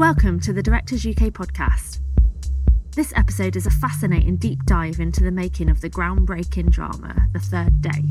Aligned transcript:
Welcome 0.00 0.40
to 0.40 0.54
the 0.54 0.62
Directors 0.62 1.04
UK 1.04 1.28
podcast. 1.28 2.00
This 2.96 3.12
episode 3.16 3.54
is 3.54 3.66
a 3.66 3.70
fascinating 3.70 4.36
deep 4.36 4.64
dive 4.64 4.98
into 4.98 5.22
the 5.22 5.30
making 5.30 5.68
of 5.68 5.82
the 5.82 5.90
groundbreaking 5.90 6.70
drama, 6.70 7.14
The 7.34 7.38
Third 7.38 7.82
Day. 7.82 8.04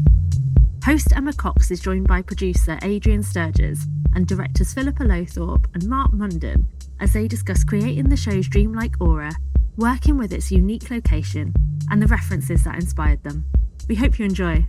Host 0.86 1.12
Emma 1.16 1.34
Cox 1.34 1.72
is 1.72 1.80
joined 1.80 2.08
by 2.08 2.22
producer 2.22 2.78
Adrian 2.84 3.24
Sturgess 3.24 3.88
and 4.14 4.28
directors 4.28 4.72
Philippa 4.72 5.02
Lowthorpe 5.02 5.66
and 5.74 5.90
Mark 5.90 6.14
Munden 6.14 6.68
as 7.00 7.14
they 7.14 7.28
discuss 7.28 7.64
creating 7.64 8.10
the 8.10 8.16
show's 8.16 8.48
dreamlike 8.48 8.94
aura, 9.02 9.32
working 9.76 10.16
with 10.16 10.32
its 10.32 10.52
unique 10.52 10.92
location, 10.92 11.56
and 11.90 12.04
the 12.04 12.08
references 12.08 12.66
that 12.66 12.76
inspired 12.76 13.24
them. 13.24 13.46
We 13.88 13.96
hope 13.96 14.20
you 14.20 14.26
enjoy. 14.26 14.68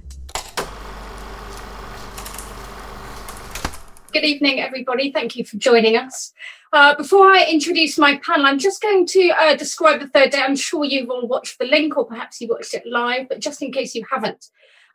Good 4.13 4.25
evening, 4.25 4.59
everybody. 4.59 5.13
Thank 5.13 5.37
you 5.37 5.45
for 5.45 5.57
joining 5.57 5.97
us. 5.97 6.33
Uh, 6.73 6.97
before 6.97 7.31
I 7.31 7.45
introduce 7.45 7.97
my 7.97 8.19
panel, 8.19 8.47
I'm 8.47 8.59
just 8.59 8.83
going 8.83 9.07
to 9.07 9.29
uh, 9.31 9.55
describe 9.55 10.01
the 10.01 10.09
third 10.09 10.31
day. 10.31 10.41
I'm 10.41 10.57
sure 10.57 10.85
you've 10.85 11.11
all 11.11 11.29
watched 11.29 11.61
the 11.61 11.65
link, 11.65 11.97
or 11.97 12.07
perhaps 12.07 12.41
you 12.41 12.49
watched 12.49 12.75
it 12.75 12.85
live, 12.85 13.29
but 13.29 13.39
just 13.39 13.63
in 13.63 13.71
case 13.71 13.95
you 13.95 14.05
haven't, 14.11 14.47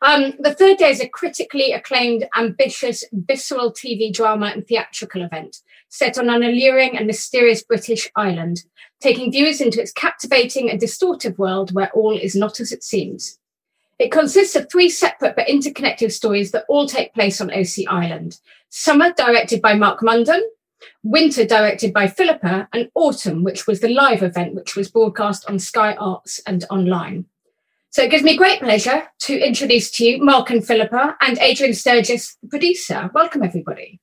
um, 0.02 0.34
the 0.40 0.54
third 0.54 0.78
day 0.78 0.90
is 0.90 1.00
a 1.00 1.08
critically 1.08 1.72
acclaimed, 1.72 2.28
ambitious, 2.36 3.06
visceral 3.14 3.72
TV 3.72 4.14
drama 4.14 4.48
and 4.48 4.68
theatrical 4.68 5.24
event 5.24 5.62
set 5.88 6.18
on 6.18 6.30
an 6.30 6.44
alluring 6.44 6.98
and 6.98 7.08
mysterious 7.08 7.64
British 7.64 8.12
island, 8.18 8.66
taking 9.00 9.32
viewers 9.32 9.62
into 9.62 9.82
its 9.82 9.94
captivating 9.94 10.70
and 10.70 10.82
distortive 10.82 11.38
world 11.38 11.74
where 11.74 11.90
all 11.92 12.18
is 12.18 12.36
not 12.36 12.60
as 12.60 12.74
it 12.74 12.84
seems. 12.84 13.40
It 13.98 14.12
consists 14.12 14.56
of 14.56 14.70
three 14.70 14.90
separate 14.90 15.36
but 15.36 15.50
interconnected 15.50 16.12
stories 16.12 16.52
that 16.52 16.66
all 16.68 16.88
take 16.88 17.14
place 17.14 17.40
on 17.40 17.50
Osea 17.50 17.88
Island. 17.88 18.40
Summer, 18.70 19.14
directed 19.14 19.62
by 19.62 19.76
Mark 19.76 20.04
Munden, 20.04 20.44
Winter, 21.04 21.46
directed 21.46 21.94
by 21.94 22.08
Philippa, 22.08 22.68
and 22.74 22.90
Autumn, 22.96 23.44
which 23.44 23.68
was 23.68 23.80
the 23.80 23.90
live 23.90 24.22
event, 24.22 24.56
which 24.56 24.76
was 24.76 24.92
broadcast 24.92 25.50
on 25.50 25.60
Sky 25.60 25.94
Arts 25.94 26.42
and 26.46 26.66
online. 26.70 27.26
So 27.92 28.04
it 28.04 28.12
gives 28.12 28.24
me 28.24 28.36
great 28.36 28.60
pleasure 28.60 29.08
to 29.22 29.40
introduce 29.40 29.90
to 29.92 30.06
you 30.06 30.22
Mark 30.22 30.50
and 30.50 30.66
Philippa 30.66 31.16
and 31.22 31.38
Adrian 31.38 31.74
Sturgess, 31.74 32.36
the 32.42 32.50
producer. 32.50 33.10
Welcome, 33.14 33.44
everybody. 33.44 34.02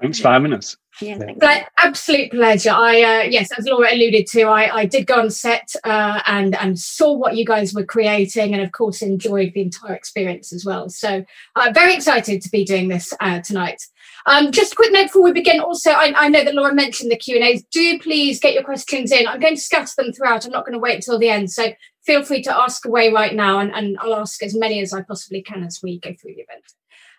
Thanks 0.00 0.20
for 0.20 0.28
having 0.28 0.52
us. 0.52 0.76
Yeah, 1.00 1.18
thanks. 1.18 1.46
absolute 1.78 2.30
pleasure. 2.30 2.70
I 2.70 3.02
uh, 3.02 3.22
yes, 3.22 3.50
as 3.56 3.66
Laura 3.66 3.92
alluded 3.92 4.26
to, 4.28 4.42
I, 4.42 4.76
I 4.76 4.86
did 4.86 5.06
go 5.06 5.20
on 5.20 5.30
set 5.30 5.74
uh, 5.84 6.20
and 6.26 6.54
and 6.56 6.78
saw 6.78 7.12
what 7.12 7.36
you 7.36 7.44
guys 7.44 7.72
were 7.72 7.84
creating, 7.84 8.54
and 8.54 8.62
of 8.62 8.72
course 8.72 9.00
enjoyed 9.02 9.52
the 9.54 9.62
entire 9.62 9.94
experience 9.94 10.52
as 10.52 10.64
well. 10.64 10.88
So 10.88 11.24
I'm 11.56 11.70
uh, 11.70 11.72
very 11.72 11.94
excited 11.94 12.42
to 12.42 12.50
be 12.50 12.64
doing 12.64 12.88
this 12.88 13.14
uh, 13.20 13.40
tonight. 13.40 13.82
Um, 14.26 14.52
just 14.52 14.74
a 14.74 14.76
quick 14.76 14.92
note 14.92 15.04
before 15.04 15.22
we 15.22 15.32
begin. 15.32 15.60
Also, 15.60 15.90
I, 15.90 16.12
I 16.16 16.28
know 16.28 16.44
that 16.44 16.54
Laura 16.54 16.74
mentioned 16.74 17.10
the 17.10 17.16
Q 17.16 17.36
and 17.36 17.44
A's. 17.44 17.64
Do 17.70 17.98
please 17.98 18.38
get 18.38 18.54
your 18.54 18.62
questions 18.62 19.12
in. 19.12 19.26
I'm 19.26 19.40
going 19.40 19.56
to 19.56 19.60
scatter 19.60 19.92
them 19.96 20.12
throughout. 20.12 20.44
I'm 20.44 20.52
not 20.52 20.64
going 20.64 20.74
to 20.74 20.78
wait 20.78 20.96
until 20.96 21.18
the 21.18 21.30
end. 21.30 21.50
So 21.50 21.72
feel 22.04 22.22
free 22.22 22.42
to 22.42 22.56
ask 22.56 22.84
away 22.84 23.12
right 23.12 23.34
now, 23.34 23.58
and, 23.58 23.72
and 23.72 23.98
I'll 23.98 24.14
ask 24.14 24.42
as 24.42 24.54
many 24.54 24.80
as 24.80 24.92
I 24.92 25.02
possibly 25.02 25.42
can 25.42 25.62
as 25.62 25.80
we 25.82 25.98
go 25.98 26.14
through 26.20 26.34
the 26.34 26.42
event. 26.42 26.64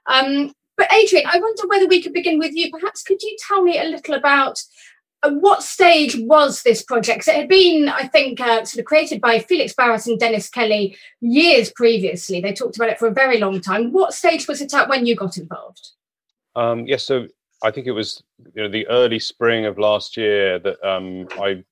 Um, 0.05 0.53
but 0.77 0.91
Adrian, 0.91 1.25
I 1.27 1.39
wonder 1.39 1.67
whether 1.67 1.87
we 1.87 2.01
could 2.01 2.13
begin 2.13 2.39
with 2.39 2.53
you. 2.53 2.71
Perhaps 2.71 3.03
could 3.03 3.21
you 3.21 3.35
tell 3.47 3.63
me 3.63 3.79
a 3.79 3.83
little 3.83 4.15
about 4.15 4.61
uh, 5.21 5.31
what 5.31 5.63
stage 5.63 6.15
was 6.17 6.63
this 6.63 6.81
project? 6.81 7.19
Because 7.19 7.27
it 7.27 7.39
had 7.39 7.49
been, 7.49 7.89
I 7.89 8.07
think, 8.07 8.41
uh, 8.41 8.65
sort 8.65 8.79
of 8.79 8.85
created 8.85 9.21
by 9.21 9.39
Felix 9.39 9.73
Barrett 9.73 10.07
and 10.07 10.19
Dennis 10.19 10.49
Kelly 10.49 10.97
years 11.21 11.71
previously. 11.71 12.41
They 12.41 12.53
talked 12.53 12.75
about 12.75 12.89
it 12.89 12.99
for 12.99 13.07
a 13.07 13.13
very 13.13 13.39
long 13.39 13.61
time. 13.61 13.91
What 13.91 14.13
stage 14.13 14.47
was 14.47 14.61
it 14.61 14.73
at 14.73 14.89
when 14.89 15.05
you 15.05 15.15
got 15.15 15.37
involved? 15.37 15.89
Um, 16.55 16.85
yes, 16.85 17.03
so 17.03 17.27
I 17.63 17.71
think 17.71 17.87
it 17.87 17.91
was 17.91 18.21
you 18.55 18.63
know 18.63 18.69
the 18.69 18.87
early 18.87 19.19
spring 19.19 19.65
of 19.65 19.79
last 19.79 20.17
year 20.17 20.59
that 20.59 20.83
um, 20.87 21.27
I 21.39 21.63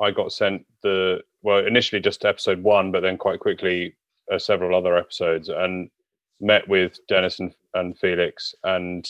I 0.00 0.10
got 0.10 0.32
sent 0.32 0.66
the 0.82 1.20
well 1.42 1.64
initially 1.64 2.00
just 2.00 2.24
episode 2.24 2.62
one, 2.62 2.90
but 2.90 3.00
then 3.00 3.16
quite 3.16 3.40
quickly 3.40 3.94
uh, 4.30 4.38
several 4.38 4.76
other 4.76 4.96
episodes, 4.96 5.48
and 5.48 5.90
met 6.40 6.68
with 6.68 6.98
Dennis 7.08 7.38
and, 7.40 7.54
and 7.76 7.98
Felix, 7.98 8.54
and 8.64 9.08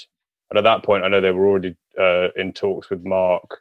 and 0.51 0.59
at 0.59 0.65
that 0.65 0.85
point, 0.85 1.05
I 1.05 1.09
know 1.09 1.21
they 1.21 1.33
were 1.33 1.47
already 1.47 1.77
uh, 2.01 2.29
in 2.37 2.53
talks 2.53 2.91
with 2.91 3.05
Mark. 3.05 3.61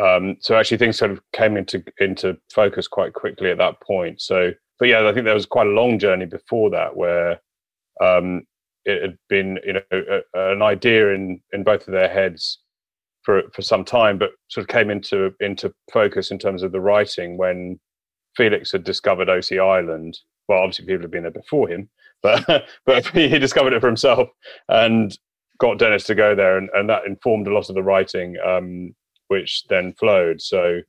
Um, 0.00 0.36
so 0.40 0.56
actually, 0.56 0.76
things 0.76 0.98
sort 0.98 1.10
of 1.10 1.20
came 1.32 1.56
into 1.56 1.82
into 1.98 2.36
focus 2.52 2.86
quite 2.86 3.14
quickly 3.14 3.50
at 3.50 3.58
that 3.58 3.80
point. 3.80 4.20
So, 4.20 4.52
but 4.78 4.88
yeah, 4.88 5.08
I 5.08 5.12
think 5.12 5.24
there 5.24 5.34
was 5.34 5.46
quite 5.46 5.66
a 5.66 5.70
long 5.70 5.98
journey 5.98 6.26
before 6.26 6.70
that 6.70 6.96
where 6.96 7.40
um, 8.02 8.42
it 8.84 9.02
had 9.02 9.18
been, 9.28 9.58
you 9.64 9.72
know, 9.74 9.80
a, 9.90 10.52
an 10.52 10.62
idea 10.62 11.12
in 11.14 11.40
in 11.52 11.64
both 11.64 11.86
of 11.88 11.92
their 11.92 12.08
heads 12.08 12.60
for 13.22 13.42
for 13.54 13.62
some 13.62 13.84
time, 13.84 14.18
but 14.18 14.30
sort 14.48 14.62
of 14.62 14.68
came 14.68 14.90
into 14.90 15.34
into 15.40 15.72
focus 15.92 16.30
in 16.30 16.38
terms 16.38 16.62
of 16.62 16.72
the 16.72 16.80
writing 16.80 17.36
when 17.36 17.80
Felix 18.36 18.70
had 18.72 18.84
discovered 18.84 19.28
Osea 19.28 19.66
Island. 19.66 20.18
Well, 20.48 20.60
obviously, 20.60 20.86
people 20.86 21.02
had 21.02 21.10
been 21.10 21.22
there 21.22 21.32
before 21.32 21.68
him, 21.68 21.88
but 22.22 22.66
but 22.86 23.06
he 23.14 23.38
discovered 23.38 23.72
it 23.72 23.80
for 23.80 23.86
himself 23.86 24.28
and 24.68 25.16
got 25.58 25.78
Dennis 25.78 26.04
to 26.04 26.14
go 26.14 26.34
there, 26.34 26.58
and, 26.58 26.68
and 26.74 26.88
that 26.88 27.06
informed 27.06 27.46
a 27.46 27.54
lot 27.54 27.68
of 27.68 27.74
the 27.74 27.82
writing, 27.82 28.36
um, 28.44 28.94
which 29.28 29.64
then 29.68 29.94
flowed. 29.98 30.40
So, 30.40 30.80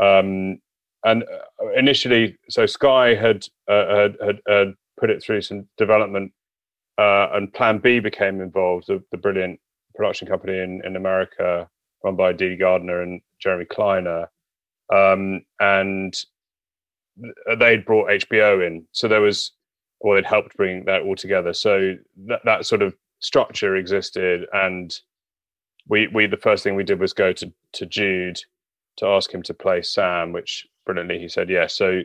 um, 0.00 0.58
and 1.04 1.22
uh, 1.24 1.70
initially, 1.76 2.36
so 2.48 2.66
Sky 2.66 3.14
had, 3.14 3.46
uh, 3.68 3.96
had, 3.96 4.16
had 4.24 4.40
had 4.48 4.74
put 4.98 5.10
it 5.10 5.22
through 5.22 5.42
some 5.42 5.68
development, 5.76 6.32
uh, 6.98 7.28
and 7.32 7.52
Plan 7.52 7.78
B 7.78 8.00
became 8.00 8.40
involved. 8.40 8.86
The, 8.86 9.02
the 9.10 9.18
brilliant 9.18 9.60
production 9.94 10.28
company 10.28 10.58
in 10.58 10.82
in 10.84 10.96
America, 10.96 11.68
run 12.04 12.16
by 12.16 12.32
Dee 12.32 12.56
Gardner 12.56 13.02
and 13.02 13.20
Jeremy 13.40 13.64
Kleiner, 13.66 14.28
um, 14.92 15.42
and 15.60 16.14
they'd 17.58 17.84
brought 17.84 18.10
HBO 18.10 18.66
in. 18.66 18.86
So 18.92 19.08
there 19.08 19.20
was 19.20 19.52
or 20.00 20.18
it 20.18 20.26
helped 20.26 20.56
bring 20.56 20.84
that 20.84 21.02
all 21.02 21.16
together. 21.16 21.52
So 21.52 21.94
that 22.26 22.40
that 22.44 22.66
sort 22.66 22.82
of 22.82 22.94
structure 23.20 23.76
existed, 23.76 24.46
and 24.52 24.94
we 25.88 26.08
we 26.08 26.26
the 26.26 26.36
first 26.36 26.64
thing 26.64 26.74
we 26.74 26.84
did 26.84 27.00
was 27.00 27.12
go 27.12 27.32
to 27.32 27.52
to 27.72 27.86
Jude 27.86 28.40
to 28.98 29.06
ask 29.06 29.32
him 29.32 29.42
to 29.42 29.54
play 29.54 29.82
Sam, 29.82 30.32
which 30.32 30.66
brilliantly 30.84 31.18
he 31.18 31.28
said 31.28 31.50
yes. 31.50 31.76
So 31.76 32.02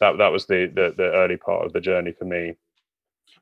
that 0.00 0.18
that 0.18 0.32
was 0.32 0.46
the 0.46 0.70
the, 0.74 0.94
the 0.96 1.12
early 1.12 1.36
part 1.36 1.66
of 1.66 1.72
the 1.72 1.80
journey 1.80 2.12
for 2.12 2.24
me. 2.24 2.54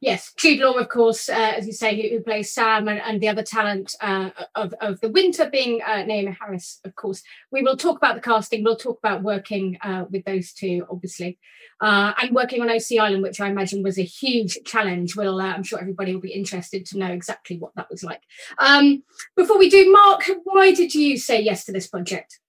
Yes, 0.00 0.32
Jude 0.34 0.60
Law, 0.60 0.72
of 0.72 0.88
course, 0.88 1.28
uh, 1.28 1.52
as 1.56 1.66
you 1.66 1.74
say, 1.74 1.94
who, 1.94 2.16
who 2.16 2.22
plays 2.22 2.50
Sam, 2.50 2.88
and, 2.88 3.00
and, 3.00 3.20
the 3.20 3.28
other 3.28 3.42
talent 3.42 3.94
uh, 4.00 4.30
of, 4.54 4.72
of 4.80 4.98
the 5.00 5.10
winter 5.10 5.50
being 5.50 5.82
uh, 5.82 6.04
Naomie 6.04 6.34
Harris, 6.40 6.80
of 6.86 6.94
course. 6.94 7.22
We 7.50 7.60
will 7.60 7.76
talk 7.76 7.98
about 7.98 8.14
the 8.14 8.22
casting. 8.22 8.64
We'll 8.64 8.76
talk 8.76 8.98
about 8.98 9.22
working 9.22 9.76
uh, 9.82 10.06
with 10.08 10.24
those 10.24 10.54
two, 10.54 10.86
obviously, 10.90 11.38
uh, 11.82 12.14
and 12.16 12.34
working 12.34 12.62
on 12.62 12.68
Osea 12.68 13.02
Island, 13.02 13.22
which 13.22 13.42
I 13.42 13.50
imagine 13.50 13.82
was 13.82 13.98
a 13.98 14.02
huge 14.02 14.58
challenge. 14.64 15.16
We'll, 15.16 15.38
uh, 15.38 15.52
I'm 15.52 15.64
sure 15.64 15.78
everybody 15.78 16.14
will 16.14 16.22
be 16.22 16.32
interested 16.32 16.86
to 16.86 16.98
know 16.98 17.08
exactly 17.08 17.58
what 17.58 17.74
that 17.76 17.90
was 17.90 18.02
like. 18.02 18.22
Um, 18.56 19.02
before 19.36 19.58
we 19.58 19.68
do, 19.68 19.92
Mark, 19.92 20.22
why 20.44 20.72
did 20.72 20.94
you 20.94 21.18
say 21.18 21.42
yes 21.42 21.66
to 21.66 21.72
this 21.72 21.88
project? 21.88 22.40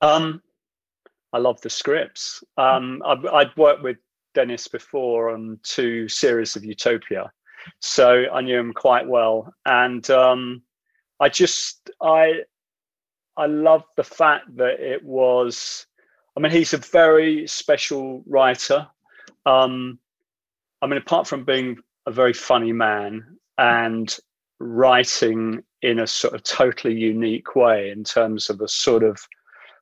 Um, 0.00 0.40
I 1.32 1.38
love 1.38 1.60
the 1.62 1.70
scripts. 1.70 2.44
Um, 2.56 3.02
I'd, 3.04 3.26
I'd 3.26 3.56
worked 3.56 3.82
with 3.82 3.96
Dennis 4.36 4.68
before 4.68 5.30
on 5.30 5.58
two 5.62 6.08
series 6.08 6.56
of 6.56 6.64
Utopia, 6.64 7.32
so 7.80 8.24
I 8.30 8.42
knew 8.42 8.58
him 8.58 8.74
quite 8.74 9.08
well, 9.08 9.50
and 9.64 10.08
um, 10.10 10.62
I 11.18 11.30
just 11.30 11.90
I 12.02 12.42
I 13.38 13.46
love 13.46 13.84
the 13.96 14.04
fact 14.04 14.54
that 14.56 14.78
it 14.78 15.02
was. 15.02 15.86
I 16.36 16.40
mean, 16.40 16.52
he's 16.52 16.74
a 16.74 16.78
very 16.78 17.46
special 17.46 18.22
writer. 18.26 18.86
Um, 19.46 19.98
I 20.82 20.86
mean, 20.86 20.98
apart 20.98 21.26
from 21.26 21.44
being 21.44 21.78
a 22.04 22.10
very 22.10 22.34
funny 22.34 22.72
man 22.72 23.38
and 23.56 24.14
writing 24.60 25.62
in 25.80 25.98
a 25.98 26.06
sort 26.06 26.34
of 26.34 26.42
totally 26.42 26.94
unique 26.94 27.56
way 27.56 27.88
in 27.88 28.04
terms 28.04 28.50
of 28.50 28.60
a 28.60 28.68
sort 28.68 29.02
of 29.02 29.18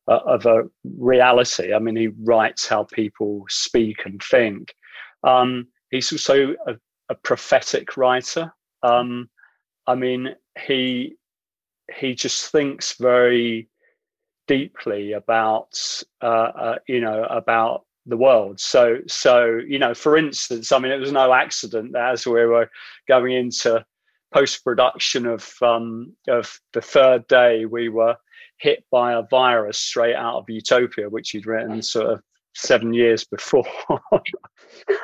uh, 0.09 0.21
of 0.27 0.47
a 0.47 0.65
reality. 0.99 1.73
I 1.73 1.79
mean, 1.79 1.97
he 1.97 2.09
writes 2.09 2.67
how 2.67 2.85
people 2.85 3.45
speak 3.49 4.05
and 4.05 4.23
think. 4.23 4.75
Um, 5.23 5.69
he's 5.91 6.13
also 6.13 6.55
a, 6.67 6.75
a 7.09 7.15
prophetic 7.15 7.97
writer. 7.97 8.53
Um, 8.83 9.29
I 9.87 9.95
mean, 9.95 10.35
he 10.67 11.17
he 11.99 12.15
just 12.15 12.51
thinks 12.51 12.95
very 12.99 13.69
deeply 14.47 15.13
about 15.13 15.79
uh, 16.23 16.27
uh, 16.27 16.79
you 16.87 17.01
know 17.01 17.25
about 17.25 17.85
the 18.07 18.17
world. 18.17 18.61
So 18.61 18.99
so 19.07 19.61
you 19.67 19.79
know, 19.79 19.95
for 19.95 20.17
instance, 20.17 20.73
I 20.73 20.79
mean, 20.79 20.93
it 20.93 21.01
was 21.01 21.13
no 21.13 21.33
accident 21.33 21.93
that 21.93 22.13
as 22.13 22.27
we 22.27 22.45
were 22.45 22.71
going 23.09 23.33
into 23.33 23.85
post 24.33 24.65
production 24.65 25.27
of 25.27 25.51
um, 25.63 26.15
of 26.29 26.59
the 26.73 26.83
third 26.83 27.27
day, 27.29 27.65
we 27.65 27.89
were 27.89 28.17
hit 28.59 28.85
by 28.91 29.15
a 29.15 29.23
virus 29.31 29.79
straight 29.79 30.15
out 30.15 30.37
of 30.37 30.45
Utopia, 30.49 31.09
which 31.09 31.31
he'd 31.31 31.47
written 31.47 31.83
sort 31.83 32.11
of 32.11 32.23
seven 32.55 32.95
years 32.95 33.25
before. 33.25 33.67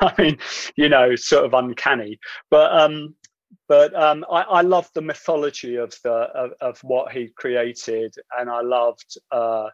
I 0.01 0.13
mean, 0.17 0.37
you 0.75 0.89
know, 0.89 1.15
sort 1.15 1.45
of 1.45 1.53
uncanny. 1.53 2.19
But 2.49 2.71
um, 2.79 3.15
but 3.67 3.93
um, 3.95 4.25
I, 4.31 4.41
I 4.41 4.61
love 4.61 4.89
the 4.93 5.01
mythology 5.01 5.75
of 5.75 5.93
the 6.03 6.11
of, 6.11 6.51
of, 6.61 6.79
what 6.83 7.11
he 7.11 7.29
created, 7.35 8.13
and 8.37 8.49
I 8.49 8.61
loved 8.61 9.17
uh, 9.31 9.69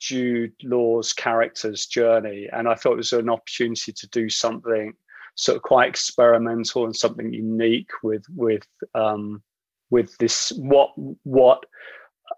Jude 0.00 0.54
Law's 0.62 1.12
character's 1.12 1.86
journey, 1.86 2.48
and 2.52 2.68
I 2.68 2.74
thought 2.74 2.94
it 2.94 2.96
was 2.96 3.12
an 3.12 3.30
opportunity 3.30 3.92
to 3.92 4.08
do 4.08 4.28
something 4.28 4.94
sort 5.34 5.56
of 5.56 5.62
quite 5.62 5.88
experimental 5.88 6.84
and 6.84 6.96
something 6.96 7.32
unique 7.32 7.90
with 8.02 8.24
with 8.34 8.66
um, 8.94 9.42
with 9.90 10.16
this 10.18 10.52
what 10.56 10.90
what 11.22 11.64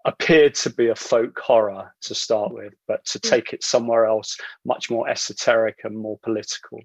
appeared 0.05 0.55
to 0.55 0.69
be 0.69 0.87
a 0.87 0.95
folk 0.95 1.37
horror 1.39 1.93
to 2.01 2.15
start 2.15 2.53
with, 2.53 2.73
but 2.87 3.03
to 3.05 3.19
mm. 3.19 3.29
take 3.29 3.53
it 3.53 3.63
somewhere 3.63 4.05
else, 4.05 4.37
much 4.65 4.89
more 4.89 5.09
esoteric 5.09 5.79
and 5.83 5.97
more 5.97 6.17
political. 6.23 6.79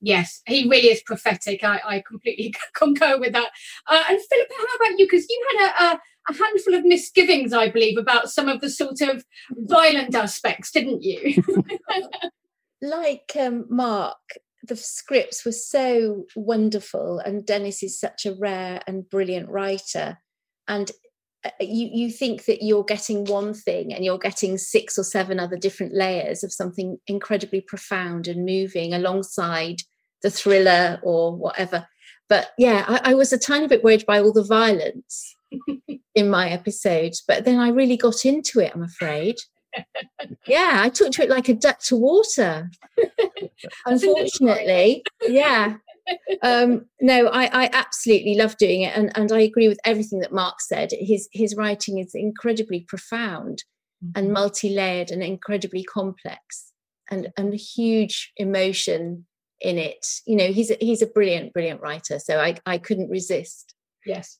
Yes, 0.00 0.42
he 0.46 0.68
really 0.68 0.88
is 0.88 1.02
prophetic. 1.02 1.64
I, 1.64 1.80
I 1.84 2.02
completely 2.06 2.54
concur 2.74 3.18
with 3.18 3.32
that. 3.32 3.50
Uh, 3.86 4.02
and 4.08 4.20
Philippa, 4.20 4.54
how 4.56 4.76
about 4.76 4.98
you? 4.98 5.06
Because 5.06 5.26
you 5.28 5.46
had 5.58 5.66
a, 5.68 5.84
a, 5.84 6.00
a, 6.30 6.34
handful 6.34 6.74
of 6.74 6.84
misgivings, 6.84 7.52
I 7.52 7.70
believe, 7.70 7.96
about 7.96 8.30
some 8.30 8.48
of 8.48 8.60
the 8.60 8.70
sort 8.70 9.00
of 9.00 9.24
violent 9.50 10.14
aspects, 10.14 10.70
didn't 10.70 11.02
you? 11.02 11.42
like 12.82 13.32
um, 13.40 13.64
Mark, 13.70 14.18
the 14.62 14.76
scripts 14.76 15.44
were 15.44 15.52
so 15.52 16.26
wonderful, 16.34 17.18
and 17.18 17.46
Dennis 17.46 17.82
is 17.82 17.98
such 17.98 18.26
a 18.26 18.34
rare 18.34 18.82
and 18.86 19.08
brilliant 19.08 19.48
writer. 19.48 20.18
And 20.68 20.90
Uh, 21.46 21.50
you 21.60 21.88
you 21.92 22.10
think 22.10 22.44
that 22.46 22.64
you're 22.64 22.84
getting 22.84 23.24
one 23.24 23.54
thing 23.54 23.92
and 23.92 24.04
you're 24.04 24.18
getting 24.18 24.58
six 24.58 24.98
or 24.98 25.04
seven 25.04 25.38
other 25.38 25.56
different 25.56 25.94
layers 25.94 26.42
of 26.42 26.52
something 26.52 26.98
incredibly 27.06 27.60
profound 27.60 28.26
and 28.26 28.44
moving 28.44 28.92
alongside 28.92 29.82
the 30.22 30.30
thriller 30.30 30.98
or 31.02 31.36
whatever. 31.36 31.86
But 32.28 32.50
yeah 32.58 32.84
I, 32.88 33.12
I 33.12 33.14
was 33.14 33.32
a 33.32 33.38
tiny 33.38 33.68
bit 33.68 33.84
worried 33.84 34.04
by 34.06 34.20
all 34.20 34.32
the 34.32 34.42
violence 34.42 35.36
in 36.14 36.28
my 36.28 36.48
episodes 36.50 37.22
but 37.26 37.44
then 37.44 37.60
i 37.60 37.68
really 37.68 37.96
got 37.96 38.24
into 38.24 38.60
it 38.60 38.72
i'm 38.74 38.82
afraid. 38.82 39.36
Yeah 40.46 40.80
i 40.82 40.88
took 40.88 41.12
to 41.12 41.22
it 41.22 41.28
like 41.28 41.48
a 41.50 41.54
duck 41.54 41.80
to 41.80 41.96
water. 41.96 42.70
Unfortunately 43.86 45.04
yeah 45.28 45.76
um, 46.42 46.86
no, 47.00 47.28
I, 47.28 47.64
I 47.64 47.70
absolutely 47.72 48.34
love 48.34 48.56
doing 48.56 48.82
it, 48.82 48.96
and, 48.96 49.10
and 49.16 49.32
I 49.32 49.40
agree 49.40 49.68
with 49.68 49.80
everything 49.84 50.20
that 50.20 50.32
Mark 50.32 50.60
said. 50.60 50.90
His 50.92 51.28
his 51.32 51.56
writing 51.56 51.98
is 51.98 52.14
incredibly 52.14 52.80
profound 52.80 53.64
mm-hmm. 54.04 54.18
and 54.18 54.32
multi-layered 54.32 55.10
and 55.10 55.22
incredibly 55.22 55.84
complex, 55.84 56.72
and 57.10 57.28
and 57.36 57.54
huge 57.54 58.32
emotion 58.36 59.26
in 59.60 59.78
it. 59.78 60.06
You 60.26 60.36
know, 60.36 60.52
he's 60.52 60.70
a, 60.70 60.76
he's 60.80 61.02
a 61.02 61.06
brilliant, 61.06 61.52
brilliant 61.52 61.80
writer. 61.80 62.18
So 62.18 62.38
I 62.38 62.56
I 62.66 62.78
couldn't 62.78 63.10
resist. 63.10 63.74
Yes. 64.04 64.38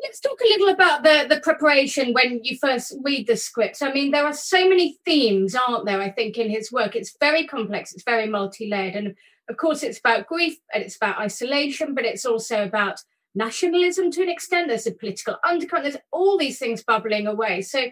Let's 0.00 0.20
talk 0.20 0.40
a 0.40 0.48
little 0.48 0.68
about 0.68 1.02
the, 1.02 1.26
the 1.28 1.40
preparation 1.40 2.12
when 2.12 2.38
you 2.44 2.56
first 2.60 2.94
read 3.02 3.26
the 3.26 3.36
scripts. 3.36 3.82
I 3.82 3.92
mean, 3.92 4.12
there 4.12 4.24
are 4.24 4.32
so 4.32 4.68
many 4.68 4.96
themes, 5.04 5.56
aren't 5.56 5.86
there? 5.86 6.00
I 6.00 6.10
think 6.12 6.38
in 6.38 6.48
his 6.48 6.70
work, 6.70 6.94
it's 6.94 7.16
very 7.18 7.44
complex, 7.48 7.92
it's 7.92 8.04
very 8.04 8.28
multi 8.28 8.70
layered. 8.70 8.94
And 8.94 9.16
of 9.48 9.56
course, 9.56 9.82
it's 9.82 9.98
about 9.98 10.26
grief 10.26 10.58
and 10.72 10.82
it's 10.82 10.96
about 10.96 11.18
isolation, 11.18 11.94
but 11.94 12.04
it's 12.04 12.24
also 12.24 12.62
about 12.62 13.00
nationalism 13.34 14.10
to 14.12 14.22
an 14.22 14.28
extent. 14.28 14.68
There's 14.68 14.86
a 14.86 14.92
political 14.92 15.36
undercurrent, 15.46 15.84
there's 15.84 16.02
all 16.12 16.38
these 16.38 16.58
things 16.58 16.82
bubbling 16.82 17.26
away. 17.26 17.62
So, 17.62 17.86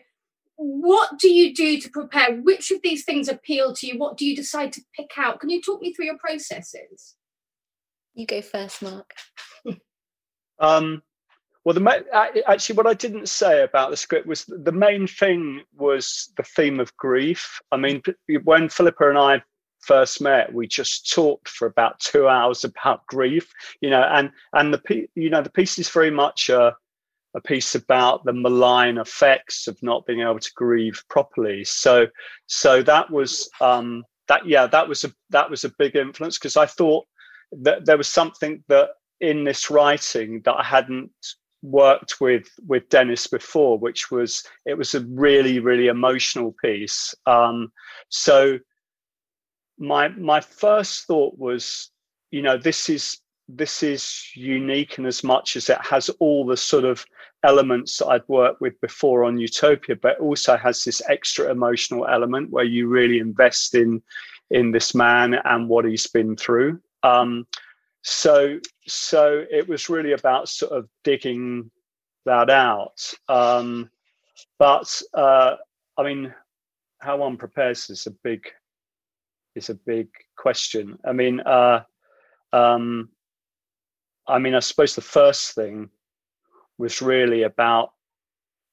what 0.57 1.19
do 1.19 1.29
you 1.29 1.55
do 1.55 1.79
to 1.81 1.91
prepare? 1.91 2.37
Which 2.37 2.71
of 2.71 2.81
these 2.83 3.05
things 3.05 3.29
appeal 3.29 3.75
to 3.75 3.87
you? 3.87 3.99
What 3.99 4.17
do 4.17 4.25
you 4.25 4.35
decide 4.35 4.73
to 4.73 4.83
pick 4.95 5.11
out? 5.19 5.41
Can 5.41 5.51
you 5.51 5.61
talk 5.61 5.83
me 5.83 5.93
through 5.93 6.07
your 6.07 6.19
processes? 6.19 7.15
You 8.15 8.27
go 8.27 8.41
first, 8.41 8.81
Mark. 8.81 9.13
um, 10.59 11.03
well, 11.65 11.75
the 11.75 12.43
actually, 12.47 12.77
what 12.77 12.87
I 12.87 12.95
didn't 12.95 13.29
say 13.29 13.63
about 13.63 13.91
the 13.91 13.97
script 13.97 14.27
was 14.27 14.47
the 14.47 14.73
main 14.73 15.07
thing 15.07 15.63
was 15.77 16.33
the 16.37 16.43
theme 16.43 16.81
of 16.81 16.97
grief. 16.97 17.61
I 17.71 17.77
mean, 17.77 18.03
when 18.45 18.71
Philippa 18.71 19.11
and 19.11 19.19
I 19.19 19.43
first 19.87 20.21
met, 20.21 20.53
we 20.53 20.67
just 20.67 21.11
talked 21.13 21.49
for 21.49 21.67
about 21.67 22.01
two 22.01 22.29
hours 22.29 22.65
about 22.65 23.07
grief, 23.07 23.53
you 23.81 23.91
know, 23.91 24.03
and 24.03 24.31
and 24.53 24.75
the 24.75 25.09
you 25.15 25.31
know 25.31 25.43
the 25.43 25.51
piece 25.51 25.79
is 25.79 25.89
very 25.89 26.11
much 26.11 26.49
a, 26.49 26.75
a 27.35 27.41
piece 27.41 27.75
about 27.75 28.25
the 28.25 28.33
malign 28.33 28.99
effects 28.99 29.69
of 29.69 29.81
not 29.83 30.07
being 30.07 30.21
able 30.21 30.41
to 30.41 30.53
grieve 30.57 31.03
properly. 31.09 31.65
So 31.65 32.07
so 32.47 32.83
that 32.83 33.11
was 33.11 33.49
um, 33.61 34.05
that 34.29 34.47
yeah 34.47 34.67
that 34.67 34.89
was 34.89 35.05
a 35.05 35.13
that 35.31 35.51
was 35.51 35.65
a 35.65 35.73
big 35.79 35.97
influence 35.97 36.39
because 36.39 36.57
I 36.57 36.67
thought 36.67 37.07
that 37.53 37.87
there 37.87 37.99
was 37.99 38.09
something 38.09 38.65
that 38.69 38.91
in 39.21 39.45
this 39.45 39.71
writing 39.71 40.43
that 40.45 40.55
I 40.55 40.65
hadn't 40.65 41.13
worked 41.63 42.21
with 42.21 42.49
with 42.67 42.89
Dennis 42.89 43.27
before, 43.27 43.79
which 43.79 44.11
was 44.11 44.45
it 44.65 44.77
was 44.77 44.95
a 44.95 45.01
really 45.01 45.61
really 45.61 45.87
emotional 45.87 46.55
piece. 46.63 47.15
Um, 47.27 47.73
so 48.09 48.59
my 49.79 50.09
my 50.09 50.41
first 50.41 51.07
thought 51.07 51.39
was, 51.39 51.91
you 52.31 52.43
know, 52.43 52.57
this 52.57 52.89
is 52.89 53.19
this 53.49 53.83
is 53.83 54.31
unique 54.35 54.99
in 54.99 55.07
as 55.07 55.23
much 55.23 55.57
as 55.57 55.71
it 55.71 55.79
has 55.81 56.09
all 56.19 56.45
the 56.45 56.57
sort 56.57 56.85
of 56.85 57.07
elements 57.45 57.99
that 57.99 58.07
I'd 58.07 58.29
worked 58.29 58.61
with 58.61 58.81
before 58.81 59.25
on 59.25 59.39
Utopia, 59.39 59.95
but 59.95 60.19
also 60.19 60.57
has 60.57 60.83
this 60.83 61.01
extra 61.09 61.51
emotional 61.51 62.07
element 62.09 62.51
where 62.51 62.65
you 62.65 62.89
really 62.89 63.19
invest 63.19 63.75
in 63.75 64.03
in 64.51 64.71
this 64.73 64.95
man 64.95 65.35
and 65.45 65.69
what 65.69 65.85
he's 65.85 66.07
been 66.07 66.37
through. 66.37 66.81
Um, 67.03 67.47
so 68.03 68.59
so 68.87 69.45
it 69.51 69.69
was 69.69 69.89
really 69.89 70.13
about 70.13 70.49
sort 70.49 70.73
of 70.73 70.89
digging 71.05 71.71
that 72.25 72.51
out. 72.51 73.13
Um, 73.29 73.91
but 74.59 75.03
uh, 75.15 75.57
I 75.97 76.03
mean, 76.03 76.35
how 77.01 77.19
one 77.19 77.37
prepares 77.37 77.91
is 77.91 78.07
a 78.07 78.11
big 78.11 78.47
is 79.57 79.71
a 79.71 79.75
big 79.75 80.09
question. 80.37 80.99
I 81.05 81.13
mean, 81.13 81.41
uh, 81.41 81.83
um, 82.53 83.11
I 84.27 84.39
mean, 84.39 84.55
I 84.55 84.61
suppose 84.61 84.95
the 84.95 85.01
first 85.01 85.55
thing 85.55 85.91
was 86.79 87.01
really 87.03 87.43
about, 87.43 87.93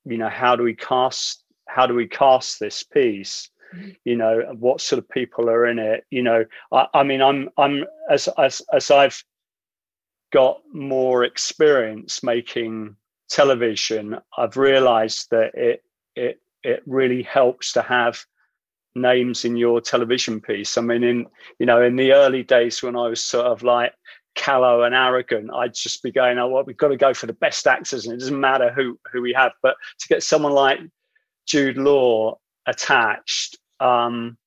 you 0.05 0.17
know, 0.17 0.29
how 0.29 0.55
do 0.55 0.63
we 0.63 0.75
cast 0.75 1.43
how 1.67 1.87
do 1.87 1.93
we 1.93 2.07
cast 2.07 2.59
this 2.59 2.83
piece? 2.83 3.49
Mm-hmm. 3.73 3.89
You 4.03 4.17
know, 4.17 4.55
what 4.59 4.81
sort 4.81 4.99
of 4.99 5.09
people 5.09 5.49
are 5.49 5.65
in 5.65 5.79
it? 5.79 6.05
You 6.11 6.23
know, 6.23 6.45
I, 6.71 6.87
I 6.93 7.03
mean, 7.03 7.21
I'm 7.21 7.49
I'm 7.57 7.85
as 8.09 8.27
as 8.37 8.61
as 8.73 8.91
I've 8.91 9.23
got 10.33 10.61
more 10.73 11.23
experience 11.23 12.23
making 12.23 12.95
television, 13.29 14.17
I've 14.37 14.57
realised 14.57 15.27
that 15.31 15.55
it 15.55 15.83
it 16.15 16.39
it 16.63 16.83
really 16.85 17.23
helps 17.23 17.73
to 17.73 17.81
have 17.81 18.23
names 18.95 19.45
in 19.45 19.55
your 19.55 19.81
television 19.81 20.39
piece. 20.41 20.77
I 20.77 20.81
mean, 20.81 21.03
in 21.03 21.27
you 21.59 21.65
know, 21.65 21.81
in 21.81 21.95
the 21.95 22.13
early 22.13 22.43
days 22.43 22.81
when 22.81 22.95
I 22.95 23.07
was 23.07 23.23
sort 23.23 23.45
of 23.45 23.63
like 23.63 23.93
callow 24.35 24.83
and 24.83 24.95
arrogant, 24.95 25.51
I'd 25.53 25.73
just 25.73 26.03
be 26.03 26.11
going, 26.11 26.37
"Oh, 26.37 26.47
well, 26.47 26.63
we've 26.63 26.77
got 26.77 26.89
to 26.89 26.97
go 26.97 27.13
for 27.13 27.27
the 27.27 27.33
best 27.33 27.67
actors, 27.67 28.05
and 28.05 28.13
it 28.13 28.19
doesn't 28.19 28.39
matter 28.39 28.71
who 28.71 28.99
who 29.11 29.21
we 29.21 29.33
have." 29.33 29.51
But 29.61 29.75
to 29.99 30.07
get 30.07 30.23
someone 30.23 30.53
like 30.53 30.79
Jude 31.45 31.77
Law 31.77 32.39
attached, 32.65 33.57
um, 33.79 34.37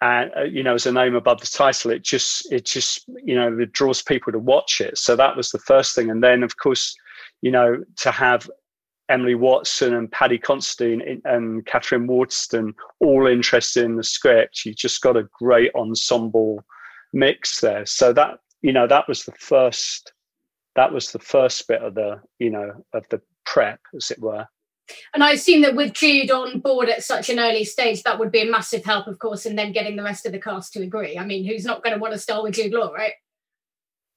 and 0.00 0.32
uh, 0.36 0.42
you 0.42 0.62
know, 0.62 0.74
as 0.74 0.86
a 0.86 0.92
name 0.92 1.14
above 1.14 1.40
the 1.40 1.46
title, 1.46 1.90
it 1.90 2.02
just 2.02 2.50
it 2.52 2.64
just 2.64 3.04
you 3.22 3.34
know 3.34 3.58
it 3.58 3.72
draws 3.72 4.02
people 4.02 4.32
to 4.32 4.38
watch 4.38 4.80
it. 4.80 4.98
So 4.98 5.16
that 5.16 5.36
was 5.36 5.50
the 5.50 5.58
first 5.60 5.94
thing, 5.94 6.10
and 6.10 6.22
then 6.22 6.42
of 6.42 6.56
course, 6.56 6.94
you 7.40 7.50
know, 7.50 7.82
to 7.98 8.10
have 8.10 8.50
Emily 9.12 9.34
Watson 9.34 9.94
and 9.94 10.10
Paddy 10.10 10.38
Considine 10.38 11.20
and 11.24 11.66
Katherine 11.66 12.06
Waterston 12.06 12.74
all 12.98 13.26
interested 13.26 13.84
in 13.84 13.96
the 13.96 14.02
script. 14.02 14.64
You 14.64 14.72
just 14.72 15.02
got 15.02 15.18
a 15.18 15.28
great 15.38 15.70
ensemble 15.74 16.64
mix 17.12 17.60
there. 17.60 17.84
So 17.84 18.14
that 18.14 18.38
you 18.62 18.72
know 18.72 18.86
that 18.86 19.06
was 19.06 19.24
the 19.24 19.32
first 19.32 20.12
that 20.76 20.92
was 20.92 21.12
the 21.12 21.18
first 21.18 21.68
bit 21.68 21.82
of 21.82 21.94
the 21.94 22.20
you 22.38 22.48
know 22.48 22.72
of 22.94 23.04
the 23.10 23.20
prep, 23.44 23.80
as 23.94 24.10
it 24.10 24.18
were. 24.18 24.46
And 25.14 25.22
I 25.22 25.32
assume 25.32 25.62
that 25.62 25.76
with 25.76 25.92
Jude 25.92 26.30
on 26.30 26.60
board 26.60 26.88
at 26.88 27.04
such 27.04 27.28
an 27.28 27.38
early 27.38 27.64
stage, 27.64 28.02
that 28.02 28.18
would 28.18 28.32
be 28.32 28.40
a 28.40 28.50
massive 28.50 28.84
help, 28.84 29.06
of 29.06 29.18
course, 29.18 29.46
and 29.46 29.58
then 29.58 29.72
getting 29.72 29.96
the 29.96 30.02
rest 30.02 30.26
of 30.26 30.32
the 30.32 30.40
cast 30.40 30.72
to 30.72 30.82
agree. 30.82 31.18
I 31.18 31.24
mean, 31.24 31.44
who's 31.44 31.64
not 31.64 31.84
going 31.84 31.94
to 31.94 32.00
want 32.00 32.14
to 32.14 32.18
star 32.18 32.42
with 32.42 32.54
Jude 32.54 32.72
Law, 32.72 32.92
right? 32.92 33.12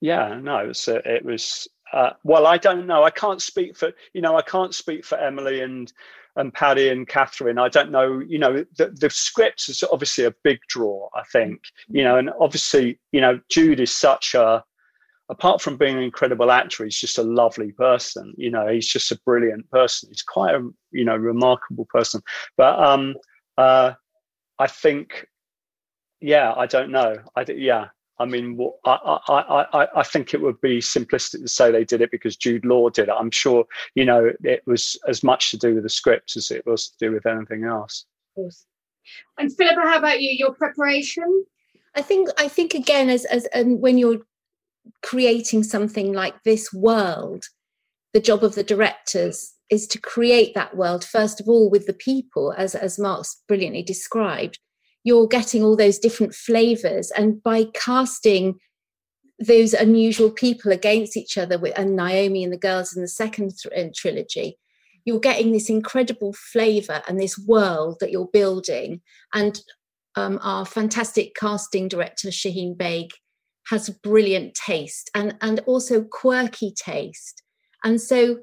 Yeah, 0.02 0.40
no, 0.42 0.58
it 0.58 0.68
was, 0.68 0.88
it 0.88 1.24
was 1.24 1.68
uh, 1.94 2.12
well, 2.24 2.48
I 2.48 2.58
don't 2.58 2.88
know. 2.88 3.04
I 3.04 3.10
can't 3.10 3.42
speak 3.42 3.76
for 3.78 3.92
you 4.14 4.22
know. 4.22 4.38
I 4.38 4.42
can't 4.42 4.74
speak 4.74 5.06
for 5.06 5.18
Emily 5.18 5.62
and 5.62 5.92
and 6.38 6.54
Paddy 6.54 6.90
and 6.90 7.08
Katherine. 7.08 7.58
I 7.58 7.70
don't 7.70 7.92
know. 7.92 8.20
You 8.20 8.40
know, 8.40 8.66
the, 8.78 8.88
the 8.90 9.10
script 9.10 9.70
is 9.70 9.84
obviously 9.92 10.26
a 10.26 10.36
big 10.44 10.60
draw. 10.68 11.10
I 11.16 11.24
think 11.32 11.62
you 11.88 12.04
know, 12.04 12.18
and 12.18 12.30
obviously 12.40 13.00
you 13.12 13.22
know, 13.22 13.40
Jude 13.50 13.80
is 13.80 13.92
such 13.92 14.34
a 14.34 14.64
apart 15.30 15.62
from 15.62 15.78
being 15.78 15.98
an 15.98 16.04
incredible 16.04 16.52
actor, 16.52 16.84
he's 16.84 17.00
just 17.00 17.18
a 17.18 17.24
lovely 17.24 17.72
person. 17.72 18.34
You 18.38 18.52
know, 18.52 18.68
he's 18.68 18.88
just 18.88 19.12
a 19.12 19.20
brilliant 19.26 19.70
person. 19.72 20.10
He's 20.10 20.22
quite 20.22 20.56
a 20.56 20.70
you 20.92 21.06
know 21.06 21.16
remarkable 21.16 21.86
person. 21.86 22.22
But 22.58 22.80
um, 22.80 23.16
uh, 23.58 23.94
I 24.60 24.68
think, 24.68 25.28
yeah, 26.22 26.54
I 26.56 26.66
don't 26.66 26.92
know. 26.92 27.18
I 27.36 27.46
yeah, 27.50 27.88
I 28.18 28.26
mean, 28.26 28.58
I, 28.86 29.20
I, 29.28 29.66
I, 29.74 29.88
I 29.98 30.04
think 30.04 30.34
it 30.34 30.42
would 30.42 30.60
be 30.62 30.80
simplistic 30.80 31.42
to 31.42 31.48
say 31.48 31.72
they 31.72 31.84
did 31.84 32.02
it 32.02 32.12
because 32.12 32.38
Jude 32.38 32.64
Law 32.64 32.90
did 32.90 33.10
it. 33.10 33.16
I'm 33.18 33.32
sure, 33.32 33.66
you 33.94 34.06
know, 34.06 34.32
it 34.44 34.64
was 34.66 34.98
as 35.08 35.22
much 35.24 35.52
to 35.52 35.58
do 35.58 35.76
with 35.76 35.84
the 35.84 35.90
script 35.90 36.38
as 36.38 36.50
it 36.50 36.66
was 36.66 36.90
to 36.90 36.96
do 37.00 37.12
with 37.12 37.26
anything 37.26 37.66
else. 37.66 38.06
Of 38.30 38.44
course. 38.44 38.66
And 39.38 39.54
Philippa, 39.56 39.82
how 39.82 39.98
about 39.98 40.22
you? 40.22 40.32
Your 40.32 40.54
preparation? 40.54 41.46
I 41.96 42.02
think 42.02 42.30
I 42.38 42.48
think 42.48 42.74
again, 42.74 43.10
as 43.10 43.26
as 43.26 43.46
and 43.48 43.82
when 43.82 43.98
you're 43.98 44.22
creating 45.04 45.64
something 45.64 46.14
like 46.14 46.44
this 46.44 46.74
world, 46.74 47.46
the 48.14 48.20
job 48.20 48.44
of 48.44 48.56
the 48.56 48.64
directors 48.64 49.54
is 49.70 49.88
to 49.88 50.00
create 50.00 50.54
that 50.54 50.78
world 50.78 51.04
first 51.04 51.42
of 51.42 51.50
all 51.50 51.70
with 51.70 51.86
the 51.86 51.94
people, 51.94 52.54
as 52.58 52.76
as 52.76 53.00
Mark's 53.00 53.42
brilliantly 53.48 53.84
described. 53.84 54.60
You're 55.06 55.28
getting 55.28 55.64
all 55.64 55.78
those 55.78 55.98
different 55.98 56.36
flavors, 56.36 57.12
and 57.12 57.42
by 57.42 57.68
casting 57.74 58.56
those 59.40 59.74
unusual 59.74 60.32
people 60.32 60.72
against 60.74 61.16
each 61.16 61.38
other, 61.38 61.58
with 61.58 61.78
and 61.78 61.98
Naomie 61.98 62.44
and 62.44 62.52
the 62.52 62.58
girls 62.58 62.94
in 62.96 63.02
the 63.02 63.08
second 63.08 63.54
th- 63.58 63.96
trilogy, 63.96 64.58
you're 65.06 65.20
getting 65.20 65.52
this 65.52 65.70
incredible 65.70 66.34
flavor 66.34 67.02
and 67.08 67.20
this 67.20 67.38
world 67.38 67.98
that 68.00 68.12
you're 68.12 68.28
building. 68.28 69.02
And 69.34 69.62
um, 70.16 70.40
our 70.42 70.66
fantastic 70.66 71.36
casting 71.36 71.88
director, 71.88 72.30
Shaheen 72.30 72.76
Baig, 72.76 73.12
has 73.70 73.90
brilliant 73.90 74.56
taste 74.56 75.12
and, 75.14 75.36
and 75.42 75.60
also 75.62 76.04
quirky 76.04 76.72
taste. 76.72 77.44
And 77.84 78.02
so 78.02 78.40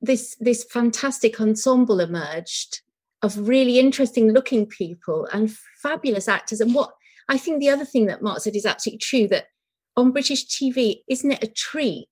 this, 0.00 0.36
this 0.40 0.64
fantastic 0.64 1.40
ensemble 1.40 2.00
emerged 2.00 2.80
of 3.22 3.48
really 3.48 3.78
interesting 3.78 4.32
looking 4.32 4.66
people 4.66 5.28
and 5.32 5.54
fabulous 5.82 6.28
actors. 6.28 6.60
And 6.60 6.74
what 6.74 6.90
I 7.28 7.38
think 7.38 7.60
the 7.60 7.70
other 7.70 7.84
thing 7.84 8.06
that 8.06 8.22
Mark 8.22 8.40
said 8.40 8.56
is 8.56 8.66
absolutely 8.66 8.98
true 8.98 9.28
that 9.28 9.46
on 9.96 10.12
British 10.12 10.46
TV, 10.46 11.02
isn't 11.08 11.30
it 11.30 11.44
a 11.44 11.52
treat 11.52 12.08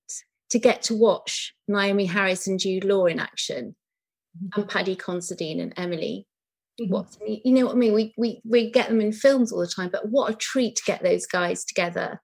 to 0.49 0.59
get 0.59 0.81
to 0.83 0.95
watch 0.95 1.53
Naomie 1.69 2.09
Harris 2.09 2.47
and 2.47 2.59
Jude 2.59 2.83
Law 2.83 3.05
in 3.05 3.19
action 3.19 3.75
mm-hmm. 4.37 4.59
and 4.59 4.69
Paddy 4.69 4.95
Considine 4.95 5.59
and 5.59 5.73
Emily 5.77 6.27
mm-hmm. 6.79 6.93
Watson? 6.93 7.21
You 7.43 7.53
know 7.53 7.65
what 7.65 7.75
I 7.75 7.79
mean? 7.79 7.93
We, 7.93 8.13
we, 8.17 8.41
we 8.45 8.71
get 8.71 8.89
them 8.89 9.01
in 9.01 9.11
films 9.11 9.51
all 9.51 9.59
the 9.59 9.67
time, 9.67 9.89
but 9.91 10.09
what 10.09 10.31
a 10.31 10.35
treat 10.35 10.75
to 10.77 10.83
get 10.85 11.03
those 11.03 11.25
guys 11.25 11.65
together 11.65 12.21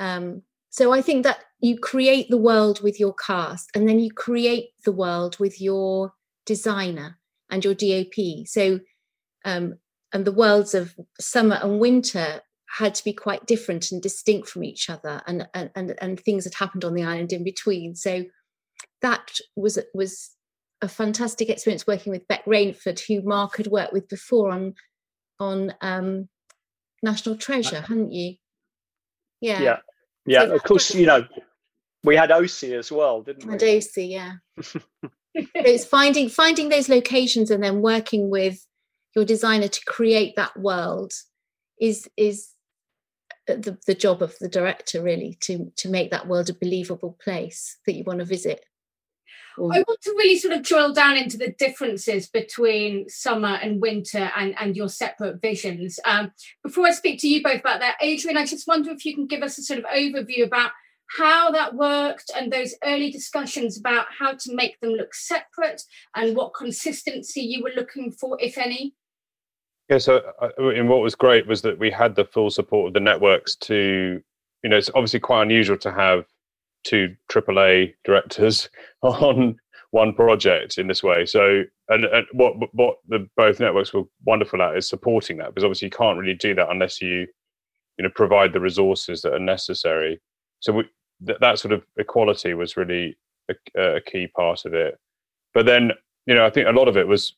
um, 0.00 0.42
so 0.70 0.92
I 0.92 1.02
think 1.02 1.24
that 1.24 1.44
you 1.60 1.78
create 1.78 2.30
the 2.30 2.38
world 2.38 2.80
with 2.82 2.98
your 2.98 3.14
cast, 3.14 3.68
and 3.74 3.88
then 3.88 4.00
you 4.00 4.10
create 4.10 4.70
the 4.84 4.92
world 4.92 5.38
with 5.38 5.60
your 5.60 6.14
designer 6.46 7.18
and 7.50 7.64
your 7.64 7.74
DOP. 7.74 8.46
So, 8.46 8.80
um, 9.44 9.74
and 10.12 10.24
the 10.24 10.32
worlds 10.32 10.74
of 10.74 10.94
summer 11.20 11.58
and 11.62 11.78
winter 11.78 12.40
had 12.78 12.94
to 12.94 13.04
be 13.04 13.12
quite 13.12 13.46
different 13.46 13.90
and 13.90 14.02
distinct 14.02 14.48
from 14.48 14.64
each 14.64 14.88
other, 14.90 15.22
and 15.26 15.48
and 15.54 15.70
and, 15.74 15.94
and 16.00 16.20
things 16.20 16.44
had 16.44 16.54
happened 16.54 16.84
on 16.84 16.94
the 16.94 17.02
island 17.02 17.32
in 17.32 17.44
between. 17.44 17.94
So 17.94 18.24
that 19.02 19.38
was 19.56 19.78
was 19.94 20.30
a 20.82 20.88
fantastic 20.88 21.48
experience 21.50 21.86
working 21.86 22.12
with 22.12 22.28
Beck 22.28 22.44
Rainford, 22.44 23.00
who 23.06 23.22
Mark 23.22 23.56
had 23.56 23.66
worked 23.66 23.92
with 23.92 24.08
before 24.08 24.50
on 24.50 24.74
on 25.38 25.74
um, 25.80 26.28
National 27.02 27.36
Treasure, 27.36 27.80
hadn't 27.80 28.12
you? 28.12 28.36
Yeah. 29.40 29.62
Yeah. 29.62 29.76
Yeah, 30.26 30.46
so 30.46 30.54
of 30.54 30.62
course, 30.64 30.94
you 30.94 31.06
know, 31.06 31.26
we 32.04 32.14
had 32.14 32.30
Osea 32.30 32.78
as 32.78 32.92
well, 32.92 33.22
didn't 33.22 33.46
we? 33.46 33.52
And 33.52 33.60
Osea, 33.60 34.10
yeah. 34.10 34.32
it's 35.34 35.84
finding 35.84 36.28
finding 36.28 36.68
those 36.68 36.88
locations 36.88 37.50
and 37.50 37.62
then 37.62 37.82
working 37.82 38.30
with 38.30 38.66
your 39.14 39.24
designer 39.24 39.68
to 39.68 39.84
create 39.86 40.34
that 40.36 40.58
world 40.58 41.12
is 41.80 42.08
is 42.16 42.50
the, 43.46 43.76
the 43.86 43.94
job 43.94 44.22
of 44.22 44.36
the 44.38 44.48
director 44.48 45.02
really 45.02 45.36
to 45.40 45.72
to 45.76 45.88
make 45.88 46.10
that 46.10 46.28
world 46.28 46.50
a 46.50 46.54
believable 46.54 47.16
place 47.22 47.78
that 47.86 47.94
you 47.94 48.04
want 48.04 48.18
to 48.18 48.24
visit 48.24 48.64
I 49.58 49.84
want 49.86 50.00
to 50.02 50.14
really 50.16 50.38
sort 50.38 50.54
of 50.54 50.62
drill 50.62 50.92
down 50.92 51.16
into 51.16 51.36
the 51.36 51.52
differences 51.58 52.28
between 52.28 53.08
summer 53.08 53.58
and 53.60 53.80
winter 53.80 54.30
and, 54.36 54.54
and 54.58 54.76
your 54.76 54.88
separate 54.88 55.40
visions. 55.42 55.98
Um, 56.04 56.32
before 56.62 56.86
I 56.86 56.92
speak 56.92 57.20
to 57.20 57.28
you 57.28 57.42
both 57.42 57.60
about 57.60 57.80
that, 57.80 57.96
Adrian, 58.00 58.38
I 58.38 58.46
just 58.46 58.66
wonder 58.66 58.90
if 58.90 59.04
you 59.04 59.14
can 59.14 59.26
give 59.26 59.42
us 59.42 59.58
a 59.58 59.62
sort 59.62 59.80
of 59.80 59.84
overview 59.86 60.46
about 60.46 60.70
how 61.16 61.50
that 61.50 61.74
worked 61.74 62.30
and 62.36 62.52
those 62.52 62.74
early 62.84 63.10
discussions 63.10 63.78
about 63.78 64.06
how 64.16 64.32
to 64.32 64.54
make 64.54 64.78
them 64.80 64.90
look 64.90 65.14
separate 65.14 65.82
and 66.14 66.36
what 66.36 66.54
consistency 66.54 67.40
you 67.40 67.62
were 67.62 67.72
looking 67.74 68.12
for, 68.12 68.36
if 68.40 68.56
any. 68.56 68.94
Yeah, 69.88 69.98
so 69.98 70.22
uh, 70.40 70.50
and 70.58 70.88
what 70.88 71.00
was 71.00 71.16
great 71.16 71.48
was 71.48 71.62
that 71.62 71.78
we 71.78 71.90
had 71.90 72.14
the 72.14 72.24
full 72.24 72.50
support 72.50 72.88
of 72.88 72.94
the 72.94 73.00
networks 73.00 73.56
to, 73.56 74.22
you 74.62 74.70
know, 74.70 74.76
it's 74.76 74.90
obviously 74.94 75.18
quite 75.18 75.42
unusual 75.42 75.76
to 75.78 75.90
have 75.90 76.26
two 76.84 77.14
AAA 77.28 77.94
directors 78.04 78.68
on 79.02 79.56
one 79.90 80.14
project 80.14 80.78
in 80.78 80.86
this 80.86 81.02
way. 81.02 81.26
So, 81.26 81.64
and, 81.88 82.04
and 82.04 82.26
what 82.32 82.54
what 82.72 82.98
the 83.08 83.28
both 83.36 83.58
networks 83.58 83.92
were 83.92 84.04
wonderful 84.24 84.62
at 84.62 84.76
is 84.76 84.88
supporting 84.88 85.38
that 85.38 85.48
because 85.48 85.64
obviously 85.64 85.86
you 85.86 85.90
can't 85.90 86.18
really 86.18 86.34
do 86.34 86.54
that 86.54 86.70
unless 86.70 87.02
you 87.02 87.26
you 87.98 88.04
know 88.04 88.10
provide 88.14 88.52
the 88.52 88.60
resources 88.60 89.22
that 89.22 89.34
are 89.34 89.40
necessary. 89.40 90.20
So 90.60 90.72
we, 90.72 90.84
th- 91.26 91.38
that 91.40 91.58
sort 91.58 91.72
of 91.72 91.84
equality 91.96 92.54
was 92.54 92.76
really 92.76 93.16
a, 93.50 93.80
a, 93.80 94.00
key 94.00 94.26
part 94.26 94.64
of 94.64 94.74
it. 94.74 94.98
But 95.54 95.66
then 95.66 95.92
you 96.26 96.34
know 96.34 96.44
I 96.44 96.50
think 96.50 96.68
a 96.68 96.72
lot 96.72 96.88
of 96.88 96.96
it 96.96 97.06
was 97.06 97.34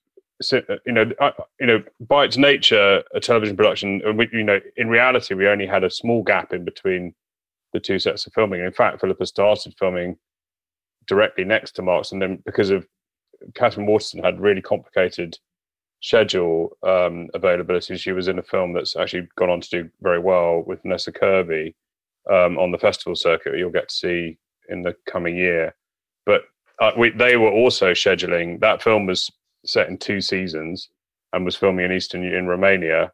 you 0.50 0.92
know 0.92 1.10
I, 1.20 1.32
you 1.60 1.66
know 1.66 1.82
by 2.00 2.24
its 2.24 2.36
nature 2.36 3.02
a 3.14 3.20
television 3.20 3.56
production 3.56 4.02
and 4.04 4.28
you 4.32 4.42
know 4.44 4.60
in 4.76 4.88
reality 4.88 5.34
we 5.34 5.46
only 5.46 5.66
had 5.66 5.84
a 5.84 5.90
small 5.90 6.22
gap 6.22 6.52
in 6.52 6.64
between 6.64 7.14
the 7.72 7.80
two 7.80 7.98
sets 7.98 8.26
of 8.26 8.32
filming. 8.32 8.60
In 8.60 8.72
fact, 8.72 9.00
Philippa 9.00 9.26
started 9.26 9.74
filming 9.78 10.16
directly 11.06 11.44
next 11.44 11.72
to 11.72 11.82
Mark's, 11.82 12.12
and 12.12 12.20
then 12.20 12.42
because 12.44 12.70
of 12.70 12.86
Katherine 13.54 13.86
Waterston 13.86 14.22
had 14.22 14.40
really 14.40 14.60
complicated 14.60 15.38
schedule 16.02 16.76
um, 16.82 17.28
availability, 17.34 17.96
she 17.96 18.12
was 18.12 18.28
in 18.28 18.38
a 18.38 18.42
film 18.42 18.72
that's 18.72 18.96
actually 18.96 19.28
gone 19.36 19.50
on 19.50 19.60
to 19.60 19.70
do 19.70 19.90
very 20.02 20.18
well 20.18 20.62
with 20.66 20.82
Vanessa 20.82 21.12
Kirby 21.12 21.74
um, 22.30 22.58
on 22.58 22.70
the 22.70 22.78
festival 22.78 23.16
circuit. 23.16 23.56
You'll 23.56 23.70
get 23.70 23.88
to 23.88 23.94
see 23.94 24.38
in 24.68 24.82
the 24.82 24.94
coming 25.06 25.36
year, 25.36 25.74
but 26.26 26.42
uh, 26.80 26.92
we, 26.96 27.10
they 27.10 27.36
were 27.36 27.50
also 27.50 27.92
scheduling. 27.92 28.60
That 28.60 28.82
film 28.82 29.06
was 29.06 29.30
set 29.64 29.88
in 29.88 29.98
two 29.98 30.20
seasons 30.20 30.88
and 31.32 31.44
was 31.44 31.56
filming 31.56 31.84
in 31.84 31.92
Eastern 31.92 32.24
in 32.24 32.46
Romania 32.46 33.12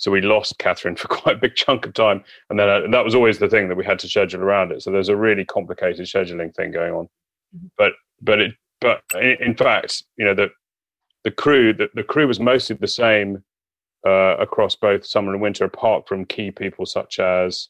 so 0.00 0.10
we 0.10 0.22
lost 0.22 0.58
Katherine 0.58 0.96
for 0.96 1.08
quite 1.08 1.36
a 1.36 1.38
big 1.38 1.54
chunk 1.54 1.86
of 1.86 1.94
time, 1.94 2.24
and 2.48 2.58
then 2.58 2.68
uh, 2.68 2.80
that 2.90 3.04
was 3.04 3.14
always 3.14 3.38
the 3.38 3.48
thing 3.48 3.68
that 3.68 3.76
we 3.76 3.84
had 3.84 3.98
to 4.00 4.08
schedule 4.08 4.42
around 4.42 4.72
it. 4.72 4.82
So 4.82 4.90
there's 4.90 5.10
a 5.10 5.16
really 5.16 5.44
complicated 5.44 6.06
scheduling 6.06 6.54
thing 6.54 6.72
going 6.72 6.92
on. 6.92 7.04
Mm-hmm. 7.54 7.66
But 7.78 7.92
but 8.20 8.40
it 8.40 8.54
but 8.80 9.02
in, 9.14 9.36
in, 9.40 9.56
fact, 9.56 10.02
you 10.16 10.24
know 10.24 10.34
the 10.34 10.48
the 11.22 11.30
crew 11.30 11.72
the, 11.74 11.88
the 11.94 12.02
crew 12.02 12.26
was 12.26 12.40
mostly 12.40 12.76
the 12.76 12.88
same 12.88 13.44
uh, 14.06 14.36
across 14.38 14.74
both 14.74 15.04
summer 15.04 15.32
and 15.32 15.42
winter, 15.42 15.64
apart 15.64 16.08
from 16.08 16.24
key 16.24 16.50
people 16.50 16.86
such 16.86 17.18
as 17.20 17.68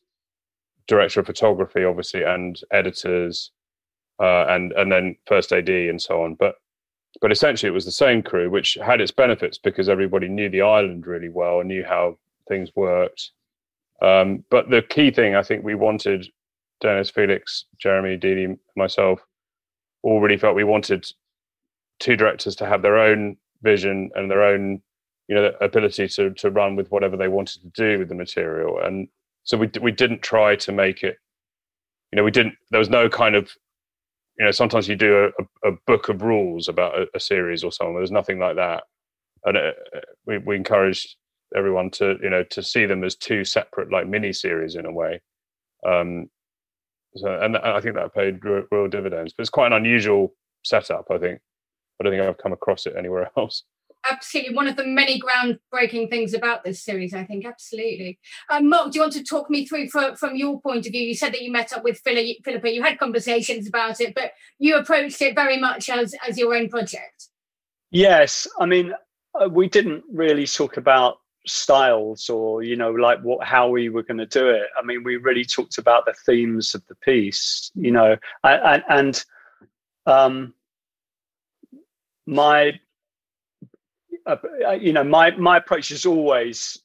director 0.91 1.21
of 1.21 1.27
photography, 1.27 1.85
obviously, 1.85 2.25
and 2.25 2.61
editors, 2.73 3.53
uh, 4.21 4.45
and 4.49 4.73
and 4.73 4.93
then 4.93 5.17
first 5.27 5.53
AD 5.53 5.69
and 5.69 6.03
so 6.03 6.23
on. 6.23 6.35
But 6.35 6.57
but 7.23 7.33
essentially 7.33 7.71
it 7.71 7.75
was 7.75 7.85
the 7.85 7.93
same 7.93 8.23
crew, 8.23 8.51
which 8.51 8.77
had 8.85 9.01
its 9.01 9.13
benefits 9.13 9.57
because 9.57 9.89
everybody 9.89 10.29
knew 10.29 10.51
the 10.51 10.63
island 10.63 11.07
really 11.07 11.29
well 11.29 11.61
and 11.61 11.69
knew 11.69 11.85
how 11.85 12.19
things 12.49 12.71
worked. 12.75 13.31
Um, 14.03 14.45
but 14.51 14.69
the 14.69 14.83
key 14.83 15.11
thing 15.11 15.35
I 15.35 15.43
think 15.43 15.65
we 15.65 15.75
wanted, 15.75 16.27
Dennis, 16.81 17.11
Felix, 17.11 17.67
Jeremy, 17.79 18.17
Dede, 18.17 18.59
myself, 18.77 19.21
all 20.03 20.21
really 20.21 20.39
felt 20.39 20.57
we 20.57 20.65
wanted 20.65 21.07
two 22.01 22.17
directors 22.17 22.57
to 22.57 22.67
have 22.67 22.83
their 22.83 22.99
own 22.99 23.37
vision 23.63 24.11
and 24.15 24.31
their 24.31 24.43
own, 24.43 24.81
you 25.29 25.37
know, 25.37 25.53
ability 25.61 26.09
to 26.09 26.31
to 26.35 26.51
run 26.51 26.75
with 26.75 26.91
whatever 26.91 27.17
they 27.17 27.29
wanted 27.29 27.63
to 27.63 27.69
do 27.69 27.99
with 27.99 28.09
the 28.09 28.15
material. 28.15 28.81
And 28.83 29.09
so 29.51 29.57
we 29.57 29.69
we 29.83 29.91
didn't 29.91 30.23
try 30.23 30.55
to 30.55 30.71
make 30.71 31.03
it, 31.03 31.17
you 32.13 32.17
know, 32.17 32.23
we 32.23 32.31
didn't. 32.31 32.55
There 32.71 32.79
was 32.79 32.89
no 32.89 33.09
kind 33.09 33.35
of 33.35 33.51
you 34.39 34.45
know 34.45 34.53
sometimes 34.53 34.87
you 34.87 34.95
do 34.95 35.33
a, 35.65 35.69
a 35.69 35.73
book 35.89 36.09
of 36.09 36.23
rules 36.23 36.69
about 36.69 36.97
a, 36.97 37.09
a, 37.17 37.21
series 37.21 37.65
or 37.65 37.73
something 37.73 37.97
there's 37.97 38.13
nothing 38.13 38.39
like 38.39 38.55
that. 38.55 38.85
And 39.45 39.57
uh, 39.57 39.73
we, 40.25 40.39
we 40.39 40.55
encouraged 40.55 41.17
everyone 41.57 41.91
to 41.99 42.17
you 42.23 42.31
know 42.31 42.45
to 42.45 42.63
see 42.63 42.87
them 42.87 43.03
as 43.03 43.17
two 43.17 43.45
separate 43.45 43.91
like 43.91 44.07
mini 44.07 44.33
series 44.33 44.77
in 44.77 44.87
a 44.87 44.93
way. 44.93 45.21
Um 45.85 46.31
so 47.17 47.41
and 47.43 47.57
i 47.57 47.81
think 47.81 47.97
that 47.97 48.15
paid 48.15 48.45
real, 48.45 48.63
real 48.71 48.87
dividends. 48.87 49.33
But 49.37 49.43
it's 49.43 49.51
quite 49.51 49.73
an 49.73 49.79
unusual 49.83 50.33
setup 50.63 51.07
i 51.11 51.19
think. 51.19 51.41
I 52.01 52.05
don't 52.05 52.13
think 52.13 52.23
i've 52.23 52.39
come 52.39 52.53
across 52.53 52.87
it 52.87 52.95
anywhere 52.97 53.33
else 53.37 53.65
absolutely 54.09 54.55
one 54.55 54.67
of 54.67 54.77
the 54.77 54.85
many 54.85 55.21
groundbreaking 55.21 56.09
things 56.09 56.35
about 56.35 56.65
this 56.65 56.83
series 56.83 57.15
i 57.15 57.25
think 57.25 57.45
absolutely. 57.45 58.19
Um, 58.49 58.69
mark 58.69 58.93
do 58.93 58.99
you 58.99 59.03
want 59.03 59.13
to 59.15 59.25
talk 59.25 59.51
me 59.51 59.67
through 59.67 59.89
for, 59.89 60.17
from 60.17 60.37
your 60.37 60.61
point 60.61 60.87
of 60.87 60.93
view? 60.93 61.03
You 61.03 61.15
said 61.15 61.33
that 61.33 61.43
you 61.43 61.53
met 61.53 61.73
up 61.73 61.85
with 61.85 62.01
philippa 62.05 62.71
you 62.71 62.83
had 62.83 62.99
conversations 62.99 63.67
about 63.69 64.01
it 64.01 64.15
but 64.15 64.33
you 64.59 64.77
approached 64.77 65.21
it 65.23 65.35
very 65.35 65.59
much 65.59 65.89
as 65.89 66.15
as 66.27 66.39
your 66.39 66.55
own 66.55 66.69
project. 66.69 67.29
Yes 67.91 68.47
i 68.59 68.67
mean 68.67 68.95
uh, 69.41 69.49
we 69.49 69.69
didn't 69.69 70.05
really 70.13 70.47
talk 70.47 70.77
about 70.77 71.19
styles 71.47 72.29
or 72.29 72.63
you 72.63 72.77
know 72.77 72.91
like 72.91 73.21
what 73.21 73.47
how 73.47 73.69
we 73.69 73.89
were 73.89 74.03
going 74.03 74.19
to 74.19 74.27
do 74.27 74.49
it. 74.49 74.67
I 74.79 74.85
mean 74.85 75.03
we 75.03 75.17
really 75.17 75.45
talked 75.45 75.79
about 75.79 76.05
the 76.05 76.15
themes 76.27 76.75
of 76.75 76.87
the 76.87 76.95
piece 76.97 77.71
you 77.75 77.91
know 77.91 78.17
and, 78.45 78.85
and 78.89 79.25
um 80.07 80.55
my 82.27 82.79
uh, 84.27 84.37
you 84.73 84.93
know 84.93 85.05
my 85.05 85.31
my 85.37 85.57
approach 85.57 85.91
is 85.91 86.07
always 86.07 86.83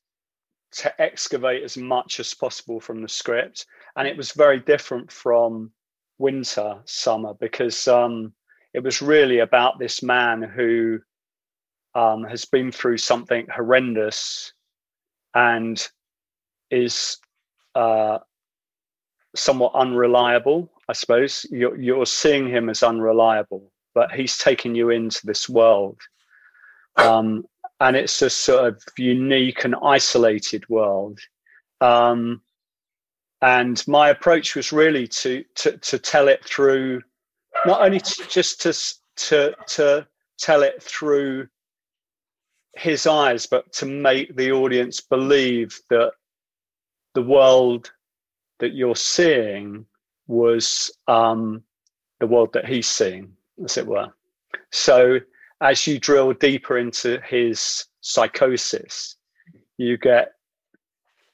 to 0.72 1.02
excavate 1.02 1.64
as 1.64 1.78
much 1.78 2.20
as 2.20 2.34
possible 2.34 2.80
from 2.80 3.02
the 3.02 3.08
script 3.08 3.66
and 3.96 4.08
it 4.08 4.18
was 4.18 4.32
very 4.32 4.60
different 4.60 5.12
from 5.12 5.72
winter 6.18 6.76
summer 6.86 7.34
because 7.36 7.88
um 7.88 8.34
it 8.74 8.84
was 8.84 9.02
really 9.02 9.40
about 9.40 9.80
this 9.80 10.04
man 10.04 10.42
who 10.42 11.00
um, 11.96 12.26
has 12.26 12.44
been 12.44 12.74
through 12.74 12.98
something 12.98 13.48
horrendous 13.48 14.52
and 15.34 15.88
is 16.70 17.18
uh, 17.74 18.20
somewhat 19.34 19.74
unreliable. 19.76 20.70
I 20.90 20.94
suppose 20.94 21.46
you're, 21.50 21.80
you're 21.80 22.06
seeing 22.06 22.50
him 22.50 22.70
as 22.70 22.84
unreliable, 22.84 23.72
but 23.94 24.12
he's 24.12 24.38
taking 24.38 24.76
you 24.76 24.90
into 24.90 25.26
this 25.26 25.48
world. 25.48 25.98
Um, 26.98 27.46
and 27.80 27.96
it's 27.96 28.22
a 28.22 28.30
sort 28.30 28.66
of 28.66 28.82
unique 28.98 29.66
and 29.66 29.76
isolated 29.84 30.68
world. 30.70 31.20
Um, 31.82 32.42
and 33.42 33.86
my 33.88 34.10
approach 34.10 34.56
was 34.56 34.72
really 34.72 35.08
to, 35.08 35.44
to, 35.56 35.78
to 35.78 36.00
tell 36.00 36.28
it 36.28 36.44
through, 36.46 37.02
not 37.66 37.82
only 37.82 38.00
to, 38.00 38.28
just 38.30 38.62
to, 38.62 38.74
to, 39.28 39.56
to 39.68 40.08
tell 40.40 40.64
it 40.64 40.82
through 40.82 41.48
his 42.76 43.08
eyes, 43.08 43.46
but 43.46 43.72
to 43.74 43.86
make 43.86 44.36
the 44.36 44.52
audience 44.52 45.02
believe 45.02 45.80
that 45.90 46.12
the 47.14 47.22
world 47.22 47.92
that 48.60 48.74
you're 48.74 48.96
seeing 48.96 49.86
was 50.28 50.92
um, 51.08 51.62
the 52.20 52.28
world 52.28 52.52
that 52.54 52.68
he's 52.68 52.88
seeing, 52.88 53.32
as 53.64 53.78
it 53.78 53.86
were. 53.86 54.14
So 54.72 55.20
as 55.66 55.88
you 55.88 55.98
drill 55.98 56.32
deeper 56.34 56.78
into 56.78 57.20
his 57.22 57.86
psychosis, 58.02 59.16
you 59.78 59.98
get 59.98 60.34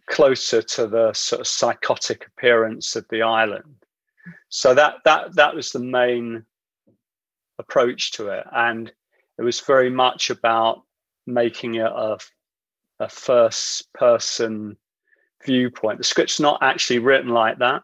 closer 0.09 0.61
to 0.61 0.87
the 0.87 1.11
sort 1.11 1.41
of 1.41 1.47
psychotic 1.47 2.27
appearance 2.27 2.95
of 2.95 3.05
the 3.09 3.21
island. 3.21 3.75
So 4.47 4.73
that 4.73 4.95
that 5.03 5.35
that 5.35 5.53
was 5.53 5.71
the 5.71 5.79
main 5.79 6.45
approach 7.59 8.13
to 8.13 8.29
it, 8.29 8.45
and 8.55 8.89
it 9.37 9.41
was 9.41 9.59
very 9.59 9.89
much 9.89 10.29
about 10.29 10.83
making 11.27 11.75
it 11.75 11.91
a, 11.91 12.17
a 13.01 13.09
first 13.09 13.91
person 13.93 14.77
viewpoint. 15.45 15.97
The 15.97 16.05
script's 16.05 16.39
not 16.39 16.63
actually 16.63 16.99
written 16.99 17.29
like 17.29 17.57
that, 17.59 17.83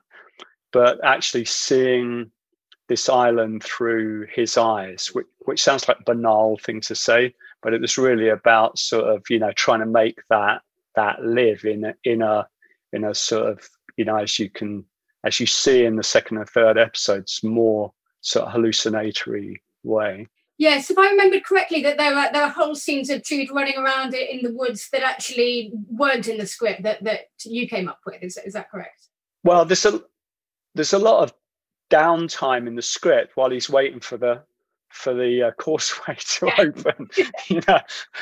but 0.71 1.03
actually 1.03 1.45
seeing 1.45 2.31
this 2.87 3.09
island 3.09 3.63
through 3.63 4.27
his 4.33 4.57
eyes, 4.57 5.07
which, 5.13 5.27
which 5.45 5.63
sounds 5.63 5.87
like 5.87 5.99
a 5.99 6.03
banal 6.11 6.57
thing 6.63 6.81
to 6.81 6.95
say, 6.95 7.33
but 7.61 7.73
it 7.73 7.81
was 7.81 7.97
really 7.97 8.29
about 8.29 8.79
sort 8.79 9.05
of 9.05 9.23
you 9.29 9.39
know 9.39 9.51
trying 9.53 9.79
to 9.79 9.85
make 9.85 10.19
that 10.29 10.61
that 10.95 11.23
live 11.23 11.63
in 11.65 11.85
a, 11.85 11.93
in 12.03 12.21
a 12.21 12.47
in 12.93 13.03
a 13.03 13.13
sort 13.13 13.49
of 13.49 13.69
you 13.97 14.05
know 14.05 14.17
as 14.17 14.39
you 14.39 14.49
can 14.49 14.85
as 15.23 15.39
you 15.39 15.45
see 15.45 15.85
in 15.85 15.95
the 15.95 16.03
second 16.03 16.37
and 16.37 16.49
third 16.49 16.77
episodes 16.77 17.41
more 17.43 17.91
sort 18.21 18.45
of 18.45 18.53
hallucinatory 18.53 19.61
way. 19.83 20.27
Yes, 20.59 20.89
if 20.89 20.97
I 20.97 21.09
remembered 21.09 21.45
correctly, 21.45 21.83
that 21.83 21.97
there 21.97 22.15
were 22.15 22.29
there 22.33 22.45
were 22.45 22.51
whole 22.51 22.73
scenes 22.73 23.11
of 23.11 23.23
Jude 23.23 23.51
running 23.51 23.77
around 23.77 24.15
it 24.15 24.29
in 24.29 24.43
the 24.43 24.57
woods 24.57 24.89
that 24.91 25.03
actually 25.03 25.71
weren't 25.89 26.27
in 26.27 26.37
the 26.37 26.47
script 26.47 26.83
that 26.83 27.03
that 27.03 27.25
you 27.45 27.67
came 27.67 27.87
up 27.87 27.99
with. 28.05 28.23
Is 28.23 28.37
is 28.43 28.53
that 28.53 28.71
correct? 28.71 29.07
Well, 29.43 29.65
there's 29.65 29.85
a 29.85 30.01
there's 30.73 30.93
a 30.93 30.99
lot 30.99 31.23
of 31.23 31.33
downtime 31.89 32.67
in 32.67 32.75
the 32.75 32.81
script 32.81 33.35
while 33.35 33.49
he's 33.49 33.69
waiting 33.69 33.99
for 33.99 34.17
the 34.17 34.43
for 34.89 35.13
the 35.13 35.43
uh, 35.43 35.51
causeway 35.51 36.17
to 36.19 36.51
open. 36.59 37.09
you 37.47 37.61
know, 37.67 37.79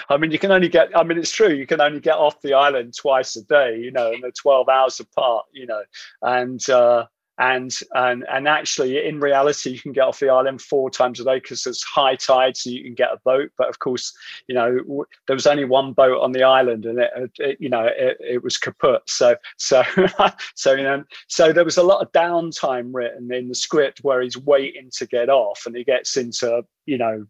I 0.09 0.17
mean, 0.17 0.31
you 0.31 0.39
can 0.39 0.51
only 0.51 0.69
get. 0.69 0.95
I 0.97 1.03
mean, 1.03 1.17
it's 1.17 1.31
true. 1.31 1.53
You 1.53 1.67
can 1.67 1.81
only 1.81 1.99
get 1.99 2.15
off 2.15 2.41
the 2.41 2.53
island 2.53 2.95
twice 2.95 3.35
a 3.35 3.43
day. 3.43 3.77
You 3.77 3.91
know, 3.91 4.11
and 4.11 4.23
they're 4.23 4.31
twelve 4.31 4.69
hours 4.69 4.99
apart. 4.99 5.45
You 5.53 5.67
know, 5.67 5.81
and 6.21 6.67
uh, 6.69 7.05
and 7.37 7.71
and 7.93 8.25
and 8.31 8.47
actually 8.47 9.05
in 9.05 9.19
reality 9.19 9.71
you 9.71 9.79
can 9.79 9.91
get 9.91 10.05
off 10.05 10.19
the 10.19 10.29
island 10.29 10.61
four 10.61 10.89
times 10.89 11.19
a 11.19 11.23
day 11.23 11.35
because 11.35 11.63
there's 11.63 11.83
high 11.83 12.15
tide 12.15 12.55
so 12.55 12.69
you 12.69 12.83
can 12.83 12.93
get 12.93 13.11
a 13.11 13.19
boat. 13.25 13.51
But 13.57 13.69
of 13.69 13.79
course 13.79 14.13
you 14.47 14.55
know 14.55 14.77
w- 14.79 15.05
there 15.27 15.35
was 15.35 15.47
only 15.47 15.65
one 15.65 15.93
boat 15.93 16.21
on 16.21 16.31
the 16.31 16.43
island 16.43 16.85
and 16.85 16.99
it, 16.99 17.31
it 17.39 17.57
you 17.59 17.69
know 17.69 17.85
it, 17.85 18.17
it, 18.19 18.43
was 18.43 18.57
kaput. 18.57 19.01
So 19.07 19.35
so 19.57 19.83
so 20.55 20.73
you 20.73 20.83
know 20.83 21.03
so 21.27 21.51
there 21.51 21.65
was 21.65 21.77
a 21.77 21.83
lot 21.83 22.01
of 22.01 22.11
downtime 22.13 22.91
written 22.93 23.33
in 23.33 23.49
the 23.49 23.55
script 23.55 23.99
where 24.03 24.21
he's 24.21 24.37
waiting 24.37 24.89
to 24.97 25.05
get 25.05 25.29
off 25.29 25.65
and 25.65 25.75
he 25.75 25.83
gets 25.83 26.15
into 26.17 26.63
you 26.85 26.97
know 26.97 27.25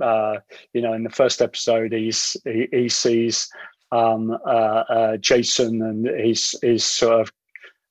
uh 0.00 0.36
you 0.72 0.80
know 0.80 0.92
in 0.92 1.02
the 1.02 1.10
first 1.10 1.42
episode 1.42 1.92
he's 1.92 2.36
he, 2.44 2.68
he 2.70 2.88
sees 2.88 3.48
um 3.90 4.30
uh, 4.46 4.84
uh 4.88 5.16
jason 5.16 5.82
and 5.82 6.08
he's 6.20 6.54
he's 6.62 6.84
sort 6.84 7.20
of 7.20 7.32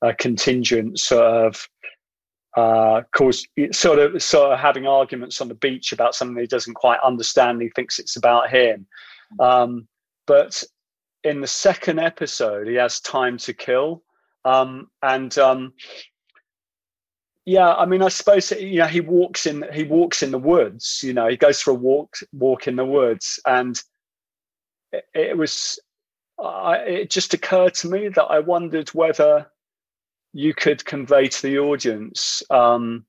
a 0.02 0.14
contingent 0.14 1.00
sort 1.00 1.26
of 1.26 1.68
uh, 2.58 3.04
course, 3.16 3.46
sort 3.72 4.00
of 4.00 4.22
sort 4.22 4.52
of 4.52 4.60
having 4.60 4.88
arguments 4.88 5.42
on 5.42 5.48
the 5.48 5.54
beach 5.54 5.92
about 5.92 6.16
something 6.16 6.38
he 6.38 6.48
doesn't 6.48 6.74
quite 6.74 7.00
understand. 7.04 7.62
He 7.62 7.70
thinks 7.70 8.00
it's 8.00 8.16
about 8.16 8.50
him, 8.50 8.88
um, 9.40 9.88
but 10.26 10.64
in 11.24 11.40
the 11.40 11.48
second 11.48 12.00
episode, 12.00 12.68
he 12.68 12.74
has 12.74 13.00
time 13.00 13.38
to 13.40 13.54
kill, 13.54 14.04
um, 14.44 14.90
and 15.04 15.38
um, 15.38 15.74
yeah, 17.46 17.76
I 17.76 17.86
mean, 17.86 18.02
I 18.02 18.10
suppose 18.10 18.52
you 18.52 18.80
know 18.80 18.88
he 18.88 19.02
walks 19.02 19.46
in 19.46 19.64
he 19.72 19.84
walks 19.84 20.24
in 20.24 20.32
the 20.32 20.40
woods. 20.40 21.02
You 21.04 21.14
know, 21.14 21.28
he 21.28 21.38
goes 21.38 21.62
for 21.62 21.72
a 21.72 21.76
walk 21.76 22.18
walk 22.34 22.68
in 22.68 22.76
the 22.76 22.86
woods, 22.86 23.40
and 23.46 23.80
it, 24.92 25.06
it 25.14 25.38
was. 25.38 25.80
I, 26.44 26.78
it 26.78 27.10
just 27.10 27.34
occurred 27.34 27.74
to 27.76 27.88
me 27.88 28.10
that 28.10 28.26
I 28.26 28.40
wondered 28.40 28.90
whether 28.90 29.48
you 30.38 30.54
could 30.54 30.86
convey 30.86 31.28
to 31.28 31.42
the 31.42 31.58
audience 31.58 32.44
um, 32.52 33.04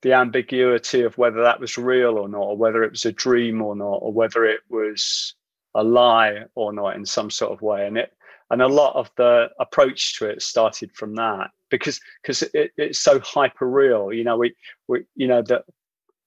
the 0.00 0.14
ambiguity 0.14 1.02
of 1.02 1.18
whether 1.18 1.42
that 1.42 1.60
was 1.60 1.76
real 1.76 2.16
or 2.16 2.30
not, 2.30 2.40
or 2.40 2.56
whether 2.56 2.82
it 2.82 2.92
was 2.92 3.04
a 3.04 3.12
dream 3.12 3.60
or 3.60 3.76
not, 3.76 3.98
or 4.00 4.10
whether 4.10 4.46
it 4.46 4.60
was 4.70 5.34
a 5.74 5.84
lie 5.84 6.44
or 6.54 6.72
not 6.72 6.96
in 6.96 7.04
some 7.04 7.30
sort 7.30 7.52
of 7.52 7.60
way. 7.60 7.86
And 7.86 7.98
it 7.98 8.10
and 8.50 8.62
a 8.62 8.66
lot 8.66 8.96
of 8.96 9.10
the 9.18 9.48
approach 9.60 10.18
to 10.18 10.26
it 10.26 10.40
started 10.40 10.90
from 10.94 11.14
that 11.16 11.50
because 11.70 12.00
because 12.22 12.42
it, 12.54 12.72
it's 12.78 13.00
so 13.00 13.20
hyper 13.20 13.68
real. 13.68 14.10
You 14.10 14.24
know, 14.24 14.38
we 14.38 14.54
we 14.88 15.04
you 15.16 15.28
know 15.28 15.42
that 15.42 15.66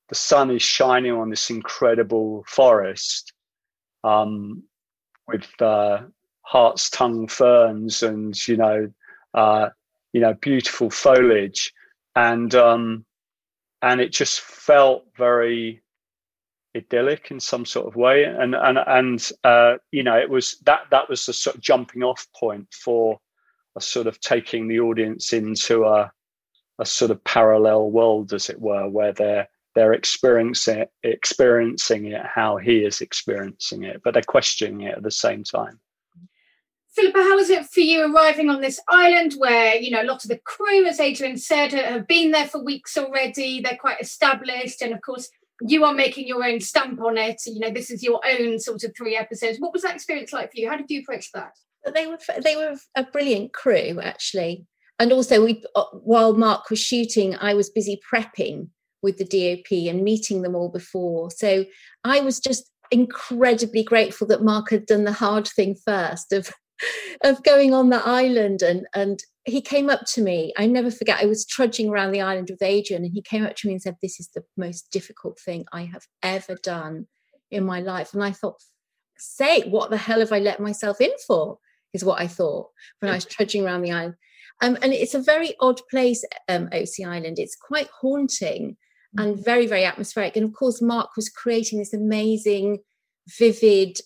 the 0.10 0.16
sun 0.16 0.52
is 0.52 0.62
shining 0.62 1.14
on 1.14 1.32
this 1.32 1.50
incredible 1.50 2.46
forest 2.48 3.34
um, 4.04 4.62
with 5.28 5.50
uh, 5.60 6.02
hart's 6.42 6.92
tongue 6.92 7.28
ferns 7.28 8.04
and 8.04 8.48
you 8.48 8.58
know 8.58 8.92
uh, 9.34 9.70
you 10.17 10.21
know, 10.21 10.34
beautiful 10.34 10.89
foliage, 10.89 11.71
and 12.15 12.56
um, 12.56 13.06
and 13.84 14.01
it 14.01 14.12
just 14.12 14.41
felt 14.41 15.06
very 15.15 15.84
idyllic 16.75 17.30
in 17.30 17.39
some 17.39 17.65
sort 17.65 17.86
of 17.86 17.95
way, 17.95 18.23
and 18.23 18.56
and 18.56 18.80
and 18.88 19.32
uh, 19.43 19.75
you 19.91 20.01
know, 20.01 20.17
it 20.17 20.27
was 20.27 20.58
that 20.65 20.86
that 20.89 21.08
was 21.08 21.27
the 21.27 21.34
sort 21.34 21.56
of 21.56 21.62
jumping 21.62 22.01
off 22.01 22.25
point 22.36 22.67
for 22.73 23.19
a 23.75 23.82
sort 23.82 24.08
of 24.08 24.19
taking 24.19 24.67
the 24.67 24.80
audience 24.80 25.34
into 25.34 25.86
a 25.86 26.12
a 26.80 26.86
sort 26.86 27.12
of 27.12 27.23
parallel 27.23 27.91
world, 27.91 28.34
as 28.34 28.49
it 28.49 28.60
were, 28.60 28.89
where 28.89 29.13
they're 29.13 29.47
they're 29.75 29.93
experiencing 29.93 30.80
it, 30.80 30.91
experiencing 31.03 32.08
it 32.08 32.25
how 32.25 32.58
he 32.58 32.80
is 32.80 33.01
experiencing 33.01 33.84
it, 33.84 34.01
but 34.03 34.15
they're 34.15 34.23
questioning 34.23 34.88
it 34.88 34.97
at 34.97 35.03
the 35.03 35.12
same 35.12 35.43
time. 35.43 35.80
Philippa, 36.98 37.20
how 37.20 37.36
was 37.36 37.52
it 37.52 37.68
for 37.68 37.82
you 37.82 38.12
arriving 38.12 38.50
on 38.50 38.60
this 38.60 38.80
island 38.88 39.34
where, 39.38 39.76
you 39.76 39.92
know, 39.92 40.02
a 40.02 40.10
lot 40.10 40.24
of 40.24 40.30
the 40.30 40.40
crew, 40.40 40.84
as 40.88 41.00
Adrian 41.00 41.38
said, 41.38 41.72
have 41.72 42.08
been 42.08 42.32
there 42.32 42.48
for 42.48 42.64
weeks 42.64 42.98
already? 42.98 43.62
They're 43.62 43.78
quite 43.78 44.02
established. 44.02 44.82
And 44.82 44.94
of 44.94 45.02
course, 45.02 45.30
you 45.62 45.86
are 45.86 45.94
making 45.94 46.28
your 46.28 46.44
own 46.44 46.60
stamp 46.60 47.00
on 47.00 47.20
it. 47.20 47.40
You 47.46 47.60
know, 47.60 47.70
this 47.70 47.92
is 47.92 48.02
your 48.02 48.20
own 48.26 48.58
sort 48.60 48.84
of 48.84 48.94
three 48.98 49.16
episodes. 49.16 49.60
What 49.60 49.74
was 49.74 49.84
that 49.84 49.94
experience 49.94 50.34
like 50.34 50.52
for 50.52 50.60
you? 50.60 50.70
How 50.72 50.78
did 50.78 50.90
you 50.90 51.02
approach 51.02 51.32
that? 51.34 51.52
They 51.94 52.08
were 52.08 52.18
they 52.44 52.56
were 52.56 52.76
a 52.96 53.04
brilliant 53.04 53.54
crew 53.54 54.02
actually, 54.02 54.66
and 55.00 55.14
also 55.14 55.46
we 55.46 55.64
uh, 55.74 55.86
while 55.94 56.34
Mark 56.34 56.70
was 56.70 56.80
shooting, 56.80 57.38
I 57.40 57.54
was 57.54 57.70
busy 57.70 58.02
prepping 58.12 58.70
with 59.02 59.18
the 59.18 59.24
DOP 59.24 59.72
and 59.88 60.04
meeting 60.04 60.42
them 60.42 60.56
all 60.56 60.70
before. 60.70 61.32
So 61.32 61.66
I 62.04 62.20
was 62.20 62.40
just 62.40 62.70
incredibly 62.92 63.84
grateful 63.84 64.28
that 64.28 64.44
Mark 64.44 64.72
had 64.72 64.86
done 64.86 65.06
the 65.06 65.14
hard 65.14 65.48
thing 65.48 65.76
first 65.86 66.34
of 66.34 66.52
of 67.24 67.44
going 67.44 67.74
on 67.74 67.90
the 67.90 68.06
island 68.06 68.62
and 68.62 68.86
and 68.94 69.20
he 69.46 69.62
came 69.62 69.90
up 69.90 70.02
to 70.06 70.22
me 70.22 70.54
i 70.58 70.66
never 70.66 70.92
forget 70.92 71.20
i 71.22 71.26
was 71.26 71.46
trudging 71.46 71.90
around 71.90 72.12
the 72.12 72.22
island 72.22 72.50
with 72.50 72.62
adrian 72.62 73.04
and 73.04 73.13
he 73.13 73.22
came 73.22 73.46
up 73.46 73.56
to 73.56 73.68
me 73.68 73.74
and 73.74 73.82
said 73.82 73.96
this 74.02 74.20
is 74.20 74.30
the 74.36 74.44
most 74.56 74.92
difficult 74.92 75.40
thing 75.40 75.66
i 75.72 75.84
have 75.84 76.04
ever 76.22 76.56
done 76.62 77.08
in 77.50 77.66
my 77.66 77.80
life 77.80 78.13
and 78.13 78.24
i 78.24 78.32
thought 78.32 78.62
sake, 79.20 79.66
what 79.66 79.90
the 79.90 79.98
hell 79.98 80.20
have 80.20 80.32
I 80.32 80.40
let 80.40 80.60
myself 80.60 81.02
in 81.02 81.12
for? 81.26 81.58
Is 81.94 82.04
what 82.04 82.20
I 82.20 82.28
thought 82.28 82.68
when 83.00 83.12
I 83.12 83.16
was 83.16 83.26
trudging 83.26 83.66
around 83.66 83.82
the 83.82 83.92
island. 83.92 84.16
Um, 84.62 84.78
and 84.82 84.94
it's 84.94 85.13
a 85.13 85.22
very 85.22 85.56
odd 85.60 85.80
place, 85.90 86.24
um, 86.50 86.68
Osea 86.68 87.08
Island. 87.08 87.40
It's 87.40 87.56
quite 87.56 87.88
haunting 88.02 88.76
and 89.18 89.36
mm. 89.36 89.46
very, 89.46 89.68
very 89.68 89.86
atmospheric. 89.86 90.36
And 90.36 90.46
of 90.46 90.54
course, 90.54 90.82
Mark 90.82 91.12
was 91.16 91.30
creating 91.30 91.80
this 91.80 91.94
amazing, 91.94 92.80
vivid, 93.40 94.00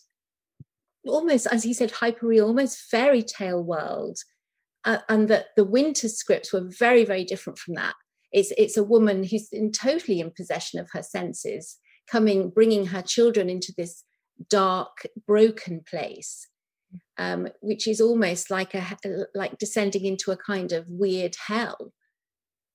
almost, 1.05 1.47
as 1.47 1.63
he 1.63 1.73
said, 1.73 1.91
hyperreal, 1.91 2.47
almost 2.47 2.79
fairy 2.79 3.23
tale 3.23 3.63
world. 3.63 4.17
Uh, 4.83 4.97
and 5.09 5.27
that 5.27 5.47
the 5.55 5.63
winter 5.63 6.09
scripts 6.09 6.51
were 6.51 6.67
very, 6.67 7.05
very 7.05 7.23
different 7.23 7.59
from 7.59 7.75
that. 7.75 7.93
It's, 8.31 8.51
it's 8.57 8.77
a 8.77 8.83
woman 8.83 9.23
who's 9.23 9.49
in 9.51 9.71
totally 9.71 10.19
in 10.19 10.31
possession 10.31 10.79
of 10.79 10.89
her 10.93 11.03
senses, 11.03 11.77
coming, 12.09 12.49
bringing 12.49 12.87
her 12.87 13.03
children 13.03 13.47
into 13.47 13.73
this 13.77 14.03
dark, 14.49 15.05
broken 15.27 15.81
place. 15.87 16.47
Um, 17.17 17.47
which 17.61 17.87
is 17.87 18.01
almost 18.01 18.51
like 18.51 18.73
a 18.73 18.83
like 19.33 19.57
descending 19.57 20.03
into 20.03 20.31
a 20.31 20.35
kind 20.35 20.73
of 20.73 20.89
weird 20.89 21.37
hell 21.47 21.93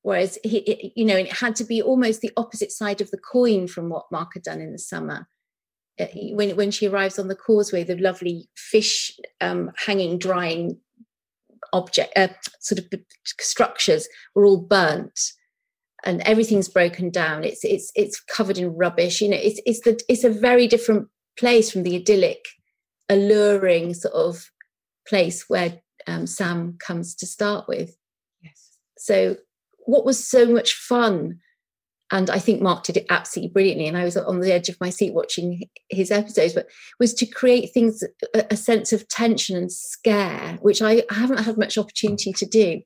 whereas 0.06 0.38
he, 0.44 0.58
it, 0.58 0.92
you 0.94 1.04
know 1.04 1.16
it 1.16 1.32
had 1.32 1.56
to 1.56 1.64
be 1.64 1.82
almost 1.82 2.20
the 2.20 2.30
opposite 2.36 2.70
side 2.70 3.00
of 3.00 3.10
the 3.10 3.18
coin 3.18 3.66
from 3.66 3.90
what 3.90 4.10
mark 4.12 4.30
had 4.34 4.42
done 4.42 4.60
in 4.60 4.72
the 4.72 4.78
summer 4.78 5.28
when 6.32 6.56
when 6.56 6.70
she 6.70 6.86
arrives 6.86 7.18
on 7.18 7.28
the 7.28 7.34
causeway 7.34 7.82
the 7.82 7.96
lovely 7.96 8.48
fish 8.54 9.18
um, 9.40 9.70
hanging 9.86 10.18
drying 10.18 10.78
object 11.72 12.12
uh, 12.16 12.28
sort 12.60 12.78
of 12.78 12.86
structures 13.24 14.08
were 14.34 14.44
all 14.44 14.60
burnt 14.60 15.18
and 16.06 16.20
everything's 16.22 16.68
broken 16.68 17.10
down. 17.10 17.44
It's 17.44 17.64
it's 17.64 17.90
it's 17.94 18.20
covered 18.20 18.58
in 18.58 18.76
rubbish. 18.76 19.20
You 19.20 19.28
know 19.28 19.38
it's 19.38 19.60
it's 19.66 19.80
the 19.80 20.00
it's 20.08 20.24
a 20.24 20.30
very 20.30 20.66
different 20.68 21.08
place 21.38 21.70
from 21.70 21.82
the 21.82 21.96
idyllic 21.96 22.44
alluring 23.08 23.94
sort 23.94 24.14
of 24.14 24.50
place 25.06 25.44
where 25.48 25.80
um, 26.06 26.26
sam 26.26 26.76
comes 26.78 27.14
to 27.16 27.26
start 27.26 27.68
with. 27.68 27.96
Yes. 28.42 28.78
So 28.96 29.36
what 29.80 30.04
was 30.04 30.26
so 30.26 30.46
much 30.46 30.74
fun 30.74 31.40
and 32.12 32.30
I 32.30 32.38
think 32.38 32.62
Mark 32.62 32.84
did 32.84 32.96
it 32.96 33.06
absolutely 33.10 33.52
brilliantly. 33.52 33.88
And 33.88 33.96
I 33.96 34.04
was 34.04 34.16
on 34.16 34.40
the 34.40 34.52
edge 34.52 34.68
of 34.68 34.80
my 34.80 34.90
seat 34.90 35.12
watching 35.12 35.62
his 35.88 36.12
episodes, 36.12 36.54
but 36.54 36.68
was 37.00 37.12
to 37.14 37.26
create 37.26 37.72
things, 37.72 38.02
a, 38.34 38.44
a 38.50 38.56
sense 38.56 38.92
of 38.92 39.08
tension 39.08 39.56
and 39.56 39.72
scare, 39.72 40.56
which 40.60 40.80
I, 40.82 41.02
I 41.10 41.14
haven't 41.14 41.42
had 41.42 41.58
much 41.58 41.76
opportunity 41.76 42.32
to 42.32 42.46
do. 42.46 42.80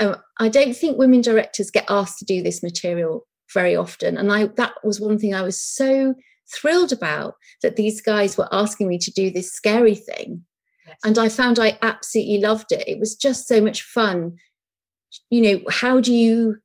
Um, 0.00 0.16
I 0.40 0.48
don't 0.48 0.74
think 0.74 0.96
women 0.96 1.20
directors 1.20 1.70
get 1.70 1.84
asked 1.88 2.18
to 2.18 2.24
do 2.24 2.42
this 2.42 2.62
material 2.62 3.26
very 3.52 3.76
often. 3.76 4.16
And 4.16 4.32
I 4.32 4.46
that 4.56 4.74
was 4.82 5.00
one 5.00 5.18
thing 5.18 5.34
I 5.34 5.42
was 5.42 5.60
so 5.60 6.14
thrilled 6.52 6.92
about 6.92 7.34
that 7.62 7.76
these 7.76 8.00
guys 8.00 8.38
were 8.38 8.48
asking 8.52 8.88
me 8.88 8.98
to 8.98 9.12
do 9.12 9.30
this 9.30 9.52
scary 9.52 9.94
thing. 9.94 10.44
Yes. 10.86 10.98
And 11.04 11.18
I 11.18 11.28
found 11.28 11.58
I 11.58 11.78
absolutely 11.82 12.38
loved 12.38 12.72
it. 12.72 12.88
It 12.88 12.98
was 12.98 13.14
just 13.14 13.46
so 13.46 13.60
much 13.60 13.82
fun. 13.82 14.36
You 15.30 15.42
know, 15.42 15.60
how 15.70 16.00
do 16.00 16.12
you 16.12 16.56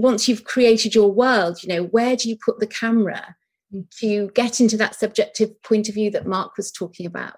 once 0.00 0.28
you've 0.28 0.44
created 0.44 0.94
your 0.94 1.12
world, 1.12 1.62
you 1.62 1.68
know, 1.68 1.84
where 1.84 2.16
do 2.16 2.28
you 2.28 2.36
put 2.36 2.58
the 2.58 2.66
camera 2.66 3.36
to 4.00 4.30
get 4.34 4.60
into 4.60 4.76
that 4.76 4.94
subjective 4.94 5.62
point 5.62 5.88
of 5.88 5.94
view 5.94 6.10
that 6.10 6.26
Mark 6.26 6.56
was 6.56 6.72
talking 6.72 7.06
about 7.06 7.34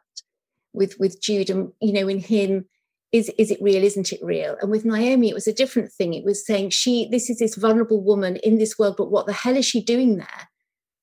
with 0.73 0.97
with 0.99 1.21
Jude 1.21 1.51
and 1.51 1.71
you 1.81 1.93
know 1.93 2.09
in 2.09 2.19
him 2.19 2.65
is 3.13 3.31
is 3.37 3.51
it 3.51 3.61
real 3.61 3.83
isn't 3.83 4.13
it 4.13 4.21
real? 4.23 4.57
And 4.61 4.71
with 4.71 4.85
Naomie 4.85 5.29
it 5.29 5.35
was 5.35 5.47
a 5.47 5.53
different 5.53 5.93
thing. 5.93 6.15
It 6.15 6.25
was 6.25 6.47
saying 6.47 6.71
she 6.71 7.09
this 7.11 7.29
is 7.29 7.39
this 7.39 7.57
vulnerable 7.57 8.03
woman 8.03 8.37
in 8.37 8.59
this 8.59 8.79
world 8.79 8.95
but 8.97 9.11
what 9.11 9.27
the 9.27 9.33
hell 9.33 9.57
is 9.57 9.67
she 9.67 9.83
doing 9.83 10.17
there? 10.17 10.49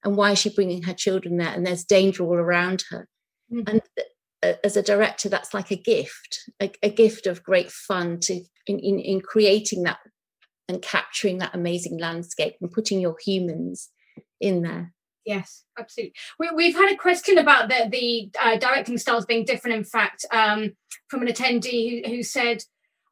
And 0.03 0.15
why 0.15 0.31
is 0.31 0.39
she 0.39 0.49
bringing 0.49 0.83
her 0.83 0.93
children 0.93 1.37
there? 1.37 1.53
And 1.53 1.65
there's 1.65 1.83
danger 1.83 2.23
all 2.23 2.35
around 2.35 2.85
her. 2.89 3.07
Mm-hmm. 3.51 3.67
and 3.67 3.81
uh, 4.43 4.53
as 4.63 4.77
a 4.77 4.83
director 4.83 5.27
that's 5.27 5.55
like 5.55 5.71
a 5.71 5.75
gift 5.75 6.51
a, 6.61 6.71
a 6.83 6.89
gift 6.91 7.25
of 7.25 7.43
great 7.43 7.71
fun 7.71 8.19
to 8.19 8.43
in, 8.67 8.77
in, 8.77 8.99
in 8.99 9.21
creating 9.21 9.81
that 9.81 9.97
and 10.69 10.81
capturing 10.81 11.39
that 11.39 11.53
amazing 11.53 11.97
landscape 11.97 12.55
and 12.61 12.71
putting 12.71 13.01
your 13.01 13.17
humans 13.25 13.89
in 14.39 14.61
there. 14.61 14.93
Yes, 15.25 15.65
absolutely. 15.77 16.13
We, 16.55 16.71
have 16.71 16.81
had 16.81 16.93
a 16.93 16.97
question 16.97 17.37
about 17.37 17.67
the, 17.67 17.89
the 17.91 18.31
uh, 18.41 18.57
directing 18.57 18.97
styles 18.97 19.25
being 19.25 19.45
different, 19.45 19.77
in 19.77 19.83
fact, 19.83 20.25
um, 20.31 20.71
from 21.07 21.21
an 21.21 21.27
attendee 21.27 22.05
who, 22.05 22.15
who 22.15 22.23
said 22.23 22.63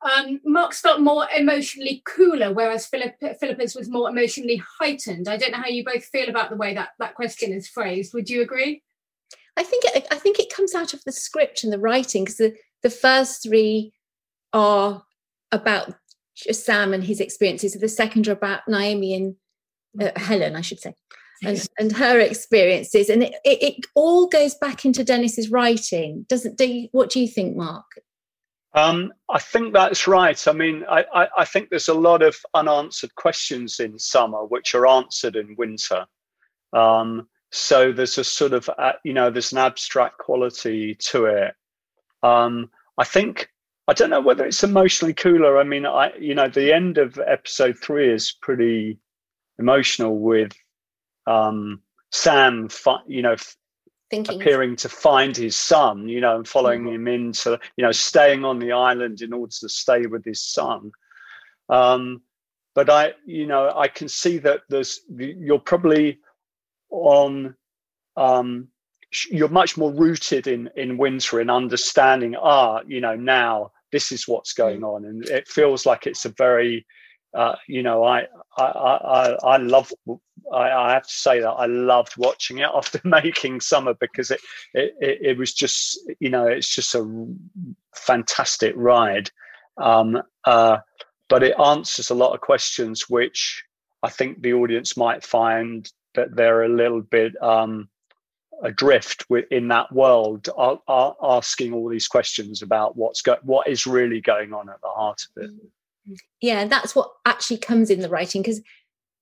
um, 0.02 0.40
Mark's 0.46 0.80
felt 0.80 1.02
more 1.02 1.28
emotionally 1.36 2.02
cooler, 2.06 2.54
whereas 2.54 2.86
Philip, 2.86 3.16
Philippa's 3.40 3.76
was 3.76 3.90
more 3.90 4.10
emotionally 4.10 4.62
heightened. 4.80 5.28
I 5.28 5.38
don't 5.38 5.52
know 5.52 5.58
how 5.58 5.68
you 5.68 5.84
both 5.84 6.06
feel 6.06 6.30
about 6.30 6.50
the 6.50 6.56
way 6.56 6.74
that 6.76 6.90
that 7.00 7.16
question 7.16 7.52
is 7.52 7.68
phrased. 7.68 8.14
Would 8.14 8.30
you 8.30 8.42
agree? 8.42 8.84
I 9.58 9.64
think 9.64 9.86
it, 9.86 10.08
I 10.12 10.16
think 10.16 10.40
it 10.40 10.54
comes 10.54 10.76
out 10.76 10.94
of 10.94 11.04
the 11.04 11.12
script 11.12 11.64
and 11.64 11.74
the 11.74 11.80
writing 11.80 12.24
because 12.24 12.38
the, 12.38 12.56
the 12.84 12.92
first 12.92 13.44
three 13.44 13.92
are 14.54 15.04
about 15.52 15.96
Sam 16.52 16.94
and 16.94 17.04
his 17.04 17.20
experiences. 17.20 17.76
Of 17.76 17.82
the 17.82 17.90
second 17.90 18.28
are 18.28 18.34
about 18.34 18.62
Naomie 18.70 19.16
and 19.16 19.36
uh, 20.00 20.12
mm-hmm. 20.12 20.24
Helen, 20.24 20.56
I 20.56 20.62
should 20.62 20.80
say, 20.80 20.94
and, 21.44 21.68
and 21.78 21.92
her 21.94 22.20
experiences. 22.20 23.10
And 23.10 23.24
it, 23.24 23.36
it, 23.44 23.64
it, 23.64 23.86
all 23.96 24.28
goes 24.28 24.56
back 24.56 24.86
into 24.86 25.04
Dennis's 25.04 25.50
writing, 25.50 26.26
doesn't? 26.30 26.58
Do 26.58 26.66
you, 26.66 26.90
what 26.92 27.10
do 27.10 27.20
you 27.20 27.28
think, 27.28 27.56
Mark? 27.56 27.86
Um, 28.74 29.12
I 29.30 29.40
think 29.40 29.74
that's 29.74 30.08
right. 30.08 30.48
I 30.48 30.52
mean, 30.52 30.86
I, 30.90 31.04
I, 31.14 31.28
I, 31.40 31.46
think 31.46 31.70
there's 31.70 31.88
a 31.88 31.96
lot 31.96 32.22
of 32.22 32.36
unanswered 32.54 33.16
questions 33.16 33.80
in 33.80 33.98
summer 33.98 34.46
which 34.46 34.76
are 34.76 34.86
answered 34.86 35.36
in 35.36 35.56
winter. 35.58 36.06
Um, 36.74 37.28
so 37.52 37.92
there's 37.92 38.20
a 38.20 38.24
sort 38.24 38.54
of, 38.54 38.70
uh, 38.78 38.94
you 39.04 39.14
know, 39.14 39.32
there's 39.32 39.52
an 39.52 39.58
abstract 39.58 40.20
quality 40.20 40.96
to 40.96 41.26
it. 41.26 41.56
Um, 42.22 42.70
I 42.98 43.04
think 43.04 43.50
I 43.88 43.94
don't 43.94 44.10
know 44.10 44.22
whether 44.22 44.46
it's 44.46 44.64
emotionally 44.64 45.14
cooler. 45.14 45.58
I 45.60 45.64
mean, 45.64 45.86
I 45.86 46.12
you 46.20 46.36
know 46.36 46.50
the 46.50 46.74
end 46.74 46.98
of 46.98 47.20
episode 47.26 47.78
three 47.80 48.12
is 48.12 48.34
pretty 48.42 49.00
emotional 49.60 50.20
with 50.20 50.54
um, 51.26 51.82
Sam, 52.12 52.70
you 53.08 53.22
know, 53.22 53.36
Thinking. 54.10 54.42
appearing 54.42 54.76
to 54.78 54.90
find 54.90 55.36
his 55.36 55.56
son, 55.56 56.08
you 56.08 56.22
know, 56.22 56.38
and 56.38 56.48
following 56.48 56.84
mm-hmm. 56.84 56.96
him 56.96 57.08
into 57.08 57.60
you 57.78 57.84
know 57.84 57.92
staying 57.92 58.44
on 58.44 58.60
the 58.60 58.72
island 58.72 59.22
in 59.22 59.34
order 59.34 59.54
to 59.62 59.70
stay 59.70 60.06
with 60.06 60.26
his 60.26 60.42
son. 60.42 60.92
Um, 61.70 62.22
but 62.76 62.90
I, 62.90 63.14
you 63.26 63.48
know, 63.48 63.74
I 63.76 63.88
can 63.88 64.08
see 64.08 64.38
that 64.40 64.62
there's 64.70 65.02
you're 65.18 65.60
probably 65.60 66.20
on 66.90 67.56
um, 68.16 68.68
you're 69.32 69.50
much 69.50 69.78
more 69.78 69.92
rooted 69.94 70.48
in 70.48 70.70
in 70.76 70.98
winter 70.98 71.40
in 71.40 71.50
understanding 71.50 72.36
ah 72.36 72.82
you 72.86 73.00
know 73.00 73.16
now 73.16 73.72
this 73.92 74.12
is 74.12 74.28
what's 74.28 74.54
going 74.54 74.82
mm. 74.82 74.96
on 74.96 75.06
and 75.06 75.26
it 75.26 75.48
feels 75.48 75.86
like 75.86 76.08
it's 76.08 76.26
a 76.26 76.34
very 76.38 76.86
uh, 77.36 77.56
you 77.68 77.84
know 77.84 78.04
I, 78.04 78.26
I 78.58 78.64
i 78.64 79.38
i 79.44 79.58
love 79.58 79.92
I, 80.52 80.72
I, 80.72 80.94
have 80.94 81.04
to 81.04 81.14
say 81.14 81.42
that 81.42 81.50
i 81.50 81.66
loved 81.66 82.14
watching 82.18 82.60
it 82.60 82.70
after 82.74 83.02
making 83.04 83.60
summer 83.60 83.94
because 83.94 84.32
it, 84.32 84.40
it 84.74 84.94
it 85.02 85.38
was 85.38 85.54
just 85.54 86.00
you 86.20 86.30
know 86.30 86.48
it's 86.48 86.74
just 86.74 86.96
a 86.96 87.28
fantastic 87.96 88.74
ride 88.76 89.30
um 89.78 90.22
uh 90.46 90.78
but 91.30 91.44
it 91.44 91.60
answers 91.60 92.10
a 92.10 92.16
lot 92.16 92.34
of 92.34 92.42
questions 92.42 93.10
which 93.10 93.64
i 94.04 94.10
think 94.10 94.42
the 94.42 94.54
audience 94.54 94.96
might 94.96 95.24
find 95.24 95.92
that 96.16 96.36
they're 96.36 96.64
a 96.64 96.70
little 96.70 97.02
bit 97.02 97.34
um 97.44 97.90
adrift 98.64 99.26
in 99.52 99.68
that 99.68 99.92
world 99.92 100.50
are, 100.58 100.80
are, 100.88 101.16
asking 101.22 101.74
all 101.74 101.90
these 101.90 102.08
questions 102.08 102.62
about 102.62 102.98
what's 102.98 103.22
go- 103.22 103.38
what 103.44 103.68
is 103.68 103.86
really 103.86 104.22
going 104.22 104.54
on 104.54 104.70
at 104.70 104.82
the 104.82 104.90
heart 104.90 105.22
of 105.22 105.44
it. 105.44 105.52
Yeah 106.42 106.66
that's 106.66 106.96
what 106.96 107.12
actually 107.26 107.58
comes 107.58 107.90
in 107.90 108.00
the 108.00 108.10
writing 108.10 108.42
because 108.42 108.62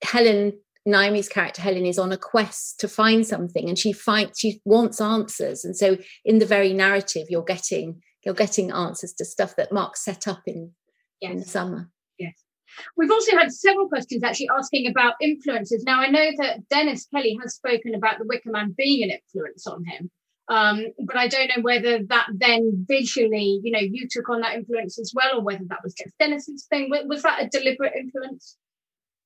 helen 0.04 0.54
naomi's 0.86 1.28
character 1.28 1.62
helen 1.62 1.86
is 1.86 1.98
on 1.98 2.12
a 2.12 2.18
quest 2.18 2.80
to 2.80 2.88
find 2.88 3.26
something 3.26 3.68
and 3.68 3.78
she 3.78 3.92
finds 3.92 4.40
she 4.40 4.62
wants 4.66 5.02
answers 5.02 5.66
and 5.66 5.76
so 5.76 5.98
in 6.24 6.40
the 6.40 6.46
very 6.46 6.74
narrative 6.74 7.28
you're 7.30 7.44
getting 7.44 8.02
you're 8.24 8.36
getting 8.36 8.72
answers 8.72 9.14
to 9.14 9.26
stuff 9.26 9.56
that 9.56 9.72
mark 9.72 9.98
set 9.98 10.28
up 10.28 10.44
in 10.46 10.72
yes. 11.22 11.32
in 11.32 11.40
the 11.40 11.46
summer 11.46 11.90
We've 12.98 13.12
also 13.12 13.38
had 13.38 13.52
several 13.52 13.88
questions 13.88 14.24
actually 14.24 14.50
asking 14.58 14.88
about 14.88 15.16
influences. 15.22 15.84
Now, 15.84 16.02
I 16.02 16.08
know 16.08 16.32
that 16.38 16.68
Dennis 16.70 17.08
Kelly 17.14 17.38
has 17.42 17.56
spoken 17.56 17.96
about 17.96 18.20
the 18.20 18.26
Wicker 18.26 18.52
Man 18.52 18.74
being 18.78 19.04
an 19.04 19.18
influence 19.18 19.68
on 19.68 19.84
him, 19.86 20.12
um, 20.48 20.86
but 21.06 21.18
I 21.18 21.28
don't 21.28 21.50
know 21.56 21.64
whether 21.64 22.04
that 22.04 22.28
then 22.34 22.86
visually, 22.88 23.60
you 23.64 23.72
know, 23.72 23.80
you 23.80 24.08
took 24.10 24.30
on 24.30 24.42
that 24.42 24.56
influence 24.56 25.00
as 25.00 25.12
well, 25.16 25.40
or 25.40 25.44
whether 25.44 25.64
that 25.70 25.80
was 25.84 25.94
just 25.94 26.18
Dennis's 26.20 26.66
thing. 26.70 26.92
Was 27.08 27.24
that 27.24 27.44
a 27.44 27.50
deliberate 27.50 27.94
influence? 27.98 28.58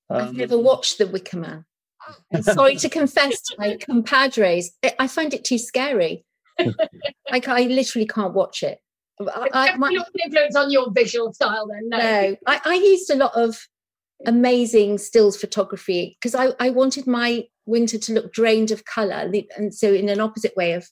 Um, 0.10 0.22
I've 0.22 0.34
never 0.34 0.58
watched 0.58 0.98
The 0.98 1.08
Wicker 1.08 1.38
Man. 1.38 1.66
I'm 2.34 2.44
sorry 2.44 2.76
to 2.78 2.90
confess 2.90 3.42
to 3.50 3.56
my 3.58 3.78
compadres, 3.78 4.72
I 4.98 5.08
find 5.08 5.34
it 5.34 5.44
too 5.44 5.58
scary. 5.58 6.26
like 7.32 7.48
I 7.48 7.64
literally 7.64 8.08
can't 8.08 8.34
watch 8.34 8.64
it. 8.64 8.80
I, 9.22 9.50
I, 9.54 9.78
my, 9.78 9.96
influence 10.24 10.56
on 10.56 10.72
your 10.72 10.92
visual 10.92 11.34
style 11.34 11.68
then. 11.68 11.90
No, 11.90 11.98
no 11.98 12.36
I, 12.48 12.62
I 12.64 12.74
used 12.76 13.10
a 13.10 13.16
lot 13.16 13.34
of 13.36 13.68
amazing 14.26 14.98
stills 14.98 15.38
photography 15.38 16.18
because 16.20 16.36
I, 16.36 16.54
I 16.60 16.70
wanted 16.70 17.08
my 17.08 17.46
winter 17.66 17.98
to 17.98 18.14
look 18.14 18.34
drained 18.34 18.72
of 18.72 18.86
color 18.86 19.32
and 19.58 19.74
so 19.74 19.94
in 19.94 20.10
an 20.10 20.20
opposite 20.20 20.56
way 20.56 20.74
of 20.74 20.88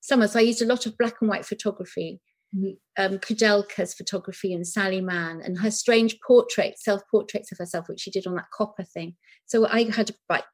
summer. 0.00 0.28
So 0.28 0.38
I 0.38 0.42
used 0.42 0.62
a 0.62 0.66
lot 0.66 0.86
of 0.86 0.96
black 0.98 1.14
and 1.20 1.28
white 1.28 1.46
photography. 1.46 2.20
Mm-hmm. 2.54 3.02
Um, 3.02 3.18
Koudelka's 3.18 3.94
photography 3.94 4.52
and 4.52 4.66
Sally 4.66 5.00
Mann 5.00 5.40
and 5.42 5.58
her 5.58 5.70
strange 5.70 6.18
portraits, 6.26 6.84
self 6.84 7.00
portraits 7.10 7.50
of 7.50 7.58
herself, 7.58 7.88
which 7.88 8.00
she 8.00 8.10
did 8.10 8.26
on 8.26 8.34
that 8.34 8.50
copper 8.52 8.84
thing. 8.84 9.16
So 9.46 9.66
I 9.66 9.90
had 9.90 10.10
like 10.28 10.44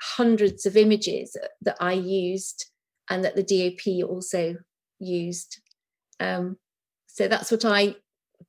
hundreds 0.00 0.64
of 0.64 0.76
images 0.76 1.36
that 1.62 1.76
I 1.80 1.92
used 1.92 2.66
and 3.08 3.24
that 3.24 3.34
the 3.34 3.42
DOP 3.42 4.08
also 4.08 4.56
used. 5.00 5.60
Um, 6.20 6.56
so 7.20 7.28
that's 7.28 7.50
what 7.50 7.66
I 7.66 7.96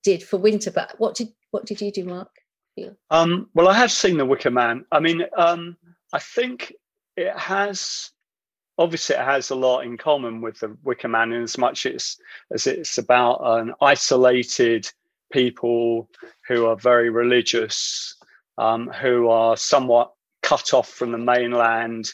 did 0.01 0.23
for 0.23 0.37
winter. 0.37 0.71
But 0.71 0.95
what 0.97 1.15
did 1.15 1.33
what 1.51 1.65
did 1.65 1.81
you 1.81 1.91
do, 1.91 2.05
Mark? 2.05 2.29
Um, 3.09 3.49
well, 3.53 3.67
I 3.67 3.73
have 3.73 3.91
seen 3.91 4.17
The 4.17 4.25
Wicker 4.25 4.49
Man. 4.49 4.85
I 4.93 5.01
mean, 5.01 5.23
um, 5.37 5.75
I 6.13 6.19
think 6.19 6.73
it 7.17 7.37
has 7.37 8.11
obviously 8.77 9.17
it 9.17 9.25
has 9.25 9.49
a 9.49 9.55
lot 9.55 9.81
in 9.81 9.97
common 9.97 10.39
with 10.39 10.61
the 10.61 10.77
Wicker 10.83 11.09
Man 11.09 11.33
in 11.33 11.43
as 11.43 11.57
much 11.57 11.85
as, 11.85 12.15
as 12.53 12.65
it's 12.65 12.97
about 12.97 13.41
an 13.43 13.73
isolated 13.81 14.89
people 15.33 16.09
who 16.47 16.67
are 16.67 16.77
very 16.77 17.09
religious, 17.09 18.15
um, 18.57 18.87
who 18.87 19.27
are 19.27 19.57
somewhat 19.57 20.13
cut 20.43 20.73
off 20.73 20.87
from 20.87 21.11
the 21.11 21.17
mainland 21.17 22.13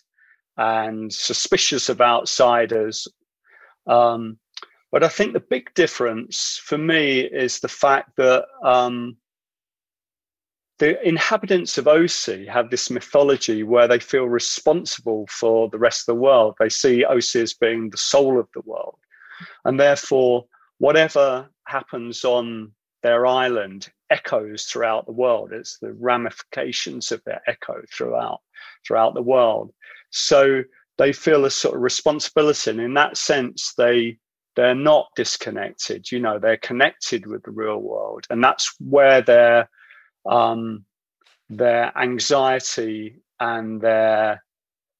and 0.57 1.13
suspicious 1.13 1.87
of 1.87 2.01
outsiders. 2.01 3.07
Um, 3.85 4.39
but 4.91 5.03
I 5.03 5.07
think 5.07 5.33
the 5.33 5.39
big 5.39 5.73
difference 5.73 6.59
for 6.63 6.77
me 6.77 7.19
is 7.19 7.59
the 7.59 7.67
fact 7.67 8.15
that 8.17 8.45
um, 8.63 9.17
the 10.79 11.05
inhabitants 11.07 11.77
of 11.77 11.85
Osea 11.85 12.47
have 12.47 12.69
this 12.69 12.89
mythology 12.89 13.63
where 13.63 13.87
they 13.87 13.99
feel 13.99 14.25
responsible 14.25 15.25
for 15.27 15.69
the 15.69 15.79
rest 15.79 16.07
of 16.07 16.15
the 16.15 16.21
world. 16.21 16.55
They 16.59 16.69
see 16.69 17.03
Osea 17.03 17.41
as 17.41 17.53
being 17.53 17.89
the 17.89 17.97
soul 17.97 18.39
of 18.39 18.47
the 18.53 18.61
world. 18.61 18.99
And 19.65 19.79
therefore, 19.79 20.45
whatever 20.77 21.49
happens 21.65 22.23
on 22.23 22.71
their 23.03 23.25
island 23.25 23.89
echoes 24.09 24.63
throughout 24.65 25.05
the 25.05 25.11
world. 25.11 25.51
It's 25.51 25.79
the 25.79 25.93
ramifications 25.93 27.11
of 27.11 27.23
their 27.25 27.41
echo 27.47 27.81
throughout 27.91 28.41
throughout 28.85 29.13
the 29.13 29.21
world. 29.21 29.71
So 30.11 30.63
they 30.97 31.11
feel 31.13 31.45
a 31.45 31.51
sort 31.51 31.75
of 31.75 31.81
responsibility. 31.81 32.71
And 32.71 32.79
in 32.79 32.93
that 32.95 33.17
sense, 33.17 33.73
they 33.77 34.17
they're 34.57 34.75
not 34.75 35.09
disconnected. 35.15 36.11
You 36.11 36.19
know, 36.19 36.39
they're 36.39 36.57
connected 36.57 37.27
with 37.27 37.43
the 37.43 37.51
real 37.51 37.77
world. 37.77 38.25
And 38.31 38.43
that's 38.43 38.73
where 38.79 39.21
their 39.21 39.69
um, 40.29 40.83
their 41.47 41.97
anxiety 41.97 43.21
and 43.39 43.79
their 43.79 44.43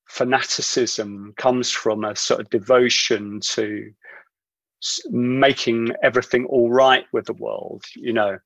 fanaticism 0.07 1.33
comes 1.37 1.71
from 1.71 2.05
a 2.05 2.15
sort 2.15 2.39
of 2.39 2.49
devotion 2.51 3.41
to 3.41 3.91
making 5.09 5.91
everything 6.03 6.45
all 6.45 6.69
right 6.69 7.05
with 7.11 7.25
the 7.25 7.33
world 7.33 7.83
you 7.95 8.13
know 8.13 8.37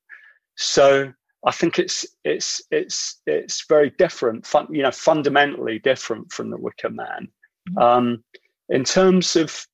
so 0.56 1.12
i 1.46 1.52
think 1.52 1.78
it's 1.78 2.06
it's 2.24 2.62
it's 2.70 3.20
it's 3.26 3.66
very 3.68 3.90
different 3.98 4.46
fun, 4.46 4.66
you 4.70 4.82
know 4.82 4.90
fundamentally 4.90 5.78
different 5.78 6.32
from 6.32 6.48
the 6.48 6.56
wicker 6.56 6.88
man 6.88 7.28
mm-hmm. 7.68 7.78
um, 7.78 8.24
in 8.70 8.82
terms 8.82 9.36
of 9.36 9.66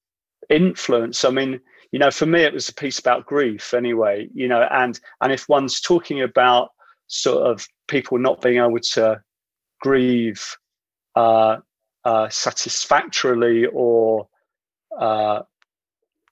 influence. 0.48 1.24
I 1.24 1.30
mean 1.30 1.60
you 1.92 1.98
know 1.98 2.10
for 2.10 2.26
me 2.26 2.42
it 2.42 2.52
was 2.52 2.68
a 2.68 2.74
piece 2.74 2.98
about 2.98 3.26
grief 3.26 3.72
anyway 3.74 4.28
you 4.34 4.48
know 4.48 4.66
and 4.70 5.00
and 5.20 5.32
if 5.32 5.48
one's 5.48 5.80
talking 5.80 6.22
about 6.22 6.70
sort 7.06 7.46
of 7.46 7.66
people 7.86 8.18
not 8.18 8.40
being 8.42 8.58
able 8.58 8.78
to 8.78 9.20
grieve 9.80 10.56
uh, 11.16 11.56
uh, 12.04 12.28
satisfactorily 12.28 13.66
or 13.72 14.28
uh, 14.98 15.42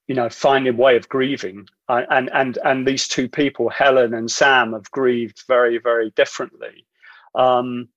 you 0.07 0.15
know 0.15 0.29
finding 0.29 0.75
a 0.75 0.77
way 0.77 0.97
of 0.97 1.09
grieving 1.09 1.67
uh, 1.89 2.03
and 2.11 2.31
and 2.33 2.59
and 2.65 2.87
these 2.87 3.09
two 3.09 3.29
people 3.29 3.69
helen 3.71 4.15
and 4.15 4.31
sam 4.31 4.73
have 4.73 4.91
grieved 4.91 5.43
very 5.49 5.79
very 5.79 6.11
differently 6.11 6.87
um, 7.35 7.89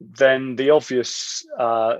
then 0.00 0.56
the 0.56 0.70
obvious 0.70 1.44
uh, 1.58 1.96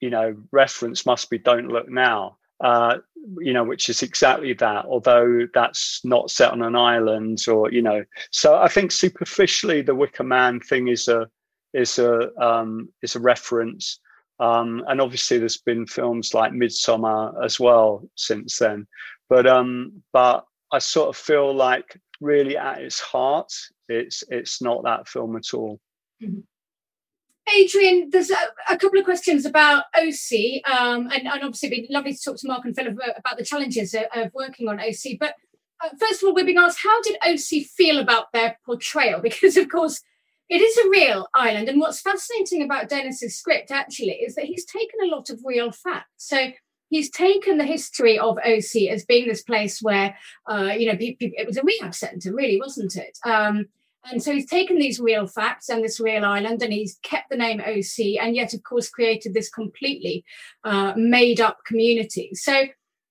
you 0.00 0.10
know 0.10 0.36
reference 0.50 1.06
must 1.06 1.30
be 1.30 1.38
don't 1.38 1.68
look 1.68 1.88
now 1.88 2.36
uh, 2.62 2.98
you 3.38 3.52
know, 3.52 3.64
which 3.64 3.88
is 3.88 4.02
exactly 4.02 4.52
that, 4.54 4.84
although 4.86 5.46
that's 5.54 6.00
not 6.04 6.30
set 6.30 6.52
on 6.52 6.62
an 6.62 6.76
island 6.76 7.44
or, 7.48 7.70
you 7.70 7.82
know. 7.82 8.04
So 8.30 8.56
I 8.56 8.68
think 8.68 8.92
superficially 8.92 9.82
the 9.82 9.94
Wicker 9.94 10.24
Man 10.24 10.60
thing 10.60 10.88
is 10.88 11.08
a 11.08 11.28
is 11.74 11.98
a 11.98 12.30
um, 12.42 12.88
is 13.02 13.16
a 13.16 13.20
reference. 13.20 14.00
Um, 14.40 14.82
and 14.88 15.00
obviously 15.00 15.38
there's 15.38 15.58
been 15.58 15.86
films 15.86 16.34
like 16.34 16.52
Midsommar 16.52 17.44
as 17.44 17.60
well 17.60 18.02
since 18.16 18.58
then. 18.58 18.86
But 19.28 19.46
um, 19.46 20.02
but 20.12 20.44
I 20.72 20.78
sort 20.78 21.08
of 21.08 21.16
feel 21.16 21.54
like 21.54 21.98
really 22.20 22.56
at 22.56 22.80
its 22.80 23.00
heart, 23.00 23.52
it's 23.88 24.24
it's 24.28 24.62
not 24.62 24.84
that 24.84 25.08
film 25.08 25.36
at 25.36 25.54
all. 25.54 25.80
Mm-hmm. 26.22 26.40
Adrian, 27.56 28.10
there's 28.10 28.30
a, 28.30 28.36
a, 28.68 28.76
couple 28.76 28.98
of 28.98 29.04
questions 29.04 29.44
about 29.44 29.84
Osea, 29.96 30.64
um, 30.64 31.08
and, 31.10 31.26
and, 31.26 31.42
obviously 31.42 31.72
it'd 31.72 31.88
be 31.88 31.92
lovely 31.92 32.14
to 32.14 32.22
talk 32.22 32.36
to 32.36 32.46
Mark 32.46 32.64
and 32.64 32.74
Philip 32.74 32.96
about 33.16 33.36
the 33.36 33.44
challenges 33.44 33.94
of, 33.94 34.04
of 34.14 34.32
working 34.32 34.68
on 34.68 34.78
Osea. 34.78 35.18
But 35.18 35.34
uh, 35.84 35.88
first 35.98 36.22
of 36.22 36.28
all, 36.28 36.34
we're 36.34 36.44
being 36.44 36.58
asked, 36.58 36.78
how 36.82 37.02
did 37.02 37.18
Osea 37.20 37.66
feel 37.66 37.98
about 37.98 38.32
their 38.32 38.58
portrayal? 38.64 39.20
Because, 39.22 39.56
of 39.56 39.68
course, 39.68 40.00
it 40.48 40.60
is 40.60 40.76
a 40.78 40.90
real 40.90 41.26
island. 41.34 41.68
And 41.68 41.80
what's 41.80 42.00
fascinating 42.00 42.62
about 42.62 42.88
Dennis's 42.88 43.36
script, 43.36 43.70
actually, 43.70 44.12
is 44.12 44.34
that 44.36 44.44
he's 44.44 44.64
taken 44.64 45.00
a 45.02 45.14
lot 45.14 45.30
of 45.30 45.40
real 45.44 45.72
facts. 45.72 46.10
So 46.18 46.52
he's 46.90 47.10
taken 47.10 47.58
the 47.58 47.64
history 47.64 48.18
of 48.18 48.36
Osea 48.46 48.90
as 48.90 49.04
being 49.04 49.26
this 49.26 49.42
place 49.42 49.80
where, 49.80 50.16
uh, 50.48 50.74
you 50.76 50.86
know, 50.86 50.96
it 50.98 51.46
was 51.46 51.56
a 51.56 51.64
rehab 51.64 51.94
centre, 51.94 52.34
really, 52.34 52.60
wasn't 52.60 52.96
it? 52.96 53.18
Um, 53.24 53.66
and 54.04 54.22
so 54.22 54.32
he's 54.32 54.48
taken 54.48 54.78
these 54.78 54.98
real 54.98 55.26
facts 55.26 55.68
and 55.68 55.84
this 55.84 56.00
real 56.00 56.24
island 56.24 56.62
and 56.62 56.72
he's 56.72 56.98
kept 57.02 57.30
the 57.30 57.36
name 57.36 57.60
Osea 57.60 58.18
and 58.20 58.34
yet, 58.34 58.52
of 58.52 58.62
course, 58.64 58.88
created 58.88 59.32
this 59.32 59.48
completely 59.48 60.24
uh, 60.64 60.92
made 60.96 61.40
up 61.40 61.58
community. 61.64 62.30
So, 62.34 62.66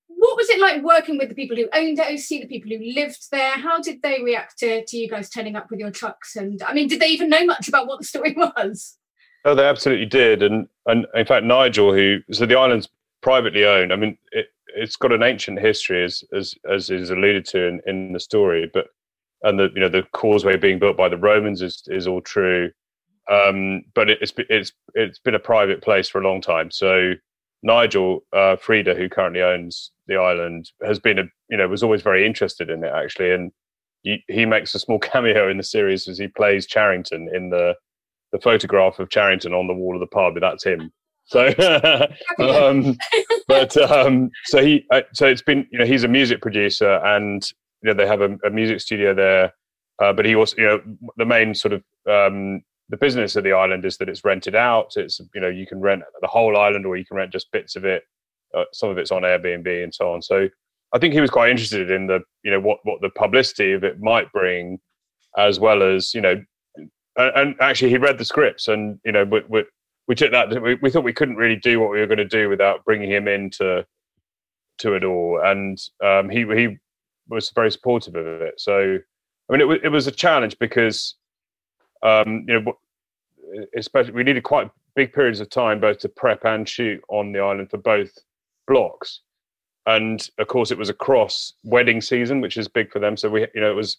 what 0.08 0.36
was 0.36 0.48
it 0.50 0.60
like 0.60 0.82
working 0.82 1.18
with 1.18 1.30
the 1.30 1.34
people 1.34 1.56
who 1.56 1.68
owned 1.72 1.98
Osea, 1.98 2.42
the 2.42 2.46
people 2.46 2.70
who 2.70 2.92
lived 2.94 3.30
there? 3.32 3.52
How 3.52 3.80
did 3.80 4.02
they 4.02 4.22
react 4.22 4.58
to, 4.58 4.84
to 4.84 4.96
you 4.96 5.08
guys 5.08 5.28
turning 5.28 5.56
up 5.56 5.68
with 5.70 5.80
your 5.80 5.90
trucks? 5.90 6.36
And 6.36 6.62
I 6.62 6.74
mean, 6.74 6.88
did 6.88 7.00
they 7.00 7.08
even 7.08 7.28
know 7.28 7.44
much 7.44 7.68
about 7.68 7.86
what 7.86 7.98
the 7.98 8.06
story 8.06 8.34
was? 8.36 8.98
Oh, 9.44 9.54
they 9.54 9.66
absolutely 9.66 10.06
did. 10.06 10.42
And, 10.42 10.68
and 10.86 11.06
in 11.14 11.26
fact, 11.26 11.44
Nigel, 11.44 11.92
who, 11.92 12.20
so 12.30 12.46
the 12.46 12.56
island's 12.56 12.88
privately 13.22 13.64
owned, 13.64 13.92
I 13.92 13.96
mean, 13.96 14.16
it, 14.30 14.46
it's 14.76 14.96
got 14.96 15.12
an 15.12 15.24
ancient 15.24 15.58
history, 15.58 16.04
as, 16.04 16.22
as, 16.32 16.54
as 16.70 16.90
is 16.90 17.10
alluded 17.10 17.44
to 17.46 17.66
in, 17.66 17.80
in 17.86 18.12
the 18.12 18.20
story, 18.20 18.70
but 18.72 18.88
and 19.42 19.58
the 19.58 19.70
you 19.74 19.80
know 19.80 19.88
the 19.88 20.04
causeway 20.12 20.56
being 20.56 20.78
built 20.78 20.96
by 20.96 21.08
the 21.08 21.16
Romans 21.16 21.62
is 21.62 21.82
is 21.88 22.06
all 22.06 22.20
true. 22.20 22.70
Um, 23.30 23.84
but 23.94 24.10
it, 24.10 24.18
it's 24.20 24.32
it's 24.48 24.72
it's 24.94 25.18
been 25.18 25.34
a 25.34 25.40
private 25.40 25.82
place 25.82 26.08
for 26.08 26.20
a 26.20 26.24
long 26.24 26.40
time. 26.40 26.70
So 26.70 27.14
Nigel 27.62 28.24
uh, 28.32 28.56
Frieda, 28.56 28.94
who 28.94 29.08
currently 29.08 29.42
owns 29.42 29.92
the 30.06 30.16
island, 30.16 30.70
has 30.84 30.98
been 30.98 31.18
a 31.18 31.24
you 31.48 31.56
know 31.56 31.68
was 31.68 31.82
always 31.82 32.02
very 32.02 32.26
interested 32.26 32.70
in 32.70 32.82
it 32.84 32.92
actually, 32.94 33.32
and 33.32 33.52
he, 34.02 34.24
he 34.28 34.44
makes 34.44 34.74
a 34.74 34.78
small 34.78 34.98
cameo 35.00 35.48
in 35.48 35.56
the 35.56 35.62
series 35.62 36.08
as 36.08 36.18
he 36.18 36.28
plays 36.28 36.66
Charrington 36.66 37.28
in 37.32 37.50
the 37.50 37.74
the 38.32 38.40
photograph 38.40 38.98
of 38.98 39.10
Charrington 39.10 39.52
on 39.52 39.66
the 39.66 39.74
wall 39.74 39.94
of 39.94 40.00
the 40.00 40.06
pub. 40.06 40.34
That's 40.40 40.64
him. 40.64 40.90
So, 41.26 41.46
um, 42.38 42.96
but 43.46 43.76
um, 43.76 44.30
so 44.46 44.62
he 44.62 44.84
uh, 44.90 45.02
so 45.14 45.26
it's 45.26 45.42
been 45.42 45.66
you 45.70 45.78
know 45.78 45.86
he's 45.86 46.04
a 46.04 46.08
music 46.08 46.42
producer 46.42 46.94
and 47.04 47.48
you 47.82 47.88
know 47.88 47.94
they 47.94 48.06
have 48.06 48.20
a, 48.20 48.36
a 48.44 48.50
music 48.50 48.80
studio 48.80 49.14
there, 49.14 49.52
uh, 50.02 50.12
but 50.12 50.24
he 50.24 50.34
also 50.34 50.56
you 50.56 50.66
know 50.66 50.80
the 51.16 51.24
main 51.24 51.54
sort 51.54 51.74
of 51.74 51.82
um, 52.08 52.62
the 52.88 52.96
business 52.96 53.36
of 53.36 53.44
the 53.44 53.52
island 53.52 53.84
is 53.84 53.96
that 53.96 54.08
it's 54.08 54.24
rented 54.24 54.54
out. 54.54 54.92
It's 54.96 55.20
you 55.34 55.40
know 55.40 55.48
you 55.48 55.66
can 55.66 55.80
rent 55.80 56.02
the 56.20 56.26
whole 56.26 56.56
island 56.56 56.86
or 56.86 56.96
you 56.96 57.04
can 57.04 57.16
rent 57.16 57.32
just 57.32 57.50
bits 57.52 57.76
of 57.76 57.84
it. 57.84 58.04
Uh, 58.54 58.64
some 58.72 58.90
of 58.90 58.98
it's 58.98 59.10
on 59.10 59.22
Airbnb 59.22 59.82
and 59.82 59.94
so 59.94 60.12
on. 60.12 60.20
So 60.20 60.48
I 60.92 60.98
think 60.98 61.14
he 61.14 61.20
was 61.20 61.30
quite 61.30 61.50
interested 61.50 61.90
in 61.90 62.06
the 62.06 62.20
you 62.44 62.50
know 62.50 62.60
what 62.60 62.78
what 62.84 63.00
the 63.00 63.10
publicity 63.10 63.72
of 63.72 63.82
it 63.82 64.00
might 64.00 64.30
bring, 64.32 64.78
as 65.38 65.58
well 65.58 65.82
as 65.82 66.12
you 66.12 66.20
know, 66.20 66.42
and, 67.16 67.32
and 67.34 67.54
actually 67.60 67.90
he 67.90 67.96
read 67.96 68.18
the 68.18 68.24
scripts 68.24 68.68
and 68.68 69.00
you 69.04 69.12
know 69.12 69.24
we, 69.24 69.42
we, 69.48 69.64
we 70.08 70.14
took 70.14 70.32
that 70.32 70.62
we, 70.62 70.74
we 70.76 70.90
thought 70.90 71.04
we 71.04 71.14
couldn't 71.14 71.36
really 71.36 71.56
do 71.56 71.80
what 71.80 71.90
we 71.90 71.98
were 71.98 72.06
going 72.06 72.18
to 72.18 72.24
do 72.26 72.48
without 72.48 72.84
bringing 72.84 73.10
him 73.10 73.26
into 73.26 73.86
to 74.78 74.94
it 74.94 75.04
all, 75.04 75.40
and 75.42 75.78
um, 76.04 76.28
he 76.28 76.40
he 76.40 76.78
was 77.32 77.50
very 77.50 77.70
supportive 77.70 78.14
of 78.14 78.42
it. 78.42 78.60
So, 78.60 78.98
I 79.48 79.52
mean, 79.52 79.60
it, 79.60 79.64
w- 79.64 79.80
it 79.82 79.88
was 79.88 80.06
a 80.06 80.12
challenge 80.12 80.58
because, 80.58 81.16
um, 82.02 82.44
you 82.46 82.60
know, 82.60 82.72
especially 83.76 84.12
we 84.12 84.22
needed 84.22 84.44
quite 84.44 84.70
big 84.94 85.12
periods 85.12 85.40
of 85.40 85.50
time 85.50 85.80
both 85.80 85.98
to 85.98 86.08
prep 86.08 86.44
and 86.44 86.68
shoot 86.68 87.02
on 87.08 87.32
the 87.32 87.40
island 87.40 87.70
for 87.70 87.78
both 87.78 88.10
blocks. 88.66 89.20
And 89.86 90.28
of 90.38 90.46
course, 90.46 90.70
it 90.70 90.78
was 90.78 90.88
across 90.88 91.54
wedding 91.64 92.00
season, 92.00 92.40
which 92.40 92.56
is 92.56 92.68
big 92.68 92.90
for 92.92 92.98
them. 92.98 93.16
So 93.16 93.28
we, 93.28 93.40
you 93.54 93.60
know, 93.60 93.70
it 93.70 93.74
was 93.74 93.96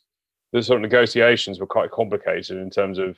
the 0.54 0.64
sort 0.64 0.78
of 0.78 0.84
negotiations 0.84 1.60
were 1.60 1.66
quite 1.66 1.92
complicated 1.92 2.58
in 2.58 2.70
terms 2.70 3.00
of 3.00 3.18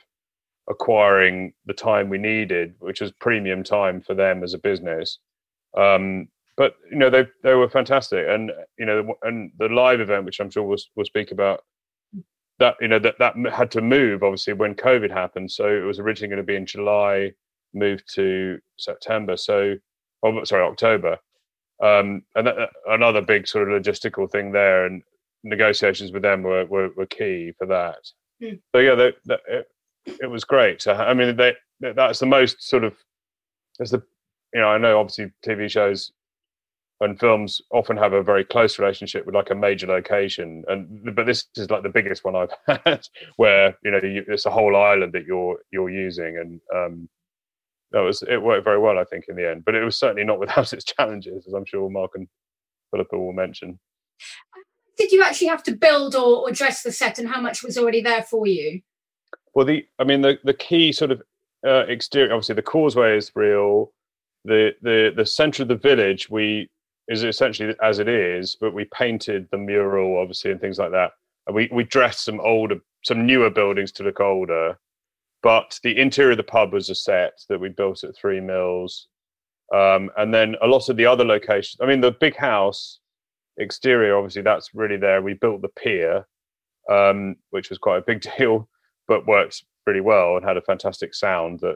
acquiring 0.69 1.53
the 1.65 1.73
time 1.73 2.09
we 2.09 2.17
needed, 2.17 2.73
which 2.79 3.01
was 3.01 3.11
premium 3.11 3.63
time 3.63 4.01
for 4.01 4.15
them 4.15 4.43
as 4.43 4.53
a 4.53 4.57
business. 4.57 5.19
Um, 5.77 6.27
but 6.57 6.75
you 6.89 6.97
know 6.97 7.09
they 7.09 7.25
they 7.43 7.53
were 7.53 7.69
fantastic, 7.69 8.25
and 8.27 8.51
you 8.79 8.85
know, 8.85 9.15
and 9.23 9.51
the 9.59 9.67
live 9.67 9.99
event, 9.99 10.25
which 10.25 10.39
I'm 10.39 10.49
sure 10.49 10.63
we'll 10.63 10.77
we'll 10.95 11.05
speak 11.05 11.31
about, 11.31 11.63
that 12.59 12.75
you 12.79 12.87
know 12.87 12.99
that 12.99 13.19
that 13.19 13.35
had 13.51 13.71
to 13.71 13.81
move 13.81 14.23
obviously 14.23 14.53
when 14.53 14.75
COVID 14.75 15.11
happened. 15.11 15.51
So 15.51 15.67
it 15.67 15.81
was 15.81 15.99
originally 15.99 16.29
going 16.29 16.45
to 16.45 16.47
be 16.47 16.55
in 16.55 16.65
July, 16.65 17.33
moved 17.73 18.03
to 18.15 18.59
September. 18.77 19.35
So, 19.37 19.75
oh, 20.23 20.43
sorry, 20.45 20.63
October. 20.63 21.17
Um, 21.83 22.23
and 22.35 22.47
that, 22.47 22.69
another 22.87 23.21
big 23.21 23.47
sort 23.47 23.69
of 23.69 23.81
logistical 23.81 24.31
thing 24.31 24.51
there, 24.53 24.85
and 24.85 25.01
negotiations 25.43 26.13
with 26.13 26.21
them 26.21 26.41
were 26.41 26.65
were, 26.65 26.89
were 26.95 27.05
key 27.05 27.51
for 27.57 27.67
that. 27.67 27.99
Mm. 28.41 28.61
So 28.73 28.81
yeah, 28.81 28.95
they, 28.95 29.13
they, 29.27 29.37
it, 29.49 29.67
it 30.21 30.27
was 30.27 30.45
great. 30.45 30.81
So, 30.81 30.93
I 30.93 31.13
mean, 31.13 31.35
they, 31.35 31.53
that's 31.79 32.19
the 32.19 32.25
most 32.25 32.63
sort 32.67 32.83
of 32.85 32.95
there's 33.77 33.91
the 33.91 34.01
you 34.53 34.61
know 34.61 34.67
I 34.67 34.77
know 34.77 34.99
obviously 34.99 35.33
TV 35.45 35.69
shows 35.69 36.11
and 37.01 37.19
films 37.19 37.61
often 37.71 37.97
have 37.97 38.13
a 38.13 38.23
very 38.23 38.45
close 38.45 38.79
relationship 38.79 39.25
with 39.25 39.35
like 39.35 39.49
a 39.49 39.55
major 39.55 39.87
location. 39.87 40.63
And 40.67 41.15
but 41.15 41.25
this 41.25 41.45
is 41.55 41.69
like 41.69 41.83
the 41.83 41.89
biggest 41.89 42.23
one 42.23 42.35
i've 42.35 42.79
had 42.85 43.07
where 43.35 43.77
you 43.83 43.91
know 43.91 43.99
you, 44.01 44.23
it's 44.27 44.45
a 44.45 44.51
whole 44.51 44.75
island 44.75 45.13
that 45.13 45.25
you're 45.25 45.59
you're 45.71 45.89
using. 45.89 46.37
And 46.37 46.61
um 46.73 47.09
that 47.91 48.01
was 48.01 48.23
it 48.23 48.41
worked 48.41 48.63
very 48.63 48.79
well 48.79 48.97
i 48.97 49.03
think 49.03 49.25
in 49.27 49.35
the 49.35 49.49
end. 49.49 49.65
But 49.65 49.75
it 49.75 49.83
was 49.83 49.97
certainly 49.97 50.23
not 50.23 50.39
without 50.43 50.71
its 50.73 50.85
challenges 50.85 51.45
as 51.47 51.53
i'm 51.53 51.65
sure 51.65 51.89
mark 51.89 52.11
and 52.15 52.27
philippa 52.91 53.17
will 53.17 53.33
mention. 53.33 53.79
Did 54.97 55.11
you 55.11 55.21
actually 55.21 55.47
have 55.47 55.63
to 55.63 55.75
build 55.75 56.15
or, 56.15 56.47
or 56.47 56.51
dress 56.51 56.81
the 56.81 56.91
set 56.93 57.19
and 57.19 57.27
how 57.27 57.41
much 57.41 57.61
was 57.61 57.77
already 57.77 57.99
there 58.01 58.23
for 58.23 58.47
you? 58.47 58.81
Well 59.53 59.65
the 59.65 59.85
i 59.99 60.05
mean 60.05 60.21
the 60.21 60.39
the 60.45 60.53
key 60.53 60.93
sort 60.93 61.11
of 61.11 61.21
uh, 61.67 61.85
exterior 61.87 62.31
obviously 62.31 62.55
the 62.55 62.61
causeway 62.61 63.17
is 63.17 63.31
real. 63.35 63.91
The 64.45 64.75
the 64.81 65.11
the 65.13 65.25
center 65.25 65.63
of 65.63 65.67
the 65.69 65.75
village 65.75 66.29
we 66.29 66.69
is 67.07 67.23
essentially 67.23 67.75
as 67.81 67.99
it 67.99 68.07
is, 68.07 68.57
but 68.59 68.73
we 68.73 68.85
painted 68.85 69.47
the 69.51 69.57
mural 69.57 70.19
obviously 70.19 70.51
and 70.51 70.59
things 70.59 70.79
like 70.79 70.91
that. 70.91 71.11
And 71.47 71.55
we 71.55 71.69
we 71.71 71.83
dressed 71.83 72.25
some 72.25 72.39
older, 72.39 72.77
some 73.03 73.25
newer 73.25 73.49
buildings 73.49 73.91
to 73.93 74.03
look 74.03 74.19
older. 74.19 74.77
But 75.43 75.79
the 75.83 75.99
interior 75.99 76.31
of 76.31 76.37
the 76.37 76.43
pub 76.43 76.73
was 76.73 76.89
a 76.89 76.95
set 76.95 77.33
that 77.49 77.59
we 77.59 77.69
built 77.69 78.03
at 78.03 78.17
Three 78.17 78.39
Mills, 78.39 79.07
um, 79.73 80.09
and 80.17 80.33
then 80.33 80.55
a 80.61 80.67
lot 80.67 80.89
of 80.89 80.97
the 80.97 81.05
other 81.05 81.23
locations. 81.23 81.79
I 81.79 81.85
mean, 81.85 82.01
the 82.01 82.11
big 82.11 82.35
house 82.35 82.99
exterior, 83.57 84.17
obviously, 84.17 84.41
that's 84.41 84.73
really 84.73 84.97
there. 84.97 85.21
We 85.21 85.35
built 85.35 85.61
the 85.61 85.69
pier, 85.69 86.25
um, 86.89 87.35
which 87.51 87.69
was 87.69 87.77
quite 87.77 87.99
a 87.99 88.05
big 88.05 88.25
deal, 88.37 88.67
but 89.07 89.27
worked 89.27 89.63
really 89.85 90.01
well 90.01 90.35
and 90.35 90.43
had 90.43 90.57
a 90.57 90.61
fantastic 90.61 91.13
sound 91.13 91.59
that 91.59 91.75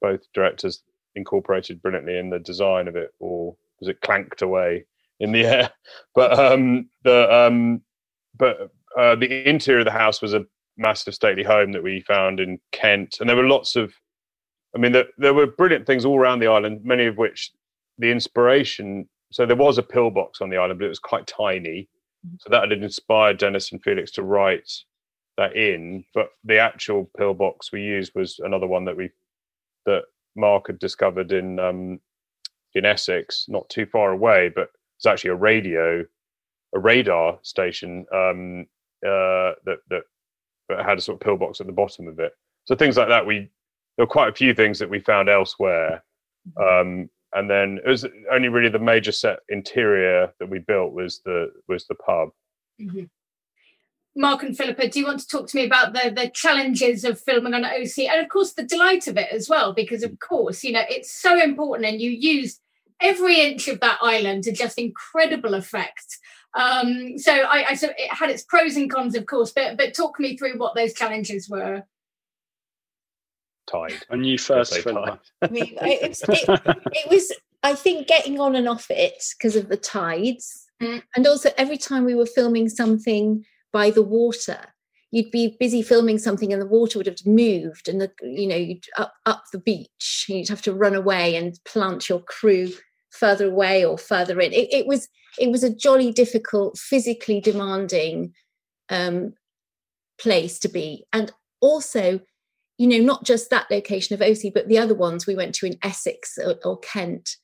both 0.00 0.20
directors 0.32 0.82
incorporated 1.16 1.82
brilliantly 1.82 2.18
in 2.18 2.30
the 2.30 2.38
design 2.38 2.88
of 2.88 2.96
it 2.96 3.10
all 3.20 3.58
was 3.80 3.88
it 3.88 4.00
clanked 4.00 4.42
away 4.42 4.84
in 5.20 5.32
the 5.32 5.44
air. 5.46 5.70
But 6.14 6.38
um, 6.38 6.88
the 7.04 7.32
um, 7.32 7.82
but 8.36 8.70
uh, 8.98 9.16
the 9.16 9.48
interior 9.48 9.80
of 9.80 9.86
the 9.86 9.90
house 9.90 10.20
was 10.22 10.34
a 10.34 10.44
massive 10.76 11.14
stately 11.14 11.42
home 11.42 11.72
that 11.72 11.82
we 11.82 12.00
found 12.00 12.40
in 12.40 12.58
Kent, 12.72 13.18
and 13.20 13.28
there 13.28 13.36
were 13.36 13.48
lots 13.48 13.76
of. 13.76 13.94
I 14.74 14.78
mean, 14.78 14.92
there, 14.92 15.06
there 15.16 15.32
were 15.32 15.46
brilliant 15.46 15.86
things 15.86 16.04
all 16.04 16.18
around 16.18 16.40
the 16.40 16.48
island, 16.48 16.84
many 16.84 17.06
of 17.06 17.16
which 17.16 17.50
the 17.98 18.10
inspiration. 18.10 19.08
So 19.32 19.46
there 19.46 19.56
was 19.56 19.78
a 19.78 19.82
pillbox 19.82 20.42
on 20.42 20.50
the 20.50 20.58
island, 20.58 20.78
but 20.78 20.84
it 20.84 20.90
was 20.90 20.98
quite 20.98 21.26
tiny. 21.26 21.88
Mm-hmm. 22.26 22.36
So 22.40 22.50
that 22.50 22.70
had 22.70 22.82
inspired 22.82 23.38
Dennis 23.38 23.72
and 23.72 23.82
Felix 23.82 24.10
to 24.12 24.22
write 24.22 24.70
that 25.38 25.56
in. 25.56 26.04
But 26.14 26.28
the 26.44 26.58
actual 26.58 27.10
pillbox 27.16 27.72
we 27.72 27.82
used 27.82 28.12
was 28.14 28.38
another 28.40 28.66
one 28.66 28.84
that 28.84 28.96
we 28.96 29.10
that 29.86 30.02
Mark 30.34 30.66
had 30.66 30.78
discovered 30.78 31.32
in 31.32 31.58
um, 31.58 32.00
in 32.74 32.84
Essex, 32.84 33.46
not 33.48 33.68
too 33.68 33.86
far 33.86 34.12
away, 34.12 34.50
but 34.54 34.70
it's 34.98 35.06
actually 35.06 35.30
a 35.30 35.36
radio, 35.36 36.04
a 36.74 36.78
radar 36.78 37.38
station 37.42 38.06
um, 38.12 38.66
uh, 39.04 39.52
that, 39.64 39.78
that 39.88 40.02
that 40.68 40.84
had 40.84 40.98
a 40.98 41.00
sort 41.00 41.16
of 41.16 41.20
pillbox 41.20 41.60
at 41.60 41.66
the 41.66 41.72
bottom 41.72 42.08
of 42.08 42.18
it. 42.18 42.32
So 42.64 42.74
things 42.74 42.96
like 42.96 43.08
that. 43.08 43.26
We 43.26 43.50
there 43.96 44.04
were 44.04 44.06
quite 44.06 44.28
a 44.28 44.34
few 44.34 44.52
things 44.52 44.78
that 44.78 44.90
we 44.90 45.00
found 45.00 45.28
elsewhere, 45.28 46.02
um, 46.60 47.08
and 47.32 47.48
then 47.48 47.80
it 47.84 47.88
was 47.88 48.04
only 48.30 48.48
really 48.48 48.68
the 48.68 48.78
major 48.78 49.12
set 49.12 49.38
interior 49.48 50.32
that 50.38 50.48
we 50.48 50.58
built 50.58 50.92
was 50.92 51.20
the 51.24 51.52
was 51.68 51.86
the 51.86 51.94
pub. 51.94 52.30
Mm-hmm. 52.80 53.04
Mark 54.16 54.42
and 54.42 54.56
Philippa, 54.56 54.88
do 54.88 54.98
you 54.98 55.06
want 55.06 55.20
to 55.20 55.28
talk 55.28 55.46
to 55.48 55.56
me 55.56 55.66
about 55.66 55.92
the 55.92 56.10
the 56.10 56.30
challenges 56.30 57.04
of 57.04 57.20
filming 57.20 57.54
on 57.54 57.64
Osea 57.64 58.08
and 58.08 58.22
of 58.22 58.30
course 58.30 58.54
the 58.54 58.62
delight 58.62 59.06
of 59.06 59.16
it 59.16 59.30
as 59.30 59.48
well? 59.48 59.72
Because 59.74 60.02
of 60.02 60.18
course, 60.18 60.64
you 60.64 60.72
know, 60.72 60.84
it's 60.88 61.12
so 61.12 61.40
important 61.40 61.88
and 61.88 62.00
you 62.00 62.10
use 62.10 62.58
every 63.00 63.40
inch 63.40 63.68
of 63.68 63.80
that 63.80 63.98
island 64.00 64.44
to 64.44 64.52
just 64.52 64.78
incredible 64.78 65.54
effect. 65.54 66.18
Um, 66.54 67.18
so 67.18 67.32
I, 67.32 67.66
I 67.70 67.74
so 67.74 67.88
it 67.88 68.10
had 68.10 68.30
its 68.30 68.42
pros 68.42 68.76
and 68.76 68.90
cons, 68.90 69.14
of 69.14 69.26
course, 69.26 69.52
but 69.52 69.76
but 69.76 69.94
talk 69.94 70.18
me 70.18 70.36
through 70.36 70.58
what 70.58 70.74
those 70.74 70.94
challenges 70.94 71.48
were. 71.48 71.84
Tide. 73.70 74.02
And 74.08 74.24
you 74.24 74.38
first, 74.38 74.72
I 74.86 75.48
mean, 75.50 75.76
it, 75.82 76.18
it, 76.28 76.44
it, 76.92 77.10
was, 77.10 77.32
I 77.64 77.74
think, 77.74 78.06
getting 78.06 78.38
on 78.38 78.54
and 78.54 78.68
off 78.68 78.86
it 78.90 79.24
because 79.36 79.56
of 79.56 79.68
the 79.68 79.76
tides, 79.76 80.66
mm. 80.80 81.02
and 81.16 81.26
also 81.26 81.50
every 81.58 81.76
time 81.76 82.04
we 82.04 82.14
were 82.14 82.26
filming 82.26 82.68
something 82.68 83.44
by 83.78 83.90
the 83.90 84.02
water, 84.02 84.58
you'd 85.10 85.30
be 85.30 85.56
busy 85.60 85.82
filming 85.82 86.18
something 86.18 86.52
and 86.52 86.60
the 86.60 86.66
water 86.66 86.98
would 86.98 87.06
have 87.06 87.26
moved 87.26 87.88
and 87.88 88.00
the 88.00 88.10
you 88.22 88.46
know 88.46 88.56
you'd 88.56 88.84
up 88.96 89.14
up 89.24 89.44
the 89.52 89.58
beach 89.58 90.26
you'd 90.28 90.48
have 90.48 90.62
to 90.62 90.74
run 90.74 90.94
away 90.94 91.36
and 91.36 91.60
plant 91.64 92.08
your 92.08 92.20
crew 92.20 92.68
further 93.16 93.46
away 93.46 93.84
or 93.84 93.98
further 93.98 94.40
in. 94.40 94.52
It, 94.52 94.68
it 94.72 94.86
was 94.86 95.08
it 95.38 95.50
was 95.50 95.62
a 95.62 95.74
jolly 95.74 96.12
difficult, 96.12 96.78
physically 96.78 97.40
demanding 97.40 98.32
um, 98.88 99.34
place 100.18 100.58
to 100.60 100.68
be, 100.68 101.04
and 101.12 101.32
also, 101.60 102.20
you 102.78 102.86
know, 102.86 102.98
not 102.98 103.24
just 103.24 103.50
that 103.50 103.70
location 103.70 104.14
of 104.14 104.20
Osea, 104.20 104.52
but 104.52 104.68
the 104.68 104.78
other 104.78 104.94
ones 104.94 105.26
we 105.26 105.34
went 105.34 105.54
to 105.56 105.66
in 105.66 105.78
Essex 105.82 106.38
or, 106.38 106.56
or 106.64 106.78
Kent. 106.78 107.36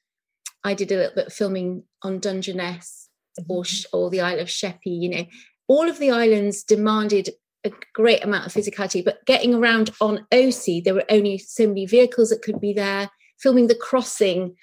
I 0.64 0.74
did 0.74 0.92
a 0.92 0.96
little 0.96 1.14
bit 1.14 1.26
of 1.26 1.32
filming 1.32 1.84
on 2.02 2.20
Dungeness 2.20 3.08
or 3.48 3.62
mm-hmm. 3.64 3.96
or 3.96 4.10
the 4.10 4.20
Isle 4.20 4.40
of 4.40 4.50
Sheppey. 4.50 4.90
You 4.90 5.10
know, 5.10 5.24
all 5.72 5.88
of 5.88 5.98
the 5.98 6.10
islands 6.10 6.62
demanded 6.62 7.30
a 7.64 7.72
great 7.94 8.22
amount 8.22 8.44
of 8.44 8.52
physicality, 8.52 9.02
but 9.02 9.24
getting 9.24 9.54
around 9.54 9.90
on 10.02 10.26
Osea, 10.30 10.84
there 10.84 10.92
were 10.92 11.04
only 11.08 11.38
so 11.38 11.66
many 11.66 11.86
vehicles 11.86 12.28
that 12.28 12.42
could 12.42 12.60
be 12.60 12.74
there. 12.74 13.10
Filming 13.40 13.68
the 13.68 13.74
crossing 13.74 14.54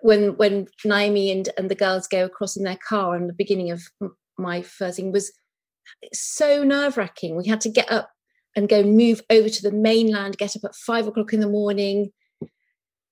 when 0.00 0.36
when 0.36 0.66
Naomie 0.86 1.30
and 1.30 1.50
and 1.58 1.70
the 1.70 1.74
girls 1.74 2.08
go 2.08 2.24
across 2.24 2.56
in 2.56 2.64
their 2.64 2.78
car 2.88 3.14
in 3.16 3.26
the 3.26 3.34
beginning 3.34 3.70
of 3.70 3.82
my 4.38 4.62
first 4.62 4.96
thing 4.96 5.12
was 5.12 5.30
so 6.12 6.64
nerve 6.64 6.96
wracking. 6.96 7.36
We 7.36 7.46
had 7.46 7.60
to 7.60 7.68
get 7.68 7.92
up 7.92 8.10
and 8.56 8.68
go 8.68 8.82
move 8.82 9.20
over 9.28 9.50
to 9.50 9.62
the 9.62 9.76
mainland, 9.76 10.38
get 10.38 10.56
up 10.56 10.64
at 10.64 10.74
five 10.74 11.06
o'clock 11.06 11.34
in 11.34 11.40
the 11.40 11.48
morning. 11.60 12.12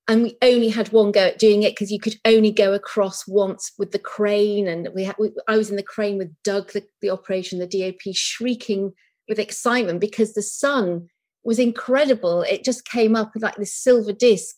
And 0.08 0.24
we 0.24 0.36
only 0.42 0.68
had 0.68 0.92
one 0.92 1.12
go 1.12 1.26
at 1.28 1.38
doing 1.38 1.62
it 1.62 1.72
because 1.72 1.92
you 1.92 2.00
could 2.00 2.16
only 2.24 2.50
go 2.50 2.72
across 2.72 3.26
once 3.26 3.72
with 3.78 3.92
the 3.92 3.98
crane. 3.98 4.66
And 4.66 4.88
we, 4.94 5.04
had, 5.04 5.16
we 5.18 5.30
I 5.46 5.56
was 5.56 5.70
in 5.70 5.76
the 5.76 5.82
crane 5.82 6.18
with 6.18 6.34
Doug, 6.42 6.72
the, 6.72 6.84
the 7.00 7.10
operation, 7.10 7.60
the 7.60 7.66
DOP, 7.66 8.14
shrieking 8.14 8.92
with 9.28 9.38
excitement 9.38 10.00
because 10.00 10.34
the 10.34 10.42
sun 10.42 11.08
was 11.44 11.58
incredible. 11.58 12.42
It 12.42 12.64
just 12.64 12.84
came 12.84 13.14
up 13.14 13.32
like 13.36 13.56
this 13.56 13.74
silver 13.74 14.12
disc 14.12 14.56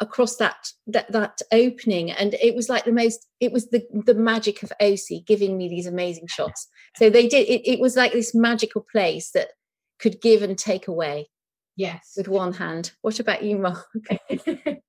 across 0.00 0.36
that 0.36 0.68
that 0.86 1.10
that 1.12 1.40
opening 1.52 2.10
and 2.10 2.34
it 2.34 2.54
was 2.54 2.68
like 2.68 2.84
the 2.84 2.92
most 2.92 3.28
it 3.40 3.52
was 3.52 3.68
the 3.70 3.82
the 4.06 4.14
magic 4.14 4.62
of 4.62 4.72
Osea 4.82 5.24
giving 5.24 5.56
me 5.56 5.68
these 5.68 5.86
amazing 5.86 6.26
shots 6.26 6.68
so 6.96 7.08
they 7.08 7.28
did 7.28 7.48
it, 7.48 7.62
it 7.64 7.78
was 7.78 7.94
like 7.94 8.12
this 8.12 8.34
magical 8.34 8.84
place 8.90 9.30
that 9.30 9.50
could 10.00 10.20
give 10.20 10.42
and 10.42 10.58
take 10.58 10.88
away 10.88 11.28
yes. 11.76 12.14
With 12.16 12.28
one 12.28 12.52
hand. 12.52 12.92
What 13.02 13.20
about 13.20 13.42
you 13.42 13.58
mark? 13.58 13.86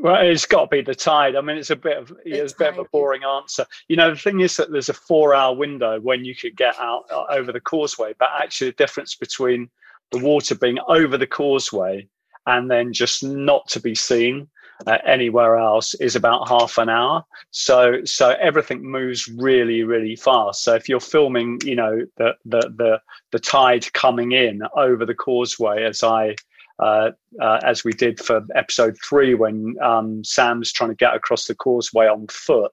Well 0.00 0.24
it's 0.24 0.46
got 0.46 0.70
to 0.70 0.76
be 0.76 0.82
the 0.82 0.94
tide. 0.94 1.34
I 1.34 1.40
mean 1.40 1.58
it's 1.58 1.70
a 1.70 1.76
bit 1.76 1.96
of 1.96 2.12
it's 2.24 2.52
a 2.52 2.56
bit 2.56 2.68
of 2.68 2.78
a 2.78 2.84
boring 2.84 3.24
answer. 3.24 3.66
You 3.88 3.96
know 3.96 4.10
the 4.10 4.16
thing 4.16 4.40
is 4.40 4.56
that 4.56 4.70
there's 4.70 4.88
a 4.88 4.94
four 4.94 5.34
hour 5.34 5.54
window 5.54 6.00
when 6.00 6.24
you 6.24 6.36
could 6.36 6.56
get 6.56 6.78
out 6.78 7.06
uh, 7.10 7.24
over 7.30 7.50
the 7.50 7.60
causeway 7.60 8.14
but 8.18 8.28
actually 8.40 8.70
the 8.70 8.76
difference 8.76 9.16
between 9.16 9.68
the 10.12 10.18
water 10.18 10.54
being 10.54 10.78
over 10.86 11.18
the 11.18 11.26
causeway 11.26 12.06
and 12.46 12.70
then 12.70 12.92
just 12.92 13.24
not 13.24 13.66
to 13.68 13.80
be 13.80 13.94
seen 13.94 14.48
uh, 14.86 14.98
anywhere 15.06 15.56
else 15.56 15.94
is 15.94 16.16
about 16.16 16.48
half 16.48 16.78
an 16.78 16.88
hour. 16.88 17.24
So 17.50 18.04
so 18.04 18.30
everything 18.40 18.82
moves 18.82 19.28
really 19.28 19.82
really 19.82 20.16
fast. 20.16 20.64
So 20.64 20.74
if 20.74 20.88
you're 20.88 21.00
filming, 21.00 21.58
you 21.64 21.76
know 21.76 22.06
the 22.16 22.34
the 22.44 22.60
the 22.76 23.00
the 23.32 23.38
tide 23.38 23.92
coming 23.92 24.32
in 24.32 24.62
over 24.76 25.04
the 25.04 25.14
causeway, 25.14 25.84
as 25.84 26.02
I. 26.02 26.36
Uh, 26.80 27.10
uh, 27.42 27.58
as 27.64 27.82
we 27.82 27.92
did 27.92 28.20
for 28.20 28.40
episode 28.54 28.96
three, 29.04 29.34
when 29.34 29.74
um, 29.82 30.22
Sam's 30.22 30.70
trying 30.72 30.90
to 30.90 30.94
get 30.94 31.12
across 31.12 31.46
the 31.46 31.54
causeway 31.56 32.06
on 32.06 32.28
foot, 32.28 32.70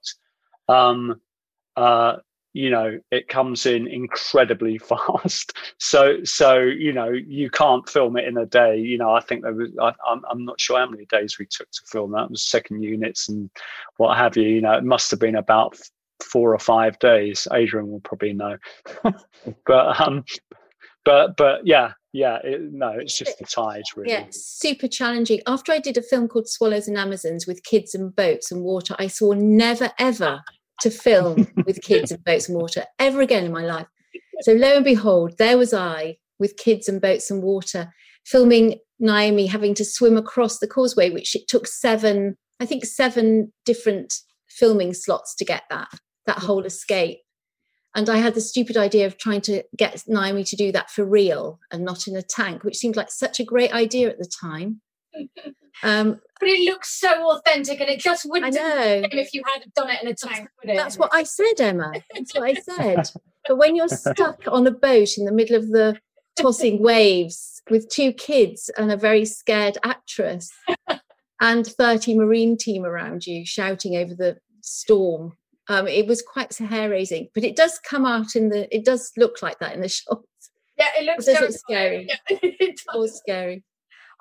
um, 0.69 1.19
uh, 1.75 2.17
you 2.55 2.69
know 2.69 2.97
it 3.11 3.27
comes 3.27 3.65
in 3.65 3.85
incredibly 3.85 4.77
fast. 4.89 5.51
So 5.77 6.23
so 6.23 6.57
you 6.59 6.93
know 6.93 7.09
you 7.09 7.49
can't 7.49 7.87
film 7.87 8.15
it 8.15 8.25
in 8.25 8.37
a 8.37 8.45
day. 8.45 8.77
You 8.77 8.97
know 8.97 9.11
i 9.13 9.19
think 9.19 9.43
there 9.43 9.53
was 9.53 9.69
I, 9.79 9.93
I'm, 10.07 10.21
I'm 10.29 10.45
not 10.45 10.59
sure 10.59 10.79
how 10.79 10.89
many 10.89 11.05
days 11.05 11.37
we 11.37 11.45
took 11.45 11.69
to 11.69 11.81
film 11.85 12.13
that. 12.13 12.23
It 12.23 12.31
was 12.31 12.43
second 12.43 12.81
units 12.81 13.27
and 13.27 13.49
what 13.97 14.17
have 14.17 14.37
you. 14.37 14.47
You 14.47 14.61
know 14.61 14.73
it 14.73 14.85
must 14.85 15.11
have 15.11 15.19
been 15.19 15.35
about 15.35 15.77
four 16.23 16.53
or 16.53 16.59
five 16.59 16.97
days. 16.99 17.45
Adrian 17.51 17.91
will 17.91 17.99
probably 17.99 18.33
know. 18.33 18.57
But 19.67 19.99
um 20.01 20.23
but 21.03 21.37
but 21.37 21.67
yeah 21.67 21.91
yeah 22.13 22.39
it, 22.43 22.61
no 22.71 22.89
it's 22.89 23.17
just 23.17 23.37
the 23.37 23.45
tide 23.45 23.83
really. 23.95 24.11
Yeah 24.11 24.25
super 24.31 24.87
challenging. 24.87 25.41
After 25.45 25.73
i 25.73 25.79
did 25.79 25.97
a 25.97 26.01
film 26.01 26.29
called 26.29 26.47
swallows 26.47 26.87
and 26.87 26.97
amazons 26.97 27.45
with 27.45 27.63
kids 27.63 27.93
and 27.93 28.15
boats 28.15 28.51
and 28.51 28.63
water 28.63 28.95
i 28.97 29.07
saw 29.07 29.33
never 29.33 29.91
ever 29.99 30.41
to 30.81 30.89
film 30.89 31.47
with 31.65 31.81
kids 31.81 32.11
and 32.11 32.23
boats 32.23 32.49
and 32.49 32.57
water 32.57 32.85
ever 32.99 33.21
again 33.21 33.45
in 33.45 33.51
my 33.51 33.63
life. 33.63 33.87
So 34.41 34.53
lo 34.53 34.75
and 34.75 34.85
behold, 34.85 35.37
there 35.37 35.57
was 35.57 35.73
I 35.73 36.17
with 36.39 36.57
kids 36.57 36.89
and 36.89 37.01
boats 37.01 37.31
and 37.31 37.41
water, 37.41 37.93
filming 38.25 38.79
Naomie 39.01 39.49
having 39.49 39.73
to 39.75 39.85
swim 39.85 40.17
across 40.17 40.59
the 40.59 40.67
causeway, 40.67 41.09
which 41.09 41.35
it 41.35 41.47
took 41.47 41.67
seven, 41.67 42.35
I 42.59 42.65
think 42.65 42.85
seven 42.85 43.53
different 43.65 44.13
filming 44.49 44.93
slots 44.93 45.35
to 45.35 45.45
get 45.45 45.63
that, 45.69 45.89
that 46.25 46.39
whole 46.39 46.59
mm-hmm. 46.59 46.67
escape. 46.67 47.19
And 47.95 48.09
I 48.09 48.17
had 48.17 48.33
the 48.33 48.41
stupid 48.41 48.75
idea 48.75 49.05
of 49.05 49.17
trying 49.17 49.41
to 49.41 49.63
get 49.77 50.03
Naomie 50.09 50.47
to 50.49 50.57
do 50.57 50.73
that 50.73 50.89
for 50.89 51.05
real 51.05 51.59
and 51.71 51.85
not 51.85 52.07
in 52.07 52.17
a 52.17 52.21
tank, 52.21 52.65
which 52.65 52.75
seemed 52.75 52.97
like 52.97 53.09
such 53.09 53.39
a 53.39 53.45
great 53.45 53.73
idea 53.73 54.09
at 54.09 54.17
the 54.17 54.29
time. 54.41 54.81
Um, 55.83 56.19
but 56.39 56.49
it 56.49 56.61
looks 56.65 56.99
so 56.99 57.31
authentic, 57.31 57.79
and 57.79 57.89
it 57.89 57.99
just 57.99 58.25
wouldn't. 58.29 58.55
have 58.55 58.77
know. 58.77 59.07
If 59.11 59.33
you 59.33 59.43
had 59.51 59.65
done 59.73 59.89
it 59.89 60.01
in 60.03 60.09
a 60.09 60.13
tank, 60.13 60.49
That's 60.63 60.97
what 60.97 61.09
I 61.13 61.23
said, 61.23 61.59
Emma. 61.59 61.91
That's 62.13 62.33
what 62.33 62.43
I 62.43 62.53
said. 62.75 63.09
but 63.47 63.57
when 63.57 63.75
you're 63.75 63.87
stuck 63.87 64.41
on 64.47 64.67
a 64.67 64.71
boat 64.71 65.17
in 65.17 65.25
the 65.25 65.31
middle 65.31 65.55
of 65.55 65.69
the 65.69 65.97
tossing 66.35 66.81
waves 66.81 67.61
with 67.69 67.89
two 67.89 68.11
kids 68.13 68.69
and 68.77 68.91
a 68.91 68.97
very 68.97 69.25
scared 69.25 69.77
actress 69.83 70.51
and 71.41 71.65
30 71.65 72.15
marine 72.17 72.57
team 72.57 72.85
around 72.85 73.25
you 73.25 73.45
shouting 73.45 73.95
over 73.95 74.13
the 74.13 74.37
storm 74.61 75.33
um, 75.67 75.87
it 75.87 76.05
was 76.07 76.21
quite 76.21 76.55
hair 76.57 76.89
raising 76.89 77.27
but 77.33 77.43
it 77.43 77.55
does 77.55 77.79
come 77.79 78.05
out 78.05 78.35
in 78.35 78.49
the 78.49 78.73
it 78.75 78.85
does 78.85 79.11
look 79.17 79.41
like 79.41 79.57
that 79.59 79.73
in 79.73 79.81
the 79.81 79.89
shots 79.89 80.27
yeah 80.77 80.89
it 80.99 81.05
looks 81.05 81.27
it 81.27 81.53
scary 81.53 82.07
yeah, 82.09 82.37
it 82.41 82.79
does. 82.93 83.17
scary 83.17 83.63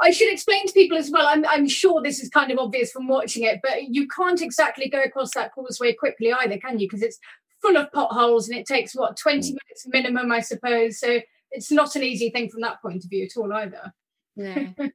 I 0.00 0.10
should 0.10 0.32
explain 0.32 0.66
to 0.66 0.72
people 0.72 0.98
as 0.98 1.10
well. 1.10 1.26
I'm, 1.26 1.46
I'm 1.46 1.68
sure 1.68 2.02
this 2.02 2.20
is 2.20 2.28
kind 2.28 2.50
of 2.50 2.58
obvious 2.58 2.90
from 2.90 3.08
watching 3.08 3.44
it, 3.44 3.60
but 3.62 3.84
you 3.94 4.08
can't 4.08 4.42
exactly 4.42 4.88
go 4.88 5.02
across 5.02 5.34
that 5.34 5.52
causeway 5.54 5.94
quickly 5.94 6.32
either, 6.32 6.58
can 6.58 6.78
you? 6.78 6.88
Because 6.88 7.02
it's 7.02 7.18
full 7.62 7.76
of 7.76 7.90
potholes 7.92 8.48
and 8.48 8.58
it 8.58 8.66
takes 8.66 8.94
what 8.94 9.16
20 9.16 9.38
mm. 9.38 9.42
minutes 9.50 9.86
minimum, 9.86 10.32
I 10.32 10.40
suppose. 10.40 10.98
So 10.98 11.20
it's 11.50 11.70
not 11.70 11.96
an 11.96 12.02
easy 12.02 12.30
thing 12.30 12.50
from 12.50 12.60
that 12.62 12.82
point 12.82 13.04
of 13.04 13.10
view 13.10 13.24
at 13.24 13.40
all 13.40 13.52
either. 13.52 13.92
Yeah. 14.36 14.68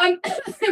um, 0.00 0.20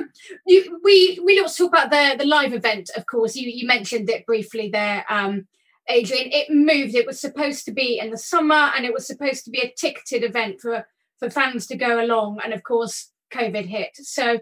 you, 0.47 0.81
we 0.83 1.21
we 1.25 1.41
also 1.41 1.65
talk 1.65 1.73
about 1.73 1.91
the 1.91 2.17
the 2.23 2.29
live 2.29 2.55
event, 2.55 2.91
of 2.97 3.07
course. 3.07 3.37
You 3.37 3.51
you 3.51 3.67
mentioned 3.67 4.09
it 4.09 4.27
briefly 4.27 4.71
there. 4.73 5.05
Um, 5.09 5.47
Adrian, 5.89 6.31
it 6.33 6.51
moved. 6.51 6.95
It 6.95 7.07
was 7.07 7.21
supposed 7.21 7.65
to 7.65 7.73
be 7.73 7.99
in 7.99 8.11
the 8.11 8.19
summer, 8.19 8.71
and 8.77 8.85
it 8.85 8.93
was 8.93 9.07
supposed 9.07 9.45
to 9.45 9.51
be 9.51 9.61
a 9.61 9.75
ticketed 9.77 10.23
event 10.23 10.61
for 10.61 10.87
for 11.19 11.29
fans 11.29 11.67
to 11.67 11.77
go 11.77 12.03
along. 12.03 12.39
And 12.43 12.55
of 12.55 12.63
course, 12.63 13.11
COVID 13.31 13.67
hit. 13.67 13.97
So, 13.97 14.39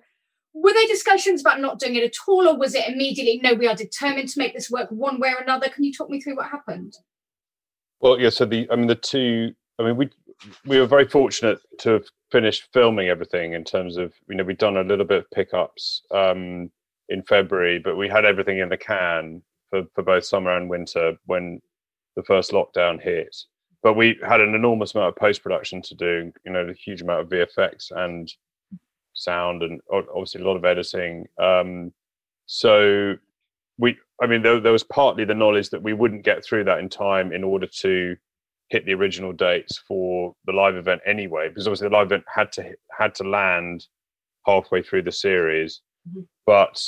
were 0.55 0.72
there 0.72 0.86
discussions 0.86 1.41
about 1.41 1.61
not 1.61 1.78
doing 1.78 1.95
it 1.97 2.03
at 2.03 2.14
all, 2.26 2.49
or 2.49 2.57
was 2.57 2.74
it 2.74 2.89
immediately, 2.89 3.41
no, 3.43 3.55
we 3.55 3.68
are 3.68 3.74
determined 3.74 4.28
to 4.30 4.39
make 4.39 4.55
this 4.55 4.70
work 4.70 4.89
one 4.91 5.20
way 5.20 5.30
or 5.30 5.43
another? 5.43 5.68
Can 5.68 5.84
you 5.84 5.93
talk 5.93 6.11
me 6.11 6.20
through 6.20 6.36
what 6.36 6.51
happened? 6.51 6.95
Well, 8.01 8.20
yeah. 8.20 8.30
So 8.30 8.45
the, 8.45 8.68
I 8.70 8.76
mean, 8.76 8.86
the 8.86 8.95
two. 8.95 9.53
I 9.78 9.84
mean, 9.84 9.97
we 9.97 10.11
we 10.64 10.80
were 10.80 10.86
very 10.86 11.07
fortunate 11.07 11.59
to 11.80 11.91
have 11.91 12.05
finished 12.30 12.68
filming 12.72 13.09
everything 13.09 13.55
in 13.55 13.64
terms 13.64 13.97
of 13.97 14.12
you 14.28 14.36
know 14.36 14.45
we'd 14.45 14.59
done 14.59 14.76
a 14.76 14.82
little 14.82 15.05
bit 15.05 15.18
of 15.18 15.30
pickups 15.30 16.03
um, 16.12 16.70
in 17.09 17.22
February, 17.22 17.78
but 17.78 17.97
we 17.97 18.09
had 18.09 18.24
everything 18.24 18.59
in 18.59 18.68
the 18.68 18.76
can 18.76 19.43
for 19.70 19.82
for 19.95 20.03
both 20.03 20.24
summer 20.24 20.57
and 20.57 20.68
winter 20.68 21.14
when 21.26 21.61
the 22.16 22.22
first 22.22 22.53
lockdown 22.53 23.01
hit. 23.01 23.34
But 23.82 23.95
we 23.95 24.18
had 24.26 24.41
an 24.41 24.55
enormous 24.55 24.95
amount 24.95 25.11
of 25.11 25.16
post 25.16 25.43
production 25.43 25.82
to 25.82 25.95
do. 25.95 26.32
You 26.45 26.53
know, 26.53 26.68
a 26.68 26.74
huge 26.74 27.03
amount 27.03 27.20
of 27.20 27.28
VFX 27.28 27.91
and 27.95 28.32
sound 29.18 29.62
and 29.62 29.80
obviously 29.92 30.40
a 30.40 30.44
lot 30.44 30.56
of 30.56 30.64
editing. 30.64 31.26
Um, 31.40 31.92
so 32.46 33.14
we, 33.78 33.96
I 34.22 34.26
mean, 34.26 34.42
there, 34.42 34.60
there 34.60 34.72
was 34.72 34.84
partly 34.84 35.24
the 35.24 35.34
knowledge 35.34 35.70
that 35.70 35.82
we 35.82 35.92
wouldn't 35.92 36.24
get 36.24 36.44
through 36.44 36.64
that 36.64 36.78
in 36.78 36.88
time 36.88 37.32
in 37.32 37.44
order 37.44 37.66
to 37.80 38.16
hit 38.70 38.84
the 38.84 38.94
original 38.94 39.32
dates 39.32 39.78
for 39.78 40.34
the 40.46 40.52
live 40.52 40.76
event 40.76 41.00
anyway, 41.06 41.48
because 41.48 41.66
obviously 41.66 41.88
the 41.88 41.94
live 41.94 42.06
event 42.06 42.24
had 42.32 42.52
to 42.52 42.72
had 42.96 43.14
to 43.14 43.24
land 43.24 43.86
halfway 44.46 44.82
through 44.82 45.02
the 45.02 45.12
series, 45.12 45.80
mm-hmm. 46.08 46.22
but 46.46 46.82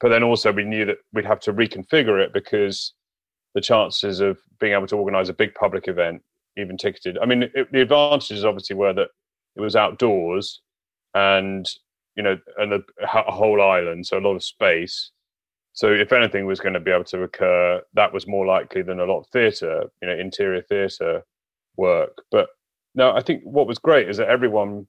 but 0.00 0.08
then 0.08 0.22
also 0.22 0.52
we 0.52 0.64
knew 0.64 0.84
that 0.84 0.98
we'd 1.12 1.24
have 1.24 1.40
to 1.40 1.52
reconfigure 1.52 2.20
it 2.20 2.32
because 2.32 2.94
the 3.54 3.60
chances 3.60 4.20
of 4.20 4.38
being 4.58 4.72
able 4.72 4.86
to 4.86 4.96
organize 4.96 5.28
a 5.28 5.34
big 5.34 5.54
public 5.54 5.86
event, 5.86 6.22
even 6.56 6.76
ticketed. 6.76 7.18
I 7.22 7.26
mean, 7.26 7.44
it, 7.54 7.70
the 7.70 7.82
advantages 7.82 8.44
obviously 8.44 8.74
were 8.76 8.92
that 8.94 9.08
it 9.56 9.60
was 9.60 9.76
outdoors, 9.76 10.60
and 11.14 11.68
you 12.16 12.22
know, 12.22 12.38
and 12.58 12.72
a, 12.74 12.80
a 13.00 13.32
whole 13.32 13.62
island, 13.62 14.06
so 14.06 14.18
a 14.18 14.20
lot 14.20 14.36
of 14.36 14.44
space. 14.44 15.10
So 15.72 15.90
if 15.90 16.12
anything 16.12 16.44
was 16.44 16.60
going 16.60 16.74
to 16.74 16.80
be 16.80 16.90
able 16.90 17.04
to 17.04 17.22
occur, 17.22 17.80
that 17.94 18.12
was 18.12 18.26
more 18.26 18.44
likely 18.44 18.82
than 18.82 19.00
a 19.00 19.06
lot 19.06 19.20
of 19.20 19.26
theatre, 19.28 19.84
you 20.02 20.08
know, 20.08 20.14
interior 20.14 20.60
theatre 20.60 21.22
work. 21.78 22.18
But 22.30 22.48
no, 22.94 23.12
I 23.12 23.22
think 23.22 23.42
what 23.44 23.66
was 23.66 23.78
great 23.78 24.08
is 24.08 24.18
that 24.18 24.28
everyone. 24.28 24.86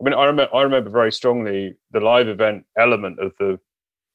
I 0.00 0.04
mean, 0.04 0.14
I 0.14 0.24
remember 0.24 0.54
I 0.54 0.62
remember 0.62 0.90
very 0.90 1.12
strongly 1.12 1.76
the 1.92 2.00
live 2.00 2.28
event 2.28 2.64
element 2.76 3.20
of 3.20 3.32
the 3.38 3.60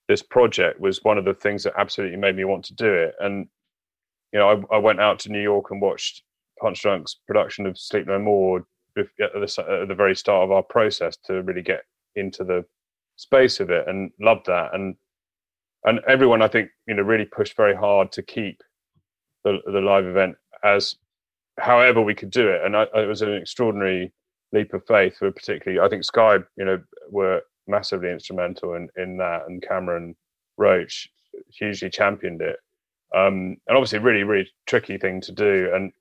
this 0.09 0.21
project 0.21 0.79
was 0.79 1.03
one 1.03 1.17
of 1.17 1.23
the 1.23 1.33
things 1.33 1.63
that 1.63 1.73
absolutely 1.77 2.17
made 2.17 2.35
me 2.35 2.43
want 2.43 2.65
to 2.65 2.73
do 2.73 2.91
it. 2.91 3.15
And 3.19 3.47
you 4.33 4.39
know, 4.39 4.65
I, 4.71 4.75
I 4.75 4.79
went 4.79 4.99
out 4.99 5.19
to 5.19 5.31
New 5.31 5.41
York 5.41 5.67
and 5.71 5.81
watched 5.81 6.23
Punchdrunk's 6.61 7.19
production 7.25 7.65
of 7.65 7.77
Sleep 7.77 8.07
No 8.07 8.19
More 8.19 8.65
at 8.97 9.07
the, 9.33 9.81
at 9.81 9.87
the 9.87 9.95
very 9.95 10.15
start 10.15 10.43
of 10.43 10.51
our 10.51 10.63
process 10.63 11.17
to 11.25 11.41
really 11.43 11.61
get 11.61 11.83
into 12.15 12.43
the 12.43 12.65
space 13.15 13.59
of 13.59 13.69
it 13.69 13.87
and 13.87 14.11
loved 14.19 14.45
that. 14.47 14.73
And 14.73 14.95
and 15.85 15.99
everyone 16.07 16.41
I 16.41 16.47
think 16.47 16.69
you 16.87 16.95
know 16.95 17.03
really 17.03 17.25
pushed 17.25 17.55
very 17.55 17.75
hard 17.75 18.11
to 18.13 18.23
keep 18.23 18.61
the 19.43 19.59
the 19.65 19.81
live 19.81 20.05
event 20.05 20.35
as 20.63 20.95
however 21.59 22.01
we 22.01 22.15
could 22.15 22.31
do 22.31 22.47
it. 22.47 22.63
And 22.63 22.75
I, 22.75 22.83
it 22.95 23.07
was 23.07 23.21
an 23.21 23.33
extraordinary 23.33 24.11
leap 24.51 24.73
of 24.73 24.85
faith 24.87 25.17
for 25.17 25.31
particularly 25.31 25.79
I 25.79 25.89
think 25.89 26.03
Sky 26.03 26.37
you 26.57 26.65
know 26.65 26.81
were 27.09 27.41
massively 27.67 28.09
instrumental 28.11 28.73
in 28.75 28.89
in 28.97 29.17
that 29.17 29.43
and 29.47 29.61
Cameron 29.61 30.15
Roach 30.57 31.09
hugely 31.49 31.89
championed 31.89 32.41
it. 32.41 32.57
Um, 33.15 33.57
and 33.67 33.77
obviously 33.77 33.99
really 33.99 34.23
really 34.23 34.49
tricky 34.65 34.97
thing 34.97 35.21
to 35.21 35.31
do. 35.31 35.71
And 35.73 35.91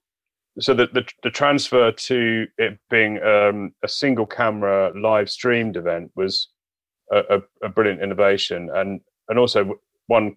so 0.60 0.74
the, 0.74 0.88
the, 0.92 1.06
the 1.22 1.30
transfer 1.30 1.92
to 1.92 2.46
it 2.56 2.78
being 2.90 3.22
um, 3.22 3.72
a 3.84 3.88
single 3.88 4.26
camera 4.26 4.92
live 4.98 5.30
streamed 5.30 5.76
event 5.76 6.10
was 6.16 6.48
a, 7.12 7.18
a, 7.30 7.66
a, 7.66 7.68
brilliant 7.68 8.02
innovation. 8.02 8.68
And 8.74 9.00
and 9.28 9.38
also 9.38 9.78
one 10.06 10.36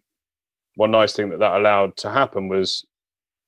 one 0.75 0.91
nice 0.91 1.13
thing 1.13 1.29
that 1.29 1.39
that 1.39 1.55
allowed 1.55 1.97
to 1.97 2.09
happen 2.09 2.47
was 2.49 2.85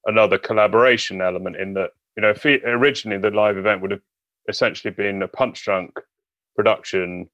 another 0.05 0.37
collaboration 0.37 1.21
element 1.21 1.55
in 1.57 1.73
that 1.75 1.91
you 2.17 2.21
know 2.21 2.33
originally 2.65 3.19
the 3.19 3.29
live 3.29 3.57
event 3.57 3.81
would 3.81 3.91
have 3.91 4.01
essentially 4.49 4.91
been 4.91 5.21
a 5.21 5.27
punchdrunk 5.27 5.91
production 6.55 7.29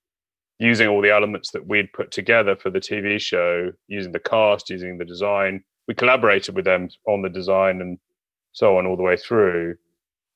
using 0.60 0.88
all 0.88 1.02
the 1.02 1.12
elements 1.12 1.52
that 1.52 1.66
we'd 1.66 1.92
put 1.94 2.12
together 2.12 2.56
for 2.56 2.70
the 2.70 2.80
tv 2.80 3.20
show 3.20 3.72
using 3.88 4.12
the 4.12 4.20
cast 4.20 4.70
using 4.70 4.98
the 4.98 5.06
design. 5.06 5.64
We 5.88 5.96
collaborated 5.96 6.56
with 6.56 6.66
them 6.66 6.90
on 7.08 7.24
the 7.24 7.30
design 7.30 7.82
and 7.82 7.98
so 8.52 8.78
on 8.78 8.86
all 8.86 8.98
the 8.98 9.04
way 9.04 9.18
through. 9.18 9.76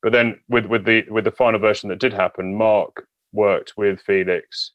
But 0.01 0.11
then 0.11 0.39
with 0.49 0.65
with 0.65 0.85
the 0.85 1.03
with 1.09 1.23
the 1.23 1.31
final 1.31 1.59
version 1.59 1.89
that 1.89 1.99
did 1.99 2.13
happen, 2.13 2.55
Mark 2.55 3.07
worked 3.31 3.73
with 3.77 4.01
Felix, 4.01 4.71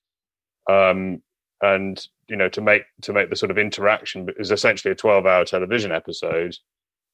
um, 0.70 1.22
and 1.62 2.06
you 2.28 2.36
know 2.36 2.48
to 2.48 2.60
make 2.60 2.82
to 3.02 3.12
make 3.12 3.30
the 3.30 3.36
sort 3.36 3.50
of 3.50 3.58
interaction 3.58 4.28
is 4.38 4.50
essentially 4.50 4.92
a 4.92 4.96
twelve 4.96 5.26
hour 5.26 5.44
television 5.44 5.92
episode, 5.92 6.56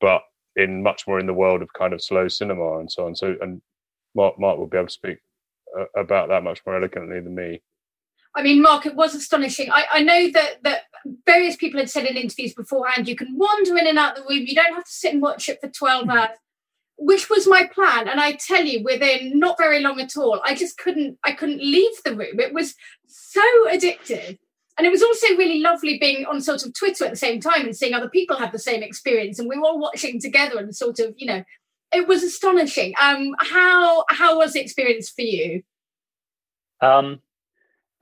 but 0.00 0.22
in 0.56 0.82
much 0.82 1.06
more 1.06 1.18
in 1.18 1.26
the 1.26 1.34
world 1.34 1.62
of 1.62 1.72
kind 1.72 1.92
of 1.92 2.02
slow 2.02 2.28
cinema 2.28 2.78
and 2.78 2.90
so 2.90 3.06
on. 3.06 3.16
So 3.16 3.34
and 3.40 3.60
Mark 4.14 4.38
Mark 4.38 4.58
will 4.58 4.68
be 4.68 4.78
able 4.78 4.86
to 4.86 4.92
speak 4.92 5.18
uh, 5.78 5.86
about 5.96 6.28
that 6.28 6.44
much 6.44 6.60
more 6.64 6.76
eloquently 6.76 7.20
than 7.20 7.34
me. 7.34 7.60
I 8.36 8.42
mean, 8.42 8.62
Mark, 8.62 8.84
it 8.86 8.96
was 8.96 9.14
astonishing. 9.14 9.70
I, 9.70 9.84
I 9.92 10.02
know 10.02 10.30
that 10.32 10.62
that 10.64 10.82
various 11.26 11.56
people 11.56 11.78
had 11.78 11.90
said 11.90 12.06
in 12.06 12.16
interviews 12.16 12.54
beforehand, 12.54 13.08
you 13.08 13.16
can 13.16 13.36
wander 13.36 13.76
in 13.76 13.86
and 13.86 13.98
out 13.98 14.16
the 14.16 14.22
room. 14.22 14.44
You 14.46 14.54
don't 14.54 14.74
have 14.74 14.84
to 14.84 14.90
sit 14.90 15.12
and 15.12 15.22
watch 15.22 15.48
it 15.48 15.60
for 15.60 15.68
12 15.68 16.06
mm. 16.06 16.16
hours, 16.16 16.36
which 16.98 17.30
was 17.30 17.46
my 17.46 17.68
plan. 17.72 18.08
And 18.08 18.20
I 18.20 18.32
tell 18.32 18.64
you, 18.64 18.82
within 18.82 19.38
not 19.38 19.58
very 19.58 19.80
long 19.80 20.00
at 20.00 20.16
all, 20.16 20.40
I 20.44 20.54
just 20.54 20.78
couldn't, 20.78 21.18
I 21.22 21.32
couldn't 21.32 21.58
leave 21.60 21.92
the 22.04 22.16
room. 22.16 22.40
It 22.40 22.52
was 22.52 22.74
so 23.06 23.42
addictive. 23.70 24.38
and 24.76 24.86
it 24.86 24.90
was 24.90 25.02
also 25.02 25.28
really 25.36 25.60
lovely 25.60 25.98
being 25.98 26.24
on 26.26 26.40
sort 26.40 26.64
of 26.64 26.74
Twitter 26.74 27.04
at 27.04 27.10
the 27.12 27.16
same 27.16 27.40
time 27.40 27.64
and 27.64 27.76
seeing 27.76 27.94
other 27.94 28.08
people 28.08 28.36
have 28.36 28.52
the 28.52 28.58
same 28.58 28.82
experience, 28.82 29.38
and 29.38 29.48
we 29.48 29.56
were 29.56 29.66
all 29.66 29.78
watching 29.78 30.20
together 30.20 30.58
and 30.58 30.74
sort 30.74 30.98
of, 30.98 31.14
you 31.16 31.26
know, 31.26 31.44
it 31.92 32.08
was 32.08 32.24
astonishing. 32.24 32.92
Um, 33.00 33.34
how 33.38 34.04
how 34.08 34.38
was 34.38 34.52
the 34.52 34.60
experience 34.60 35.08
for 35.10 35.22
you? 35.22 35.62
Um, 36.80 37.20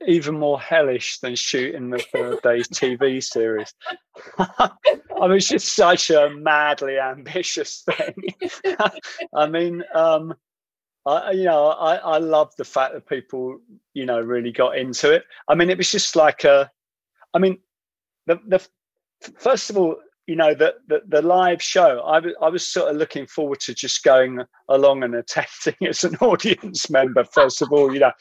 even 0.06 0.38
more 0.38 0.60
hellish 0.60 1.18
than 1.18 1.34
shooting 1.34 1.90
the 1.90 1.98
third 1.98 2.42
day's 2.42 2.68
TV 2.68 3.22
series. 3.22 3.72
I 4.38 4.70
mean, 5.22 5.32
it's 5.32 5.48
just 5.48 5.74
such 5.74 6.10
a 6.10 6.30
madly 6.30 6.98
ambitious 6.98 7.84
thing. 7.84 8.14
I 9.34 9.46
mean, 9.46 9.82
um, 9.94 10.34
I, 11.06 11.32
you 11.32 11.44
know, 11.44 11.68
I, 11.68 11.96
I 11.96 12.18
love 12.18 12.52
the 12.56 12.64
fact 12.64 12.94
that 12.94 13.08
people, 13.08 13.60
you 13.94 14.06
know, 14.06 14.20
really 14.20 14.52
got 14.52 14.78
into 14.78 15.12
it. 15.12 15.24
I 15.48 15.54
mean, 15.54 15.70
it 15.70 15.78
was 15.78 15.90
just 15.90 16.16
like 16.16 16.44
a, 16.44 16.70
I 17.34 17.38
mean, 17.38 17.58
the 18.26 18.38
the 18.46 18.66
first 19.38 19.70
of 19.70 19.76
all, 19.76 19.96
you 20.26 20.36
know, 20.36 20.54
the 20.54 20.74
the, 20.86 21.02
the 21.06 21.22
live 21.22 21.62
show. 21.62 22.00
I 22.00 22.18
was 22.20 22.34
I 22.40 22.48
was 22.48 22.66
sort 22.66 22.90
of 22.90 22.96
looking 22.96 23.26
forward 23.26 23.60
to 23.60 23.74
just 23.74 24.04
going 24.04 24.40
along 24.68 25.02
and 25.02 25.14
attending 25.14 25.76
as 25.88 26.04
an 26.04 26.16
audience 26.16 26.88
member. 26.90 27.24
First 27.24 27.62
of 27.62 27.72
all, 27.72 27.92
you 27.92 28.00
know, 28.00 28.12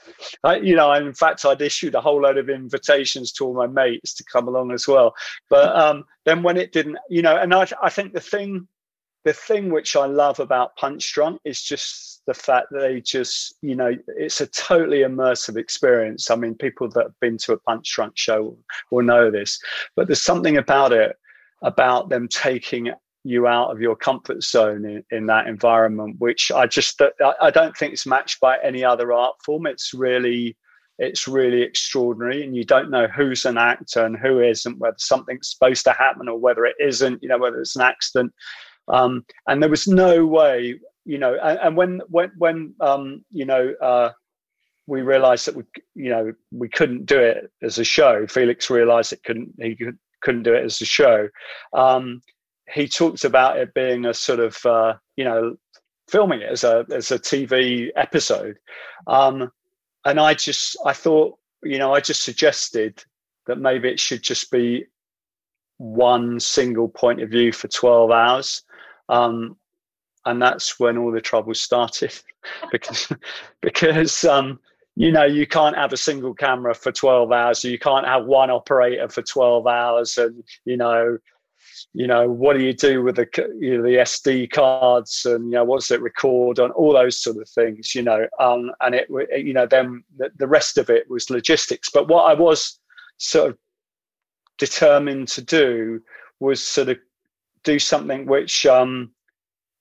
I, 0.43 0.57
you 0.57 0.75
know, 0.75 0.91
in 0.93 1.13
fact, 1.13 1.45
I'd 1.45 1.61
issued 1.61 1.95
a 1.95 2.01
whole 2.01 2.21
load 2.21 2.37
of 2.37 2.49
invitations 2.49 3.31
to 3.33 3.45
all 3.45 3.53
my 3.53 3.67
mates 3.67 4.13
to 4.15 4.23
come 4.23 4.47
along 4.47 4.71
as 4.71 4.87
well. 4.87 5.13
But 5.49 5.75
um, 5.75 6.05
then 6.25 6.43
when 6.43 6.57
it 6.57 6.71
didn't, 6.71 6.97
you 7.09 7.21
know, 7.21 7.37
and 7.37 7.53
I 7.53 7.67
I 7.81 7.89
think 7.89 8.13
the 8.13 8.21
thing 8.21 8.67
the 9.23 9.33
thing 9.33 9.69
which 9.69 9.95
I 9.95 10.05
love 10.05 10.39
about 10.39 10.77
Punchdrunk 10.77 11.37
is 11.45 11.61
just 11.61 12.23
the 12.25 12.33
fact 12.33 12.67
that 12.71 12.79
they 12.79 13.01
just, 13.01 13.55
you 13.61 13.75
know, 13.75 13.93
it's 14.07 14.41
a 14.41 14.47
totally 14.47 14.99
immersive 14.99 15.57
experience. 15.57 16.31
I 16.31 16.35
mean, 16.35 16.55
people 16.55 16.89
that 16.89 17.03
have 17.03 17.19
been 17.19 17.37
to 17.39 17.53
a 17.53 17.59
Punchdrunk 17.59 18.13
show 18.15 18.57
will 18.89 19.05
know 19.05 19.29
this, 19.29 19.59
but 19.95 20.07
there's 20.07 20.23
something 20.23 20.57
about 20.57 20.91
it, 20.91 21.15
about 21.62 22.09
them 22.09 22.28
taking 22.28 22.91
you 23.24 23.47
out 23.47 23.72
of 23.72 23.80
your 23.80 23.95
comfort 23.95 24.43
zone 24.43 24.84
in, 24.86 25.03
in 25.12 25.26
that 25.28 25.47
environment, 25.47 26.16
which 26.20 26.51
I 26.51 26.66
just, 26.66 26.99
I 27.39 27.51
don't 27.51 27.78
think 27.78 27.93
it's 27.93 28.07
matched 28.07 28.39
by 28.39 28.57
any 28.64 28.84
other 28.84 29.14
art 29.14 29.36
form. 29.45 29.68
It's 29.68 29.93
really, 29.93 30.57
it's 30.97 31.28
really 31.28 31.62
extraordinary 31.62 32.43
and 32.43 32.55
you 32.55 32.64
don't 32.64 32.89
know 32.89 33.07
who's 33.07 33.45
an 33.45 33.57
actor 33.57 34.05
and 34.05 34.18
who 34.18 34.39
isn't 34.39 34.80
whether 34.80 34.97
something's 34.97 35.51
supposed 35.51 35.84
to 35.86 35.93
happen 35.93 36.28
or 36.28 36.38
whether 36.38 36.66
it 36.66 36.76
isn't 36.80 37.24
you 37.24 37.30
know 37.30 37.39
whether 37.39 37.59
it's 37.59 37.76
an 37.76 37.82
accident 37.82 38.32
um, 38.88 39.26
and 39.47 39.62
there 39.62 39.70
was 39.70 39.88
no 39.88 40.26
way, 40.26 40.80
you 41.05 41.18
know, 41.18 41.38
and, 41.41 41.59
and 41.59 41.78
when 41.78 42.01
when 42.09 42.32
when 42.38 42.76
um, 42.80 43.24
you 43.32 43.45
know 43.45 43.74
uh, 43.82 44.12
we 44.88 45.01
realised 45.01 45.47
that 45.47 45.55
we 45.55 45.64
you 45.95 46.09
know 46.09 46.34
we 46.51 46.70
couldn't 46.70 47.05
do 47.05 47.20
it 47.20 47.51
as 47.62 47.80
a 47.80 47.84
show. 47.84 48.28
Felix 48.28 48.70
realised 48.70 49.14
it 49.14 49.24
couldn't 49.24 49.53
he 49.59 49.76
could, 49.76 49.97
couldn't 50.22 50.43
do 50.43 50.53
it 50.53 50.63
as 50.63 50.82
a 50.82 50.86
show. 50.86 51.28
Um, 51.74 52.22
he 52.74 52.88
talked 52.88 53.26
about 53.26 53.57
it 53.57 53.74
being 53.74 54.05
a 54.05 54.13
sort 54.13 54.39
of 54.39 54.65
uh, 54.65 54.93
you 55.15 55.24
know 55.24 55.55
filming 56.09 56.41
it 56.41 56.49
as 56.51 56.63
a 56.63 56.86
as 56.91 57.11
a 57.11 57.19
TV 57.19 57.89
episode, 57.95 58.57
um, 59.07 59.51
and 60.05 60.19
I 60.19 60.34
just 60.34 60.78
I 60.86 60.93
thought 60.93 61.38
you 61.63 61.78
know 61.78 61.93
I 61.93 61.99
just 61.99 62.24
suggested 62.24 63.03
that 63.47 63.57
maybe 63.57 63.89
it 63.89 63.99
should 63.99 64.22
just 64.22 64.51
be 64.51 64.86
one 65.78 66.39
single 66.39 66.88
point 66.88 67.22
of 67.22 67.30
view 67.30 67.51
for 67.51 67.67
12 67.67 68.11
hours 68.11 68.61
um, 69.09 69.57
and 70.26 70.41
that's 70.41 70.80
when 70.80 70.97
all 70.97 71.11
the 71.11 71.22
trouble 71.22 71.53
started 71.53 72.13
because 72.72 73.11
because 73.61 74.24
um, 74.26 74.59
you 75.01 75.11
know 75.11 75.25
you 75.25 75.47
can't 75.47 75.75
have 75.75 75.91
a 75.91 75.97
single 75.97 76.33
camera 76.33 76.75
for 76.75 76.91
12 76.91 77.31
hours 77.31 77.63
you 77.63 77.79
can't 77.79 78.05
have 78.05 78.25
one 78.25 78.51
operator 78.51 79.09
for 79.09 79.23
12 79.23 79.65
hours 79.65 80.17
and 80.17 80.43
you 80.65 80.77
know 80.77 81.17
you 81.93 82.05
know 82.05 82.29
what 82.29 82.55
do 82.55 82.63
you 82.63 82.73
do 82.73 83.01
with 83.01 83.15
the 83.15 83.27
you 83.59 83.77
know 83.77 83.83
the 83.83 83.97
sd 83.97 84.51
cards 84.51 85.25
and 85.25 85.45
you 85.45 85.51
know 85.51 85.63
what's 85.63 85.89
it 85.89 86.01
record 86.01 86.59
on 86.59 86.69
all 86.71 86.93
those 86.93 87.17
sort 87.17 87.37
of 87.37 87.49
things 87.49 87.95
you 87.95 88.03
know 88.03 88.27
um, 88.39 88.71
and 88.81 88.93
it 88.93 89.07
you 89.35 89.53
know 89.53 89.65
then 89.65 90.03
the, 90.17 90.29
the 90.37 90.47
rest 90.47 90.77
of 90.77 90.89
it 90.89 91.09
was 91.09 91.31
logistics. 91.31 91.89
But 91.89 92.07
what 92.07 92.25
i 92.25 92.33
was 92.33 92.79
sort 93.17 93.49
of 93.49 93.57
determined 94.59 95.27
to 95.29 95.41
do 95.41 96.01
was 96.39 96.61
sort 96.61 96.89
of 96.89 96.99
do 97.63 97.79
something 97.79 98.27
which 98.27 98.67
um, 98.67 99.11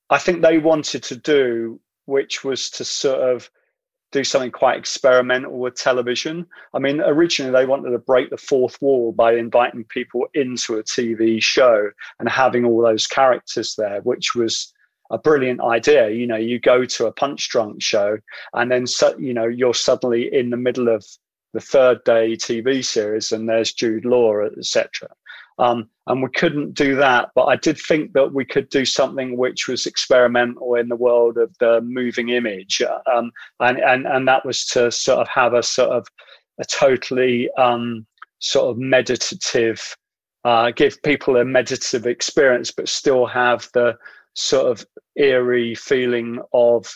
I 0.08 0.18
think 0.18 0.42
they 0.42 0.58
wanted 0.58 1.02
to 1.04 1.16
do, 1.16 1.80
which 2.06 2.44
was 2.44 2.68
to 2.70 2.84
sort 2.84 3.20
of 3.20 3.50
do 4.12 4.24
something 4.24 4.50
quite 4.50 4.78
experimental 4.78 5.58
with 5.58 5.74
television. 5.74 6.46
I 6.74 6.78
mean, 6.78 7.00
originally 7.00 7.52
they 7.52 7.66
wanted 7.66 7.90
to 7.90 7.98
break 7.98 8.30
the 8.30 8.36
fourth 8.36 8.80
wall 8.82 9.12
by 9.12 9.34
inviting 9.34 9.84
people 9.84 10.26
into 10.34 10.76
a 10.76 10.82
TV 10.82 11.42
show 11.42 11.90
and 12.18 12.28
having 12.28 12.64
all 12.64 12.82
those 12.82 13.06
characters 13.06 13.74
there, 13.76 14.00
which 14.02 14.34
was 14.34 14.72
a 15.10 15.18
brilliant 15.18 15.60
idea. 15.60 16.10
You 16.10 16.26
know, 16.26 16.36
you 16.36 16.58
go 16.58 16.84
to 16.84 17.06
a 17.06 17.12
punchdrunk 17.12 17.82
show 17.82 18.18
and 18.54 18.70
then, 18.70 18.86
you 19.18 19.34
know, 19.34 19.46
you're 19.46 19.74
suddenly 19.74 20.32
in 20.32 20.50
the 20.50 20.56
middle 20.56 20.88
of 20.88 21.04
the 21.52 21.60
third 21.60 22.02
day 22.04 22.36
TV 22.36 22.84
series 22.84 23.32
and 23.32 23.48
there's 23.48 23.72
Jude 23.72 24.04
Law, 24.04 24.40
etc. 24.44 25.08
Um, 25.60 25.88
and 26.06 26.22
we 26.22 26.30
couldn't 26.30 26.74
do 26.74 26.96
that. 26.96 27.30
But 27.34 27.44
I 27.44 27.56
did 27.56 27.78
think 27.78 28.14
that 28.14 28.32
we 28.32 28.44
could 28.44 28.68
do 28.70 28.84
something 28.84 29.36
which 29.36 29.68
was 29.68 29.86
experimental 29.86 30.74
in 30.74 30.88
the 30.88 30.96
world 30.96 31.36
of 31.36 31.54
the 31.60 31.80
moving 31.82 32.30
image, 32.30 32.82
um, 33.14 33.30
and 33.60 33.78
and 33.78 34.06
and 34.06 34.26
that 34.26 34.44
was 34.44 34.64
to 34.68 34.90
sort 34.90 35.20
of 35.20 35.28
have 35.28 35.54
a 35.54 35.62
sort 35.62 35.90
of 35.90 36.06
a 36.58 36.64
totally 36.64 37.50
um, 37.58 38.06
sort 38.38 38.70
of 38.70 38.78
meditative, 38.78 39.96
uh, 40.44 40.70
give 40.70 41.02
people 41.02 41.36
a 41.36 41.44
meditative 41.44 42.06
experience, 42.06 42.70
but 42.70 42.88
still 42.88 43.26
have 43.26 43.68
the 43.74 43.96
sort 44.34 44.66
of 44.66 44.86
eerie 45.16 45.74
feeling 45.74 46.40
of 46.54 46.90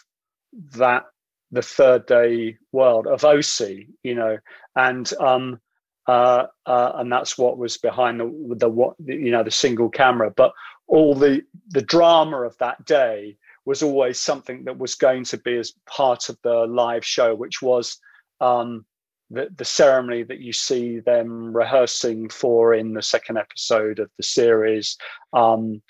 that 0.72 1.04
the 1.50 1.62
third 1.62 2.06
day 2.06 2.56
world 2.72 3.06
of 3.06 3.20
Osea, 3.20 3.86
you 4.02 4.14
know, 4.14 4.38
and 4.76 5.12
um, 5.20 5.60
uh, 6.06 6.46
uh, 6.66 6.92
and 6.96 7.10
that's 7.10 7.38
what 7.38 7.58
was 7.58 7.76
behind 7.78 8.20
the, 8.20 8.54
the 8.56 8.68
what 8.68 8.94
you 9.04 9.30
know 9.30 9.42
the 9.42 9.50
single 9.50 9.88
camera. 9.88 10.30
But 10.30 10.52
all 10.86 11.14
the 11.14 11.42
the 11.68 11.82
drama 11.82 12.42
of 12.42 12.56
that 12.58 12.84
day 12.84 13.36
was 13.64 13.82
always 13.82 14.20
something 14.20 14.64
that 14.64 14.78
was 14.78 14.94
going 14.94 15.24
to 15.24 15.38
be 15.38 15.56
as 15.56 15.72
part 15.86 16.28
of 16.28 16.38
the 16.42 16.66
live 16.66 17.04
show, 17.04 17.34
which 17.34 17.62
was 17.62 17.98
um, 18.40 18.84
the 19.30 19.48
the 19.56 19.64
ceremony 19.64 20.22
that 20.24 20.40
you 20.40 20.52
see 20.52 21.00
them 21.00 21.56
rehearsing 21.56 22.28
for 22.28 22.74
in 22.74 22.92
the 22.92 23.02
second 23.02 23.38
episode 23.38 23.98
of 23.98 24.10
the 24.16 24.22
series. 24.22 24.96
Um, 25.32 25.82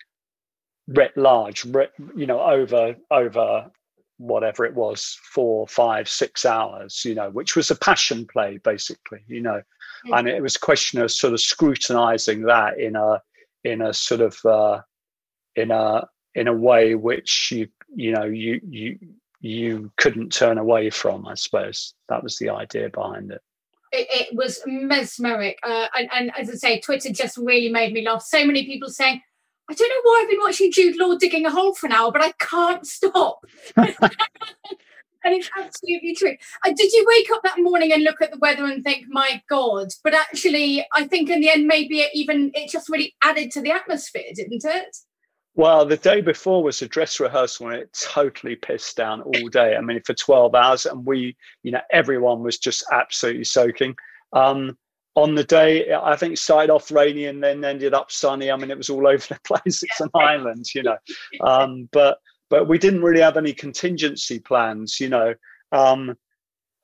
writ 0.88 1.16
large, 1.16 1.64
writ, 1.64 1.92
you 2.14 2.26
know, 2.26 2.40
over 2.40 2.94
over 3.10 3.70
whatever 4.18 4.64
it 4.64 4.74
was, 4.74 5.18
four, 5.32 5.66
five, 5.66 6.08
six 6.08 6.44
hours, 6.44 7.04
you 7.04 7.14
know, 7.14 7.30
which 7.30 7.56
was 7.56 7.70
a 7.70 7.76
passion 7.76 8.26
play, 8.26 8.58
basically, 8.58 9.20
you 9.26 9.40
know 9.40 9.60
and 10.12 10.28
it 10.28 10.42
was 10.42 10.56
a 10.56 10.60
question 10.60 11.00
of 11.00 11.10
sort 11.10 11.32
of 11.32 11.40
scrutinizing 11.40 12.42
that 12.42 12.78
in 12.78 12.96
a 12.96 13.20
in 13.64 13.80
a 13.80 13.94
sort 13.94 14.20
of 14.20 14.36
uh, 14.44 14.80
in 15.56 15.70
a 15.70 16.06
in 16.34 16.48
a 16.48 16.52
way 16.52 16.94
which 16.94 17.50
you 17.52 17.68
you 17.94 18.12
know 18.12 18.24
you 18.24 18.60
you 18.68 18.98
you 19.40 19.92
couldn't 19.96 20.32
turn 20.32 20.58
away 20.58 20.90
from. 20.90 21.26
I 21.26 21.34
suppose 21.34 21.94
that 22.08 22.22
was 22.22 22.38
the 22.38 22.50
idea 22.50 22.90
behind 22.90 23.30
it. 23.30 23.40
It, 23.92 24.08
it 24.10 24.34
was 24.34 24.60
mesmeric, 24.66 25.58
uh, 25.62 25.86
and, 25.94 26.08
and 26.12 26.32
as 26.36 26.50
I 26.50 26.54
say, 26.54 26.80
Twitter 26.80 27.12
just 27.12 27.36
really 27.36 27.70
made 27.70 27.92
me 27.92 28.04
laugh. 28.04 28.22
So 28.22 28.44
many 28.44 28.66
people 28.66 28.88
saying, 28.88 29.22
"I 29.68 29.74
don't 29.74 29.88
know 29.88 30.00
why 30.02 30.20
I've 30.22 30.30
been 30.30 30.40
watching 30.40 30.72
Jude 30.72 30.96
Law 30.98 31.16
digging 31.16 31.46
a 31.46 31.50
hole 31.50 31.74
for 31.74 31.86
an 31.86 31.92
hour, 31.92 32.12
but 32.12 32.22
I 32.22 32.32
can't 32.38 32.86
stop." 32.86 33.44
and 33.76 35.34
it's 35.34 35.50
absolutely 35.58 36.14
true. 36.14 36.36
Uh, 36.64 36.72
did 36.76 36.92
you 36.92 37.04
wake 37.08 37.30
up 37.32 37.42
that 37.42 37.58
morning 37.58 37.92
and 37.92 38.02
look 38.02 38.20
at 38.20 38.30
the 38.30 38.38
weather 38.38 38.64
and 38.64 38.84
think, 38.84 39.06
"My 39.08 39.42
God"? 39.48 39.88
But 40.02 40.14
actually, 40.14 40.86
I 40.92 41.06
think 41.06 41.30
in 41.30 41.40
the 41.40 41.50
end, 41.50 41.66
maybe 41.66 42.00
it 42.00 42.10
even 42.14 42.50
it 42.54 42.70
just 42.70 42.88
really 42.88 43.14
added 43.22 43.50
to 43.52 43.60
the 43.60 43.72
atmosphere, 43.72 44.30
didn't 44.34 44.64
it? 44.64 44.96
Well, 45.56 45.86
the 45.86 45.96
day 45.96 46.20
before 46.20 46.64
was 46.64 46.82
a 46.82 46.88
dress 46.88 47.20
rehearsal, 47.20 47.68
and 47.68 47.76
it 47.76 47.92
totally 47.92 48.56
pissed 48.56 48.96
down 48.96 49.22
all 49.22 49.48
day. 49.48 49.76
I 49.76 49.80
mean, 49.80 50.02
for 50.04 50.14
twelve 50.14 50.54
hours, 50.54 50.84
and 50.84 51.06
we, 51.06 51.36
you 51.62 51.70
know, 51.70 51.80
everyone 51.90 52.42
was 52.42 52.58
just 52.58 52.84
absolutely 52.92 53.44
soaking. 53.44 53.96
Um, 54.32 54.76
on 55.16 55.34
the 55.34 55.44
day, 55.44 55.92
I 55.92 56.16
think 56.16 56.34
it 56.34 56.38
started 56.38 56.72
off 56.72 56.90
rainy 56.90 57.26
and 57.26 57.42
then 57.42 57.64
ended 57.64 57.94
up 57.94 58.10
sunny. 58.10 58.50
I 58.50 58.56
mean, 58.56 58.70
it 58.70 58.78
was 58.78 58.90
all 58.90 59.06
over 59.06 59.26
the 59.26 59.38
place. 59.44 59.82
It's 59.82 60.00
an 60.00 60.10
island, 60.14 60.66
you 60.74 60.82
know. 60.82 60.98
Um, 61.40 61.88
but 61.92 62.18
but 62.50 62.68
we 62.68 62.78
didn't 62.78 63.02
really 63.02 63.20
have 63.20 63.36
any 63.36 63.52
contingency 63.52 64.38
plans, 64.38 65.00
you 65.00 65.08
know. 65.08 65.34
Um, 65.72 66.16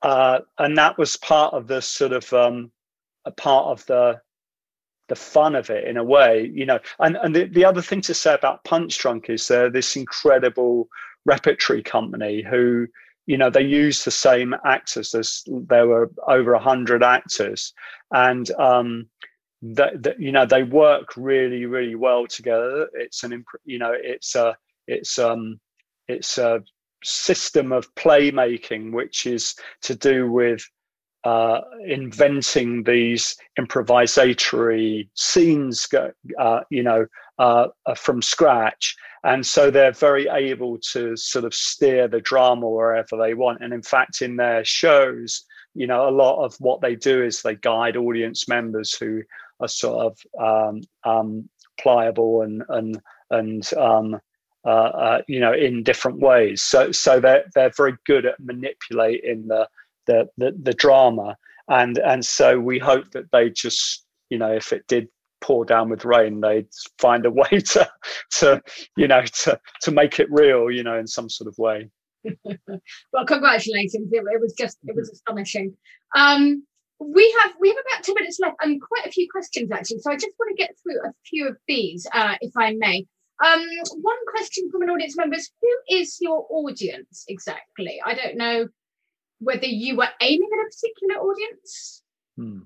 uh, 0.01 0.39
and 0.57 0.77
that 0.77 0.97
was 0.97 1.15
part 1.17 1.53
of 1.53 1.67
the 1.67 1.81
sort 1.81 2.13
of 2.13 2.31
um, 2.33 2.71
a 3.25 3.31
part 3.31 3.67
of 3.67 3.85
the 3.85 4.19
the 5.07 5.15
fun 5.15 5.55
of 5.55 5.69
it 5.69 5.85
in 5.85 5.97
a 5.97 6.03
way, 6.03 6.49
you 6.53 6.65
know. 6.65 6.79
And 6.99 7.17
and 7.21 7.35
the, 7.35 7.45
the 7.45 7.65
other 7.65 7.81
thing 7.81 8.01
to 8.01 8.13
say 8.13 8.33
about 8.33 8.63
Punchdrunk 8.63 9.29
is 9.29 9.47
they're 9.47 9.69
this 9.69 9.95
incredible 9.95 10.87
repertory 11.25 11.83
company 11.83 12.41
who 12.41 12.87
you 13.25 13.37
know 13.37 13.49
they 13.49 13.61
use 13.61 14.03
the 14.03 14.11
same 14.11 14.55
actors. 14.65 15.11
There's 15.11 15.43
there 15.47 15.87
were 15.87 16.11
over 16.27 16.53
a 16.53 16.59
hundred 16.59 17.03
actors, 17.03 17.73
and 18.11 18.49
um, 18.51 19.07
that, 19.61 20.01
that 20.03 20.19
you 20.19 20.31
know 20.31 20.45
they 20.45 20.63
work 20.63 21.15
really 21.15 21.65
really 21.65 21.95
well 21.95 22.27
together. 22.27 22.89
It's 22.93 23.23
an 23.23 23.33
imp- 23.33 23.61
you 23.65 23.79
know 23.79 23.93
it's 23.95 24.35
a 24.35 24.55
it's 24.87 25.19
um 25.19 25.59
it's 26.07 26.37
a 26.37 26.61
system 27.03 27.71
of 27.71 27.93
playmaking 27.95 28.91
which 28.91 29.25
is 29.25 29.55
to 29.81 29.95
do 29.95 30.31
with 30.31 30.63
uh, 31.23 31.61
inventing 31.85 32.83
these 32.83 33.35
improvisatory 33.59 35.07
scenes, 35.13 35.87
uh, 36.39 36.59
you 36.69 36.83
know, 36.83 37.05
uh, 37.39 37.67
uh, 37.85 37.95
from 37.95 38.21
scratch. 38.21 38.95
And 39.23 39.45
so 39.45 39.69
they're 39.69 39.91
very 39.91 40.27
able 40.27 40.79
to 40.93 41.15
sort 41.15 41.45
of 41.45 41.53
steer 41.53 42.07
the 42.07 42.21
drama 42.21 42.67
wherever 42.67 43.17
they 43.17 43.35
want. 43.35 43.61
And 43.61 43.73
in 43.73 43.83
fact, 43.83 44.21
in 44.21 44.35
their 44.35 44.65
shows, 44.65 45.43
you 45.75 45.85
know, 45.85 46.09
a 46.09 46.11
lot 46.11 46.43
of 46.43 46.55
what 46.59 46.81
they 46.81 46.95
do 46.95 47.23
is 47.23 47.41
they 47.41 47.55
guide 47.55 47.97
audience 47.97 48.47
members 48.47 48.95
who 48.95 49.21
are 49.59 49.67
sort 49.67 50.05
of 50.07 50.71
um, 50.73 50.81
um, 51.03 51.49
pliable 51.79 52.41
and 52.41 52.63
and 52.69 53.01
and 53.29 53.73
um, 53.75 54.19
uh, 54.65 54.69
uh, 54.69 55.21
you 55.27 55.39
know 55.39 55.53
in 55.53 55.83
different 55.83 56.19
ways. 56.19 56.61
So 56.61 56.91
so 56.91 57.19
they're 57.19 57.45
they're 57.55 57.71
very 57.75 57.95
good 58.05 58.25
at 58.25 58.39
manipulating 58.39 59.47
the 59.47 59.67
the 60.11 60.27
the, 60.37 60.57
the 60.61 60.73
drama, 60.73 61.35
and 61.67 61.97
and 61.99 62.25
so 62.25 62.59
we 62.59 62.79
hope 62.79 63.11
that 63.11 63.31
they 63.31 63.49
just 63.49 64.05
you 64.29 64.37
know 64.37 64.51
if 64.51 64.71
it 64.73 64.85
did 64.87 65.07
pour 65.41 65.65
down 65.65 65.89
with 65.89 66.05
rain 66.05 66.39
they'd 66.39 66.67
find 66.99 67.25
a 67.25 67.31
way 67.41 67.49
to 67.49 67.89
to 68.31 68.61
you 68.95 69.07
know 69.07 69.23
to 69.43 69.59
to 69.81 69.91
make 69.91 70.19
it 70.19 70.27
real 70.29 70.69
you 70.69 70.83
know 70.83 70.97
in 70.97 71.07
some 71.07 71.29
sort 71.29 71.47
of 71.47 71.57
way. 71.57 71.89
Well 73.13 73.25
congratulations. 73.25 74.09
It, 74.11 74.23
it, 74.35 74.41
was 74.41 74.53
just 74.53 74.77
it 74.83 74.95
was 74.95 75.09
astonishing. 75.09 75.75
Um 76.15 76.63
we 76.99 77.35
have 77.41 77.53
we 77.59 77.69
have 77.69 77.77
about 77.89 78.03
two 78.03 78.13
minutes 78.13 78.39
left 78.39 78.57
and 78.61 78.79
quite 78.79 79.07
a 79.07 79.11
few 79.11 79.27
questions 79.31 79.71
actually. 79.71 79.99
So 79.99 80.11
i 80.11 80.15
just 80.15 80.35
want 80.39 80.55
to 80.55 80.63
get 80.63 80.75
through 80.81 80.99
a 81.09 81.13
few 81.25 81.47
of 81.47 81.57
these 81.67 82.07
uh, 82.13 82.35
if 82.41 82.51
i 82.57 82.73
may. 82.77 83.05
Um, 83.43 83.65
one 84.01 84.23
question 84.27 84.69
from 84.71 84.83
an 84.83 84.91
audience 84.91 85.17
member 85.17 85.35
is 85.35 85.49
who 85.61 85.97
is 85.97 86.17
your 86.21 86.45
audience 86.51 87.25
exactly? 87.27 87.99
I 88.05 88.13
don't 88.13 88.37
know 88.37 88.67
whether 89.41 89.65
you 89.65 89.97
were 89.97 90.09
aiming 90.21 90.49
at 90.53 90.65
a 90.65 90.69
particular 90.69 91.15
audience. 91.21 92.03
Hmm. 92.37 92.59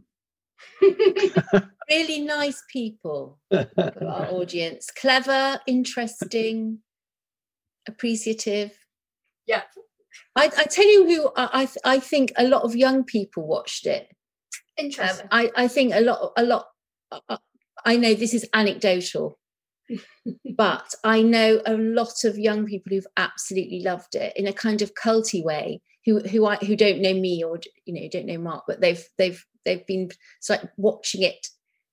really 1.89 2.19
nice 2.21 2.61
people, 2.71 3.39
our 3.51 4.27
audience. 4.31 4.91
Clever, 4.91 5.59
interesting, 5.65 6.79
appreciative. 7.87 8.77
Yeah. 9.47 9.63
I, 10.35 10.45
I 10.45 10.63
tell 10.63 10.85
you 10.85 11.05
who 11.05 11.31
I, 11.35 11.67
I 11.83 11.99
think 11.99 12.33
a 12.37 12.47
lot 12.47 12.63
of 12.63 12.75
young 12.75 13.03
people 13.03 13.47
watched 13.47 13.85
it. 13.85 14.09
Interesting. 14.77 15.27
Um, 15.31 15.49
I, 15.55 15.63
I 15.63 15.67
think 15.67 15.93
a 15.93 16.01
lot 16.01 16.31
a 16.37 16.43
lot 16.43 16.67
uh, 17.11 17.37
I 17.85 17.97
know 17.97 18.13
this 18.13 18.33
is 18.33 18.47
anecdotal, 18.53 19.39
but 20.57 20.93
I 21.03 21.21
know 21.21 21.61
a 21.65 21.73
lot 21.73 22.23
of 22.23 22.37
young 22.37 22.65
people 22.65 22.91
who've 22.91 23.07
absolutely 23.17 23.81
loved 23.81 24.15
it 24.15 24.33
in 24.35 24.47
a 24.47 24.53
kind 24.53 24.81
of 24.81 24.93
culty 24.93 25.43
way 25.43 25.81
who 26.05 26.19
who 26.19 26.45
I 26.45 26.57
who 26.57 26.75
don't 26.75 27.01
know 27.01 27.13
me 27.13 27.43
or 27.43 27.59
you 27.85 27.93
know 27.93 28.07
don't 28.11 28.27
know 28.27 28.37
Mark, 28.37 28.65
but 28.67 28.81
they've 28.81 29.03
they've 29.17 29.43
they've 29.65 29.85
been 29.85 30.11
like 30.49 30.61
watching 30.77 31.23
it 31.23 31.47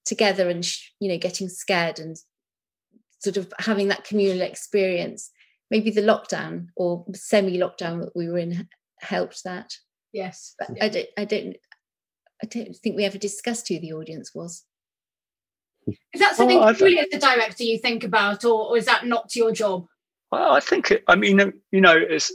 together 0.04 0.48
and 0.48 0.66
you 1.00 1.08
know 1.08 1.18
getting 1.18 1.48
scared 1.48 1.98
and 1.98 2.16
sort 3.18 3.36
of 3.36 3.52
having 3.58 3.88
that 3.88 4.04
communal 4.04 4.42
experience. 4.42 5.30
Maybe 5.70 5.90
the 5.90 6.02
lockdown 6.02 6.66
or 6.76 7.06
semi 7.14 7.58
lockdown 7.58 8.00
that 8.02 8.14
we 8.14 8.28
were 8.28 8.38
in 8.38 8.68
helped 9.00 9.44
that. 9.44 9.74
Yes, 10.12 10.54
but 10.58 10.70
I 10.80 10.88
don't 10.88 11.08
I 11.16 11.24
don't 11.24 11.56
I 12.42 12.46
don't 12.46 12.76
think 12.76 12.96
we 12.96 13.04
ever 13.04 13.18
discussed 13.18 13.68
who 13.68 13.78
the 13.78 13.94
audience 13.94 14.32
was. 14.34 14.64
Is 15.86 16.20
that 16.20 16.36
something 16.36 16.58
well, 16.58 16.74
you 16.74 16.98
as 16.98 17.06
a 17.12 17.18
director 17.18 17.64
you 17.64 17.78
think 17.78 18.04
about, 18.04 18.44
or, 18.44 18.70
or 18.70 18.76
is 18.76 18.84
that 18.84 19.06
not 19.06 19.34
your 19.34 19.50
job? 19.52 19.86
Well, 20.30 20.52
I 20.52 20.60
think 20.60 20.90
it, 20.90 21.02
I 21.08 21.16
mean, 21.16 21.52
you 21.72 21.80
know, 21.80 21.96
it's 21.96 22.32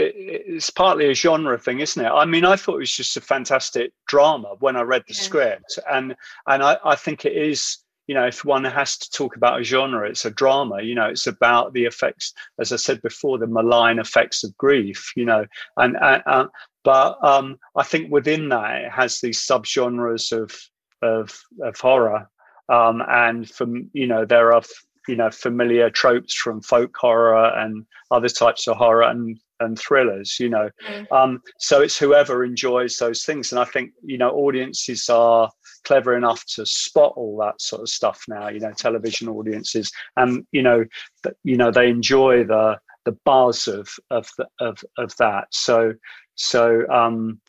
it's 0.00 0.70
partly 0.70 1.10
a 1.10 1.14
genre 1.14 1.58
thing, 1.58 1.80
isn't 1.80 2.04
it? 2.04 2.08
I 2.08 2.24
mean, 2.24 2.44
I 2.44 2.56
thought 2.56 2.76
it 2.76 2.80
was 2.80 2.96
just 2.96 3.16
a 3.16 3.20
fantastic 3.20 3.92
drama 4.06 4.56
when 4.60 4.76
I 4.76 4.82
read 4.82 5.04
the 5.06 5.14
yeah. 5.14 5.22
script, 5.22 5.78
and 5.90 6.14
and 6.46 6.62
I, 6.62 6.78
I 6.84 6.96
think 6.96 7.24
it 7.24 7.36
is. 7.36 7.78
You 8.06 8.14
know, 8.14 8.26
if 8.26 8.44
one 8.44 8.64
has 8.64 8.98
to 8.98 9.10
talk 9.10 9.36
about 9.36 9.60
a 9.60 9.62
genre, 9.62 10.08
it's 10.08 10.24
a 10.24 10.32
drama. 10.32 10.82
You 10.82 10.96
know, 10.96 11.06
it's 11.06 11.28
about 11.28 11.74
the 11.74 11.84
effects, 11.84 12.32
as 12.58 12.72
I 12.72 12.76
said 12.76 13.00
before, 13.02 13.38
the 13.38 13.46
malign 13.46 14.00
effects 14.00 14.42
of 14.42 14.56
grief. 14.56 15.12
You 15.14 15.26
know, 15.26 15.46
and 15.76 15.96
uh, 15.96 16.46
but 16.82 17.22
um, 17.22 17.58
I 17.76 17.84
think 17.84 18.10
within 18.10 18.48
that 18.48 18.82
it 18.82 18.90
has 18.90 19.20
these 19.20 19.38
subgenres 19.38 20.32
of 20.32 20.58
of 21.02 21.38
of 21.62 21.78
horror, 21.78 22.28
um, 22.68 23.02
and 23.08 23.48
from 23.48 23.90
you 23.92 24.06
know 24.06 24.24
there 24.24 24.52
are 24.52 24.62
you 25.08 25.16
know 25.16 25.30
familiar 25.30 25.90
tropes 25.90 26.34
from 26.34 26.62
folk 26.62 26.96
horror 26.96 27.46
and 27.58 27.86
other 28.10 28.28
types 28.28 28.66
of 28.66 28.76
horror 28.76 29.02
and 29.02 29.38
and 29.60 29.78
thrillers 29.78 30.38
you 30.40 30.48
know. 30.48 30.68
Mm. 30.88 31.06
um, 31.12 31.42
so 31.58 31.80
it's 31.82 31.98
whoever 31.98 32.44
enjoys 32.44 32.96
those 32.96 33.24
things. 33.24 33.52
And 33.52 33.60
i 33.60 33.64
think 33.64 33.92
you 34.04 34.18
know 34.18 34.30
audiences 34.30 35.08
are 35.08 35.50
clever 35.84 36.16
enough 36.16 36.44
to 36.54 36.66
spot 36.66 37.12
all 37.16 37.36
that 37.38 37.60
sort 37.60 37.82
of 37.82 37.88
stuff 37.88 38.22
now 38.28 38.48
you 38.48 38.60
know 38.60 38.72
television 38.72 39.28
audiences. 39.28 39.90
And 40.16 40.46
you 40.52 40.62
know 40.62 40.84
th- 41.22 41.36
you 41.44 41.56
know 41.56 41.70
they 41.70 41.88
enjoy 41.88 42.44
the 42.44 42.78
the 43.04 43.16
buzz 43.24 43.66
of 43.66 43.88
of 44.10 44.28
the, 44.36 44.46
of 44.60 44.82
of 44.98 45.16
that. 45.16 45.46
So 45.50 45.94
so 46.34 46.88
um 46.90 47.40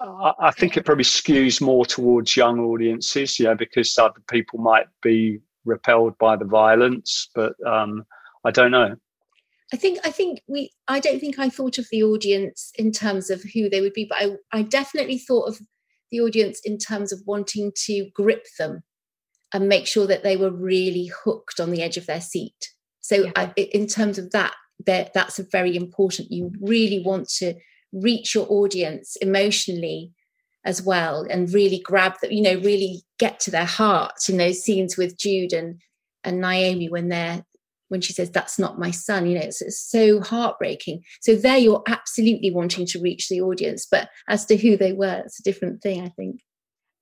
I, 0.00 0.32
I 0.40 0.50
think 0.50 0.76
it 0.76 0.84
probably 0.84 1.04
skews 1.04 1.60
more 1.60 1.86
towards 1.86 2.36
young 2.36 2.60
audiences, 2.60 3.38
you 3.38 3.46
know, 3.46 3.54
because 3.54 3.96
other 3.98 4.20
people 4.28 4.58
might 4.58 4.86
be 5.02 5.40
repelled 5.64 6.16
by 6.18 6.36
the 6.36 6.44
violence, 6.44 7.28
but 7.34 7.54
um, 7.66 8.04
I 8.44 8.50
don't 8.50 8.70
know. 8.70 8.96
I 9.72 9.76
think 9.76 9.98
I 10.04 10.10
think 10.10 10.42
we 10.46 10.72
I 10.86 11.00
don't 11.00 11.20
think 11.20 11.38
I 11.38 11.48
thought 11.48 11.78
of 11.78 11.88
the 11.90 12.02
audience 12.02 12.70
in 12.76 12.92
terms 12.92 13.30
of 13.30 13.42
who 13.42 13.68
they 13.68 13.80
would 13.80 13.94
be, 13.94 14.06
but 14.08 14.18
I, 14.20 14.58
I 14.58 14.62
definitely 14.62 15.18
thought 15.18 15.48
of 15.48 15.58
the 16.10 16.20
audience 16.20 16.60
in 16.64 16.78
terms 16.78 17.12
of 17.12 17.20
wanting 17.26 17.72
to 17.84 18.08
grip 18.14 18.46
them 18.58 18.82
and 19.52 19.68
make 19.68 19.86
sure 19.86 20.06
that 20.06 20.22
they 20.22 20.36
were 20.36 20.50
really 20.50 21.10
hooked 21.24 21.58
on 21.60 21.70
the 21.70 21.82
edge 21.82 21.96
of 21.96 22.06
their 22.06 22.20
seat. 22.20 22.72
So 23.00 23.24
yeah. 23.24 23.32
I, 23.36 23.52
in 23.56 23.86
terms 23.86 24.18
of 24.18 24.30
that, 24.32 24.54
that's 24.84 25.38
a 25.38 25.46
very 25.50 25.76
important. 25.76 26.30
You 26.30 26.52
really 26.60 27.02
want 27.04 27.28
to 27.38 27.54
reach 27.92 28.34
your 28.34 28.46
audience 28.50 29.16
emotionally 29.16 30.12
as 30.64 30.82
well 30.82 31.24
and 31.30 31.52
really 31.54 31.78
grab 31.78 32.14
that 32.20 32.32
you 32.32 32.42
know 32.42 32.60
really 32.60 33.02
get 33.18 33.38
to 33.38 33.50
their 33.50 33.64
hearts 33.64 34.28
in 34.28 34.36
those 34.36 34.60
scenes 34.60 34.96
with 34.96 35.16
jude 35.16 35.52
and 35.52 35.80
and 36.24 36.42
naomie 36.42 36.90
when 36.90 37.08
they're 37.08 37.44
when 37.88 38.00
she 38.00 38.12
says 38.12 38.30
that's 38.30 38.58
not 38.58 38.78
my 38.78 38.90
son 38.90 39.26
you 39.26 39.34
know 39.34 39.44
it's, 39.44 39.62
it's, 39.62 39.80
so 39.80 40.20
heartbreaking. 40.20 41.02
So 41.20 41.34
there 41.34 41.58
you're 41.58 41.82
absolutely 41.86 42.50
wanting 42.50 42.86
to 42.86 43.00
reach 43.00 43.28
the 43.28 43.40
audience 43.40 43.86
but 43.90 44.08
as 44.28 44.44
to 44.46 44.56
who 44.56 44.76
they 44.76 44.92
were 44.92 45.22
it's 45.24 45.40
a 45.40 45.42
different 45.42 45.82
thing 45.82 46.02
i 46.02 46.08
think. 46.10 46.40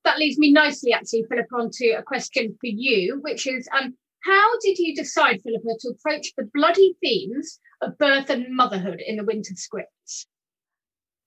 That 0.05 0.19
leads 0.19 0.39
me 0.39 0.53
nicely 0.53 0.93
actually 0.93 1.25
philippa 1.29 1.55
onto 1.55 1.93
a 1.97 2.03
question 2.03 2.57
for 2.61 2.67
you 2.67 3.21
which 3.23 3.47
is 3.47 3.69
um 3.79 3.95
how 4.25 4.59
did 4.61 4.79
you 4.79 4.95
decide 4.95 5.41
philippa 5.43 5.79
to 5.81 5.89
approach 5.89 6.33
the 6.37 6.49
bloody 6.55 6.97
themes 7.03 7.61
of 7.83 7.99
birth 7.99 8.31
and 8.31 8.55
motherhood 8.55 9.03
in 9.07 9.17
the 9.17 9.25
winter 9.25 9.55
scripts? 9.57 10.27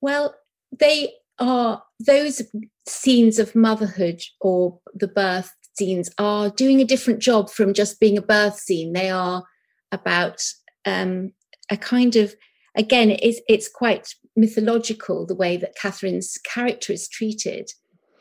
Well 0.02 0.36
they 0.78 1.14
are 1.40 1.84
those 2.00 2.42
scenes 2.88 3.40
of 3.40 3.56
motherhood 3.56 4.22
or 4.42 4.80
the 4.94 5.08
birth 5.08 5.54
scenes 5.78 6.10
are 6.18 6.50
doing 6.50 6.82
a 6.82 6.86
different 6.86 7.20
job 7.20 7.50
from 7.50 7.74
just 7.74 8.00
being 8.00 8.18
a 8.18 8.22
birth 8.22 8.58
scene. 8.58 8.94
They 8.94 9.10
are 9.10 9.44
about 9.92 10.42
um, 10.86 11.32
a 11.70 11.78
kind 11.78 12.16
of 12.16 12.36
again, 12.76 13.18
it's 13.22 13.42
it's 13.50 13.68
quite 13.68 14.14
mythological 14.36 15.26
the 15.26 15.36
way 15.36 15.58
that 15.58 15.76
Katherine's 15.76 16.38
character 16.44 16.94
is 16.94 17.10
treated, 17.10 17.70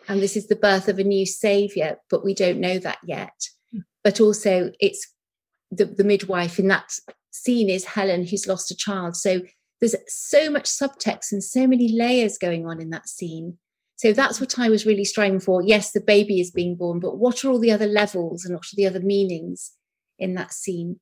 and 0.08 0.20
this 0.20 0.36
is 0.36 0.48
the 0.48 0.56
birth 0.56 0.88
of 0.88 0.98
a 0.98 1.04
new 1.04 1.26
savior, 1.26 1.98
but 2.10 2.24
we 2.24 2.34
don't 2.34 2.60
know 2.60 2.78
that 2.78 2.98
yet. 3.04 3.48
Hmm. 3.72 3.80
But 4.02 4.20
also, 4.20 4.72
it's 4.80 5.06
the, 5.70 5.84
the 5.84 6.04
midwife 6.04 6.58
in 6.58 6.68
that 6.68 6.90
scene 7.30 7.68
is 7.68 7.84
Helen, 7.84 8.26
who's 8.26 8.46
lost 8.46 8.70
a 8.70 8.76
child. 8.76 9.16
So 9.16 9.42
there's 9.80 9.94
so 10.08 10.50
much 10.50 10.64
subtext 10.64 11.32
and 11.32 11.44
so 11.44 11.66
many 11.66 11.92
layers 11.92 12.38
going 12.38 12.66
on 12.66 12.80
in 12.80 12.90
that 12.90 13.08
scene. 13.08 13.58
So 13.96 14.12
that's 14.12 14.40
what 14.40 14.58
I 14.58 14.68
was 14.68 14.86
really 14.86 15.04
striving 15.04 15.40
for. 15.40 15.62
Yes, 15.62 15.92
the 15.92 16.00
baby 16.00 16.40
is 16.40 16.50
being 16.50 16.76
born, 16.76 17.00
but 17.00 17.18
what 17.18 17.44
are 17.44 17.50
all 17.50 17.58
the 17.58 17.72
other 17.72 17.86
levels 17.86 18.44
and 18.44 18.54
what 18.54 18.64
are 18.64 18.76
the 18.76 18.86
other 18.86 19.00
meanings 19.00 19.72
in 20.18 20.34
that 20.34 20.52
scene? 20.52 21.00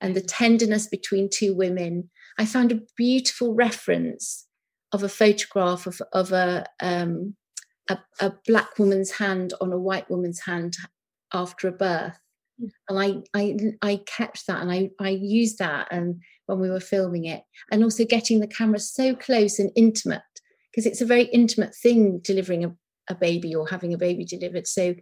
And 0.00 0.14
the 0.14 0.20
tenderness 0.20 0.86
between 0.86 1.30
two 1.30 1.54
women. 1.54 2.10
I 2.38 2.44
found 2.44 2.72
a 2.72 2.80
beautiful 2.96 3.54
reference 3.54 4.46
of 4.92 5.02
a 5.02 5.08
photograph 5.08 5.86
of, 5.86 6.02
of 6.12 6.32
a, 6.32 6.66
um, 6.80 7.34
a, 7.88 7.98
a 8.20 8.32
black 8.46 8.78
woman's 8.78 9.12
hand 9.12 9.54
on 9.60 9.72
a 9.72 9.78
white 9.78 10.10
woman's 10.10 10.40
hand 10.40 10.76
after 11.32 11.68
a 11.68 11.72
birth. 11.72 12.18
mm. 12.60 12.68
and 12.88 12.98
I, 12.98 13.38
I 13.38 13.56
I 13.82 14.00
kept 14.06 14.46
that 14.46 14.62
and 14.62 14.70
I 14.70 14.90
I 15.00 15.10
used 15.10 15.58
that 15.58 15.88
and 15.90 16.20
when 16.46 16.60
we 16.60 16.70
were 16.70 16.80
filming 16.80 17.24
it 17.24 17.42
and 17.70 17.82
also 17.82 18.04
getting 18.04 18.40
the 18.40 18.46
camera 18.46 18.78
so 18.78 19.14
close 19.14 19.58
and 19.58 19.70
intimate 19.76 20.22
because 20.74 20.86
it's 20.86 21.00
a 21.00 21.06
very 21.06 21.24
intimate 21.24 21.74
thing 21.74 22.20
delivering 22.24 22.64
a, 22.64 22.74
a 23.08 23.14
baby 23.14 23.54
or 23.54 23.68
having 23.68 23.94
a 23.94 23.98
baby 23.98 24.24
delivered. 24.24 24.66
So 24.66 24.94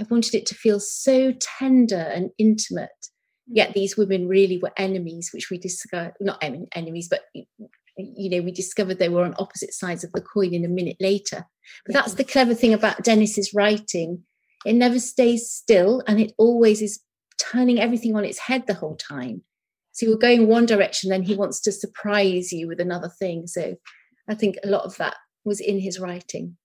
I 0.00 0.06
wanted 0.10 0.34
it 0.34 0.46
to 0.46 0.54
feel 0.54 0.80
so 0.80 1.34
tender 1.58 1.96
and 1.96 2.30
intimate. 2.38 2.88
Yet 3.46 3.70
mm. 3.70 3.74
these 3.74 3.96
women 3.96 4.26
really 4.26 4.58
were 4.62 4.72
enemies 4.76 5.30
which 5.34 5.50
we 5.50 5.58
discovered 5.58 6.14
not 6.20 6.42
enemies 6.42 7.08
but 7.10 7.22
you 7.96 8.30
know 8.30 8.40
we 8.40 8.52
discovered 8.52 8.98
they 8.98 9.10
were 9.10 9.24
on 9.24 9.34
opposite 9.38 9.74
sides 9.74 10.02
of 10.02 10.12
the 10.12 10.22
coin 10.22 10.54
in 10.54 10.64
a 10.64 10.68
minute 10.68 10.96
later. 10.98 11.44
But 11.84 11.92
that's 11.92 12.14
the 12.14 12.24
clever 12.24 12.54
thing 12.54 12.72
about 12.72 13.04
dennis's 13.04 13.52
writing. 13.54 14.22
It 14.64 14.74
never 14.74 14.98
stays 14.98 15.50
still 15.50 16.02
and 16.06 16.20
it 16.20 16.32
always 16.38 16.80
is 16.80 17.00
turning 17.38 17.80
everything 17.80 18.16
on 18.16 18.24
its 18.24 18.38
head 18.38 18.66
the 18.66 18.74
whole 18.74 18.96
time. 18.96 19.42
So 19.90 20.06
you're 20.06 20.16
going 20.16 20.48
one 20.48 20.64
direction 20.64 21.10
then 21.10 21.22
he 21.22 21.34
wants 21.34 21.60
to 21.62 21.72
surprise 21.72 22.50
you 22.50 22.66
with 22.66 22.80
another 22.80 23.10
thing. 23.18 23.46
So 23.46 23.76
i 24.28 24.34
think 24.34 24.56
a 24.64 24.68
lot 24.68 24.84
of 24.84 24.96
that 24.96 25.16
was 25.44 25.60
in 25.60 25.78
his 25.78 25.98
writing 25.98 26.56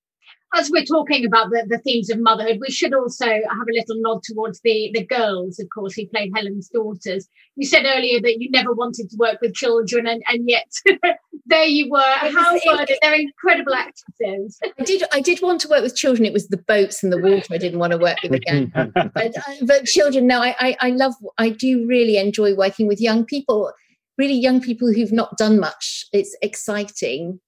as 0.56 0.72
we're 0.72 0.86
talking 0.86 1.26
about 1.26 1.50
the, 1.50 1.66
the 1.68 1.78
themes 1.80 2.10
of 2.10 2.20
motherhood, 2.20 2.60
we 2.62 2.72
should 2.72 2.94
also 2.94 3.26
have 3.26 3.68
a 3.70 3.74
little 3.74 3.96
nod 4.02 4.22
towards 4.24 4.62
the, 4.62 4.92
the 4.94 5.06
girls, 5.06 5.60
of 5.60 5.68
course, 5.74 5.94
who 5.94 6.08
played 6.08 6.32
Helen's 6.36 6.70
daughters. 6.70 7.28
You 7.56 7.68
said 7.68 7.84
earlier 7.86 8.22
that 8.22 8.40
you 8.40 8.50
never 8.52 8.74
wanted 8.74 9.10
to 9.10 9.18
work 9.18 9.40
with 9.42 9.54
children, 9.54 10.08
and, 10.08 10.24
and 10.28 10.48
yet 10.48 10.72
there 11.46 11.66
you 11.66 11.90
were. 11.92 12.00
How 12.00 12.54
were 12.54 12.86
they? 12.86 12.98
They're 13.02 13.16
incredible 13.16 13.74
actresses. 13.74 14.58
I 14.80 14.84
did 14.84 15.04
I 15.12 15.20
did 15.20 15.42
want 15.42 15.62
to 15.62 15.68
work 15.68 15.84
with 15.84 15.96
children. 15.96 16.26
It 16.26 16.34
was 16.34 16.48
the 16.48 16.58
boats 16.58 17.04
and 17.04 17.12
the 17.12 17.22
water 17.22 17.54
I 17.54 17.58
didn't 17.58 17.80
want 17.80 17.92
to 17.92 17.98
work 17.98 18.18
with 18.24 18.34
again. 18.34 18.72
but, 18.94 19.38
uh, 19.38 19.42
but 19.64 19.86
children, 19.86 20.28
no, 20.28 20.42
I, 20.42 20.56
I, 20.60 20.78
I 20.80 20.90
love, 20.92 21.14
I 21.38 21.50
do 21.50 21.86
really 21.88 22.18
enjoy 22.18 22.56
working 22.56 22.88
with 22.88 23.02
young 23.02 23.26
people, 23.26 23.72
really 24.18 24.36
young 24.36 24.62
people 24.62 24.94
who've 24.94 25.12
not 25.12 25.38
done 25.38 25.60
much. 25.60 26.06
It's 26.14 26.36
exciting 26.42 27.40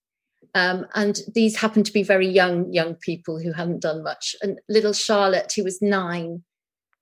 um, 0.55 0.85
and 0.95 1.19
these 1.33 1.57
happened 1.57 1.85
to 1.85 1.93
be 1.93 2.03
very 2.03 2.27
young, 2.27 2.71
young 2.73 2.95
people 2.95 3.39
who 3.39 3.53
hadn't 3.53 3.81
done 3.81 4.03
much. 4.03 4.35
And 4.41 4.59
little 4.67 4.93
Charlotte, 4.93 5.53
who 5.55 5.63
was 5.63 5.81
nine, 5.81 6.43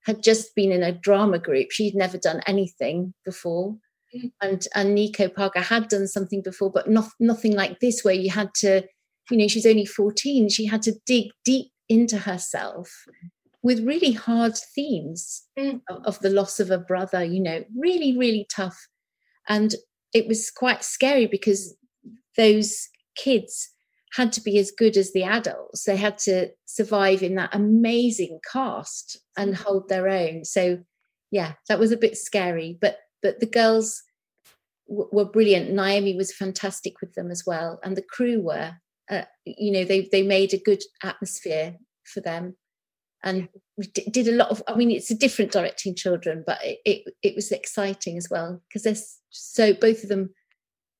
had 0.06 0.24
just 0.24 0.56
been 0.56 0.72
in 0.72 0.84
a 0.84 0.92
drama 0.92 1.40
group. 1.40 1.72
She'd 1.72 1.96
never 1.96 2.18
done 2.18 2.42
anything 2.48 3.14
before. 3.26 3.78
Mm. 4.16 4.32
And 4.42 4.68
and 4.76 4.96
Nico 4.96 5.28
Parker 5.30 5.62
had 5.62 5.88
done 5.88 6.08
something 6.08 6.42
before, 6.42 6.72
but 6.72 6.90
not, 6.90 7.10
nothing 7.20 7.56
like 7.56 7.80
this, 7.80 8.04
where 8.04 8.14
you 8.14 8.32
had 8.32 8.54
to, 8.56 8.84
you 9.30 9.38
know, 9.38 9.48
she's 9.48 9.66
only 9.66 9.86
14. 9.86 10.50
She 10.50 10.66
had 10.66 10.82
to 10.84 10.94
dig 11.06 11.32
deep 11.46 11.72
into 11.90 12.18
herself 12.18 13.06
with 13.64 13.86
really 13.86 14.12
hard 14.12 14.58
themes 14.76 15.44
mm. 15.58 15.82
of, 15.90 16.04
of 16.06 16.20
the 16.20 16.30
loss 16.30 16.60
of 16.60 16.72
a 16.72 16.78
brother, 16.78 17.24
you 17.24 17.42
know, 17.42 17.64
really, 17.78 18.18
really 18.18 18.46
tough. 18.54 18.88
And 19.50 19.76
it 20.14 20.28
was 20.28 20.52
quite 20.52 20.84
scary 20.84 21.28
because 21.28 21.76
those 22.38 22.88
kids 23.18 23.70
had 24.14 24.32
to 24.34 24.42
be 24.42 24.58
as 24.58 24.72
good 24.72 24.98
as 24.98 25.12
the 25.12 25.24
adults. 25.24 25.84
They 25.84 25.98
had 25.98 26.18
to 26.20 26.50
survive 26.66 27.22
in 27.22 27.36
that 27.36 27.54
amazing 27.54 28.40
cast 28.52 29.18
and 29.38 29.54
mm. 29.54 29.58
hold 29.58 29.90
their 29.90 30.08
own. 30.08 30.46
So, 30.46 30.80
yeah, 31.32 31.54
that 31.68 31.80
was 31.80 31.92
a 31.92 31.98
bit 31.98 32.18
scary. 32.18 32.78
But 32.80 32.98
but 33.22 33.40
the 33.40 33.48
girls 33.48 34.02
w- 34.88 35.10
were 35.12 35.26
brilliant. 35.26 35.72
Naomie 35.72 36.16
was 36.16 36.34
fantastic 36.34 37.02
with 37.02 37.14
them 37.14 37.32
as 37.32 37.44
well, 37.46 37.80
and 37.84 37.96
the 37.96 38.02
crew 38.02 38.42
were. 38.42 38.74
Uh, 39.10 39.24
you 39.46 39.72
know, 39.72 39.86
they 39.86 40.08
they 40.12 40.22
made 40.22 40.54
a 40.54 40.58
good 40.58 40.84
atmosphere 41.04 41.76
for 42.04 42.22
them, 42.22 42.56
and 43.24 43.50
d- 43.94 44.10
did 44.12 44.28
a 44.28 44.34
lot 44.36 44.50
of. 44.50 44.64
I 44.68 44.76
mean, 44.76 44.92
it's 44.92 45.12
a 45.12 45.16
different 45.16 45.52
directing 45.52 45.96
children, 45.96 46.44
but 46.46 46.60
it 46.64 46.80
it, 46.86 47.14
it 47.24 47.36
was 47.36 47.52
exciting 47.52 48.18
as 48.18 48.30
well 48.30 48.62
because 48.68 48.84
they're 48.84 49.04
so 49.30 49.74
both 49.74 50.04
of 50.04 50.10
them 50.10 50.34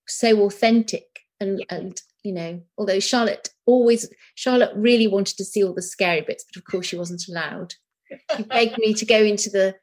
so 0.08 0.42
authentic 0.44 1.06
and 1.40 1.66
and 1.70 2.02
you 2.28 2.34
know 2.34 2.62
although 2.78 3.00
charlotte 3.00 3.50
always 3.66 4.10
charlotte 4.36 4.72
really 4.76 5.08
wanted 5.08 5.38
to 5.38 5.46
see 5.46 5.64
all 5.64 5.74
the 5.74 5.82
scary 5.82 6.20
bits 6.20 6.44
but 6.44 6.60
of 6.60 6.66
course 6.66 6.86
she 6.86 6.98
wasn't 6.98 7.24
allowed 7.30 7.74
she 8.36 8.44
begged 8.44 8.78
me 8.78 8.94
to 8.94 9.06
go 9.06 9.24
into 9.24 9.50
the 9.50 9.74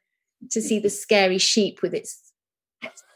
to 0.51 0.61
see 0.61 0.77
the 0.77 0.89
scary 0.89 1.39
sheep 1.39 1.81
with 1.81 1.95
its 1.95 2.31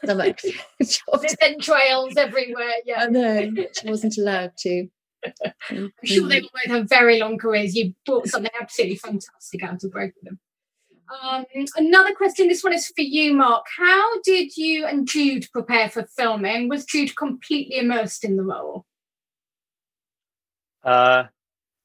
stomach 0.02 0.40
there's 0.80 1.36
entrails 1.40 2.16
everywhere 2.16 2.72
yeah 2.84 3.04
i 3.04 3.06
know 3.06 3.52
she 3.80 3.88
wasn't 3.88 4.18
allowed 4.18 4.50
to 4.58 4.88
i'm 5.70 5.92
sure 6.02 6.28
they 6.28 6.40
will 6.40 6.50
both 6.52 6.74
have 6.74 6.88
very 6.88 7.20
long 7.20 7.38
careers 7.38 7.76
you 7.76 7.94
brought 8.04 8.26
something 8.26 8.50
absolutely 8.60 8.96
fantastic 8.96 9.62
out 9.62 9.84
of 9.84 9.92
both 9.92 10.10
of 10.10 10.24
them 10.24 10.40
um, 11.22 11.44
another 11.76 12.14
question. 12.14 12.46
This 12.46 12.62
one 12.62 12.72
is 12.72 12.86
for 12.86 13.02
you, 13.02 13.34
Mark. 13.34 13.66
How 13.76 14.20
did 14.22 14.56
you 14.56 14.86
and 14.86 15.08
Jude 15.08 15.48
prepare 15.52 15.88
for 15.88 16.06
filming? 16.16 16.68
Was 16.68 16.84
Jude 16.84 17.16
completely 17.16 17.78
immersed 17.78 18.24
in 18.24 18.36
the 18.36 18.44
role? 18.44 18.86
Uh, 20.82 21.24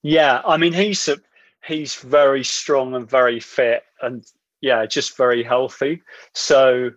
yeah, 0.04 0.42
I 0.46 0.58
mean 0.58 0.74
he's 0.74 1.08
a, 1.08 1.18
he's 1.66 1.96
very 1.96 2.44
strong 2.44 2.96
and 2.96 3.10
very 3.10 3.40
fit, 3.40 3.84
and 4.02 4.24
yeah, 4.62 4.86
just 4.86 5.18
very 5.18 5.44
healthy. 5.44 6.02
So, 6.34 6.92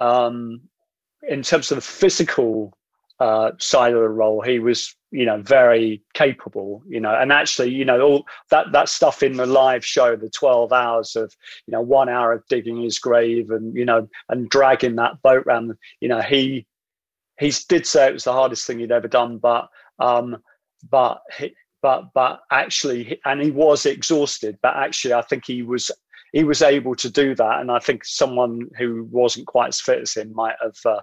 um, 0.00 0.62
in 1.28 1.42
terms 1.42 1.70
of 1.70 1.76
the 1.76 1.82
physical 1.82 2.76
uh, 3.20 3.52
side 3.58 3.94
of 3.94 4.00
the 4.00 4.08
role, 4.08 4.40
he 4.42 4.58
was 4.58 4.94
you 5.12 5.24
know 5.24 5.40
very 5.42 6.02
capable 6.14 6.82
you 6.88 7.00
know 7.00 7.14
and 7.14 7.32
actually 7.32 7.70
you 7.70 7.84
know 7.84 8.00
all 8.00 8.26
that 8.50 8.70
that 8.72 8.88
stuff 8.88 9.22
in 9.22 9.36
the 9.36 9.46
live 9.46 9.84
show 9.84 10.14
the 10.14 10.30
12 10.30 10.72
hours 10.72 11.16
of 11.16 11.34
you 11.66 11.72
know 11.72 11.80
one 11.80 12.08
hour 12.08 12.32
of 12.32 12.46
digging 12.48 12.80
his 12.82 12.98
grave 12.98 13.50
and 13.50 13.74
you 13.76 13.84
know 13.84 14.08
and 14.28 14.48
dragging 14.48 14.96
that 14.96 15.20
boat 15.22 15.44
around 15.46 15.72
you 16.00 16.08
know 16.08 16.20
he 16.20 16.66
he 17.38 17.52
did 17.68 17.86
say 17.86 18.06
it 18.06 18.12
was 18.12 18.24
the 18.24 18.32
hardest 18.32 18.66
thing 18.66 18.78
he'd 18.78 18.92
ever 18.92 19.08
done 19.08 19.38
but 19.38 19.68
um 19.98 20.36
but 20.88 21.20
but 21.82 22.12
but 22.14 22.40
actually 22.50 23.20
and 23.24 23.40
he 23.40 23.50
was 23.50 23.86
exhausted 23.86 24.58
but 24.62 24.76
actually 24.76 25.14
i 25.14 25.22
think 25.22 25.44
he 25.46 25.62
was 25.62 25.90
he 26.32 26.44
was 26.44 26.62
able 26.62 26.94
to 26.94 27.10
do 27.10 27.34
that 27.34 27.60
and 27.60 27.70
i 27.70 27.78
think 27.78 28.04
someone 28.04 28.60
who 28.78 29.06
wasn't 29.10 29.46
quite 29.46 29.68
as 29.68 29.80
fit 29.80 30.00
as 30.00 30.14
him 30.14 30.32
might 30.34 30.56
have 30.62 30.76
uh, 30.84 31.00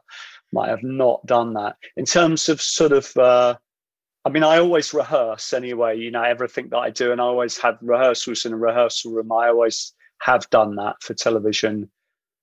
might 0.53 0.69
have 0.69 0.83
not 0.83 1.25
done 1.25 1.53
that 1.53 1.75
in 1.97 2.05
terms 2.05 2.49
of 2.49 2.61
sort 2.61 2.91
of 2.91 3.15
uh, 3.17 3.55
I 4.25 4.29
mean, 4.29 4.43
I 4.43 4.57
always 4.57 4.93
rehearse 4.93 5.53
anyway, 5.53 5.97
you 5.97 6.11
know, 6.11 6.21
everything 6.21 6.67
that 6.71 6.79
I 6.79 6.89
do, 6.89 7.13
and 7.13 7.21
I 7.21 7.23
always 7.23 7.57
have 7.59 7.77
rehearsals 7.81 8.43
in 8.43 8.51
a 8.51 8.57
rehearsal 8.57 9.13
room. 9.13 9.31
I 9.31 9.47
always 9.47 9.93
have 10.19 10.49
done 10.49 10.75
that 10.75 11.01
for 11.01 11.13
television 11.13 11.89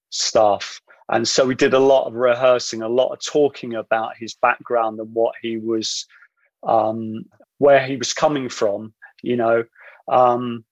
stuff. 0.08 0.80
And 1.10 1.28
so 1.28 1.44
we 1.44 1.54
did 1.54 1.74
a 1.74 1.78
lot 1.78 2.06
of 2.06 2.14
rehearsing, 2.14 2.80
a 2.80 2.88
lot 2.88 3.12
of 3.12 3.22
talking 3.22 3.74
about 3.74 4.16
his 4.16 4.34
background 4.34 4.98
and 4.98 5.12
what 5.12 5.34
he 5.42 5.58
was, 5.58 6.06
um, 6.66 7.24
where 7.58 7.84
he 7.86 7.96
was 7.96 8.12
coming 8.12 8.48
from. 8.48 8.92
You 9.22 9.36
know, 9.36 9.64
um, 10.08 10.64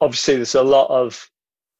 obviously 0.00 0.36
there's 0.36 0.54
a 0.54 0.62
lot 0.62 0.90
of 0.90 1.28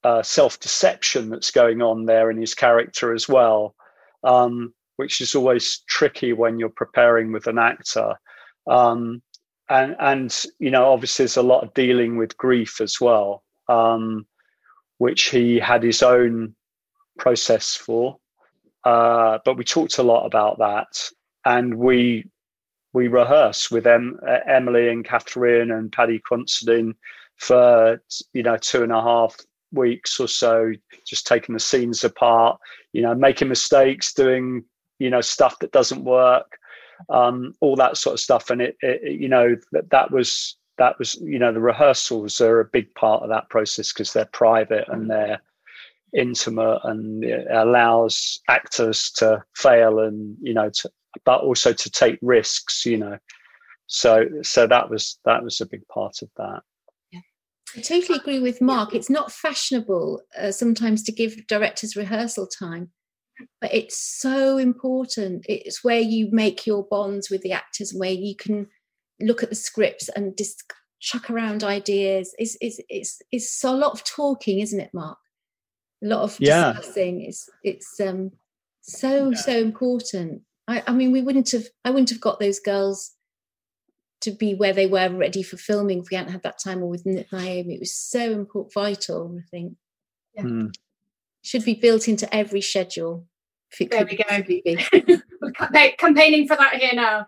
uh, 0.03 0.23
self 0.23 0.59
deception 0.59 1.29
that's 1.29 1.51
going 1.51 1.81
on 1.81 2.05
there 2.05 2.29
in 2.29 2.37
his 2.37 2.53
character 2.53 3.13
as 3.13 3.27
well, 3.27 3.75
um, 4.23 4.73
which 4.97 5.21
is 5.21 5.35
always 5.35 5.81
tricky 5.87 6.33
when 6.33 6.59
you're 6.59 6.69
preparing 6.69 7.31
with 7.31 7.47
an 7.47 7.57
actor. 7.57 8.15
Um, 8.67 9.21
and 9.69 9.95
and 9.99 10.45
you 10.59 10.69
know 10.69 10.91
obviously 10.91 11.23
there's 11.23 11.37
a 11.37 11.43
lot 11.43 11.63
of 11.63 11.73
dealing 11.73 12.17
with 12.17 12.37
grief 12.37 12.79
as 12.81 13.01
well, 13.01 13.43
um, 13.67 14.25
which 14.99 15.23
he 15.29 15.59
had 15.59 15.83
his 15.83 16.03
own 16.03 16.55
process 17.17 17.75
for. 17.75 18.17
Uh, 18.83 19.39
but 19.43 19.57
we 19.57 19.63
talked 19.63 19.97
a 19.97 20.03
lot 20.03 20.25
about 20.25 20.59
that, 20.59 21.09
and 21.45 21.75
we 21.75 22.29
we 22.95 23.09
rehearse 23.09 23.69
with 23.69 23.85
em, 23.85 24.17
uh, 24.25 24.39
Emily 24.47 24.87
and 24.87 25.03
Katherine 25.03 25.69
and 25.69 25.91
Paddy 25.91 26.21
Considine 26.25 26.95
for 27.35 28.01
you 28.33 28.41
know 28.41 28.57
two 28.57 28.83
and 28.83 28.91
a 28.93 29.01
half 29.01 29.35
weeks 29.73 30.17
or 30.19 30.29
so, 30.29 30.71
just 31.05 31.27
taking 31.27 31.53
the 31.53 31.59
scenes 31.59 32.05
apart, 32.05 32.57
you 32.93 33.01
know, 33.01 33.13
making 33.13 33.49
mistakes, 33.49 34.13
doing 34.13 34.63
you 34.97 35.09
know 35.09 35.19
stuff 35.19 35.59
that 35.59 35.73
doesn't 35.73 36.05
work, 36.05 36.57
um, 37.09 37.53
all 37.59 37.75
that 37.75 37.97
sort 37.97 38.13
of 38.13 38.21
stuff. 38.21 38.49
And 38.49 38.61
it, 38.61 38.77
it, 38.79 39.19
you 39.19 39.27
know, 39.27 39.57
that 39.73 39.89
that 39.89 40.09
was 40.11 40.55
that 40.77 40.97
was 40.97 41.15
you 41.15 41.37
know 41.37 41.51
the 41.51 41.59
rehearsals 41.59 42.39
are 42.39 42.61
a 42.61 42.65
big 42.65 42.95
part 42.95 43.23
of 43.23 43.29
that 43.29 43.49
process 43.49 43.91
because 43.91 44.13
they're 44.13 44.29
private 44.31 44.85
and 44.87 45.09
they're 45.09 45.41
intimate 46.15 46.79
and 46.85 47.25
it 47.25 47.45
allows 47.51 48.39
actors 48.47 49.11
to 49.11 49.43
fail 49.53 49.99
and 49.99 50.37
you 50.41 50.53
know 50.53 50.69
to, 50.69 50.89
but 51.23 51.41
also 51.41 51.73
to 51.73 51.89
take 51.89 52.17
risks 52.21 52.85
you 52.85 52.97
know 52.97 53.17
so 53.87 54.25
so 54.41 54.67
that 54.67 54.89
was 54.89 55.19
that 55.25 55.43
was 55.43 55.61
a 55.61 55.65
big 55.65 55.87
part 55.87 56.21
of 56.21 56.29
that 56.37 56.61
yeah. 57.11 57.19
I 57.75 57.81
totally 57.81 58.17
agree 58.19 58.39
with 58.39 58.61
Mark. 58.61 58.95
It's 58.95 59.09
not 59.09 59.31
fashionable 59.31 60.21
uh, 60.39 60.51
sometimes 60.51 61.03
to 61.03 61.11
give 61.11 61.45
directors 61.47 61.95
rehearsal 61.95 62.47
time 62.47 62.91
but 63.61 63.73
it's 63.73 63.97
so 63.97 64.57
important 64.57 65.45
it's 65.47 65.83
where 65.83 65.99
you 65.99 66.29
make 66.31 66.65
your 66.65 66.85
bonds 66.89 67.29
with 67.29 67.41
the 67.41 67.51
actors 67.51 67.93
where 67.93 68.11
you 68.11 68.35
can 68.35 68.67
look 69.19 69.43
at 69.43 69.49
the 69.49 69.55
scripts 69.55 70.09
and 70.09 70.37
just 70.37 70.63
chuck 70.99 71.29
around 71.29 71.63
ideas 71.63 72.33
it's 72.37 72.57
it's 72.61 72.79
it's, 72.89 73.21
it's 73.31 73.63
a 73.63 73.71
lot 73.71 73.91
of 73.91 74.03
talking 74.03 74.59
isn't 74.59 74.79
it 74.79 74.89
mark 74.93 75.17
a 76.03 76.07
lot 76.07 76.21
of 76.23 76.37
Yeah. 76.39 76.73
discussing. 76.73 77.21
It's 77.21 77.49
it's 77.63 77.99
um 77.99 78.31
so 78.81 79.31
Yeah. 79.31 79.37
so 79.37 79.57
important. 79.57 80.43
I, 80.67 80.83
I 80.87 80.91
mean, 80.93 81.11
we 81.11 81.21
wouldn't 81.21 81.51
have. 81.51 81.65
I 81.83 81.89
wouldn't 81.91 82.09
have 82.09 82.21
got 82.21 82.39
those 82.39 82.59
girls 82.59 83.11
to 84.21 84.31
be 84.31 84.55
where 84.55 84.73
they 84.73 84.87
were 84.87 85.09
ready 85.09 85.43
for 85.43 85.57
filming 85.57 85.99
if 85.99 86.05
we 86.09 86.17
hadn't 86.17 86.31
had 86.31 86.43
that 86.43 86.57
time 86.63 86.81
or 86.81 86.87
with 86.89 87.05
N- 87.05 87.25
Naomie. 87.31 87.75
It 87.75 87.79
was 87.79 87.93
so 87.93 88.31
important, 88.31 88.73
vital. 88.73 89.37
I 89.39 89.43
think 89.51 89.73
Hmm. 90.39 90.67
should 91.43 91.63
be 91.65 91.75
built 91.75 92.07
into 92.07 92.33
every 92.35 92.61
schedule. 92.61 93.27
If 93.71 93.81
it 93.81 93.91
There 93.91 94.05
could 94.05 94.11
we 94.11 94.17
go. 94.17 94.23
possibly 94.27 94.61
be. 94.65 95.21
We're 95.41 95.91
campaigning 95.97 96.47
for 96.47 96.55
that 96.55 96.75
here 96.75 96.93
now. 96.93 97.27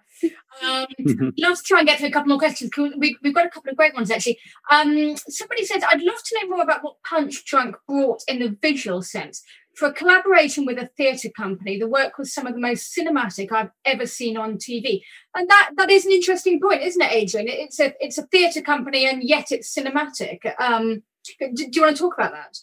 Um, 0.63 0.87
Mhm. 0.99 1.33
love 1.37 1.57
to 1.57 1.63
try 1.63 1.79
and 1.79 1.87
get 1.87 1.99
through 1.99 2.07
a 2.07 2.11
couple 2.11 2.29
more 2.29 2.39
questions. 2.39 2.71
Can 2.71 2.93
we, 2.97 3.17
we've 3.21 3.33
got 3.35 3.45
a 3.45 3.49
couple 3.49 3.69
of 3.69 3.77
great 3.77 3.93
ones 3.93 4.09
actually. 4.09 4.39
Um, 4.71 5.15
somebody 5.29 5.65
says, 5.65 5.83
I'd 5.87 6.01
love 6.01 6.21
to 6.23 6.39
know 6.41 6.49
more 6.55 6.63
about 6.63 6.83
what 6.83 6.95
Punchdrunk 7.03 7.73
brought 7.87 8.21
in 8.27 8.39
the 8.39 8.57
visual 8.61 9.01
sense. 9.03 9.43
For 9.77 9.89
a 9.89 9.93
collaboration 9.93 10.65
with 10.65 10.79
a 10.79 10.89
theatre 10.97 11.29
company, 11.29 11.77
the 11.77 11.87
work 11.87 12.17
was 12.17 12.33
some 12.33 12.47
of 12.47 12.55
the 12.55 12.59
most 12.59 12.97
cinematic 12.97 13.51
I've 13.51 13.69
ever 13.85 14.07
seen 14.07 14.35
on 14.35 14.57
TV. 14.57 15.01
And 15.35 15.47
that 15.47 15.71
that 15.77 15.91
is 15.91 16.03
an 16.03 16.11
interesting 16.11 16.59
point, 16.59 16.81
isn't 16.81 17.01
it, 17.01 17.11
Adrian? 17.11 17.47
It's 17.47 17.79
a 17.79 17.93
it's 17.99 18.17
a 18.17 18.25
theatre 18.27 18.61
company 18.61 19.07
and 19.07 19.21
yet 19.23 19.51
it's 19.51 19.73
cinematic. 19.73 20.39
Um, 20.59 21.03
do, 21.39 21.53
do 21.53 21.69
you 21.71 21.81
want 21.81 21.95
to 21.95 22.01
talk 22.01 22.15
about 22.17 22.31
that? 22.31 22.57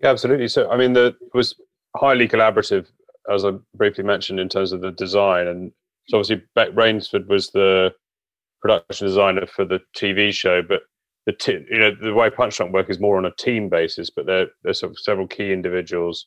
Yeah, 0.00 0.10
absolutely. 0.10 0.48
So, 0.48 0.70
I 0.70 0.76
mean, 0.76 0.92
the 0.92 1.16
it 1.20 1.34
was 1.34 1.54
highly 1.96 2.28
collaborative, 2.28 2.88
as 3.32 3.44
I 3.44 3.52
briefly 3.74 4.04
mentioned, 4.04 4.38
in 4.38 4.50
terms 4.50 4.72
of 4.72 4.82
the 4.82 4.90
design. 4.90 5.46
And 5.46 5.72
so, 6.08 6.18
obviously, 6.18 6.44
Beck 6.54 6.70
Rainsford 6.74 7.26
was 7.26 7.50
the 7.50 7.94
production 8.60 9.06
designer 9.06 9.46
for 9.46 9.64
the 9.64 9.80
TV 9.96 10.32
show, 10.32 10.62
but 10.62 10.82
the 11.26 11.32
t- 11.34 11.64
you 11.70 11.78
know 11.78 11.92
the 12.00 12.14
way 12.14 12.30
Punchdrunk 12.30 12.72
work 12.72 12.90
is 12.90 13.00
more 13.00 13.18
on 13.18 13.26
a 13.26 13.34
team 13.36 13.68
basis. 13.68 14.10
But 14.10 14.26
there 14.26 14.48
there's 14.64 14.80
sort 14.80 14.92
of 14.92 14.98
several 15.00 15.28
key 15.28 15.52
individuals, 15.52 16.26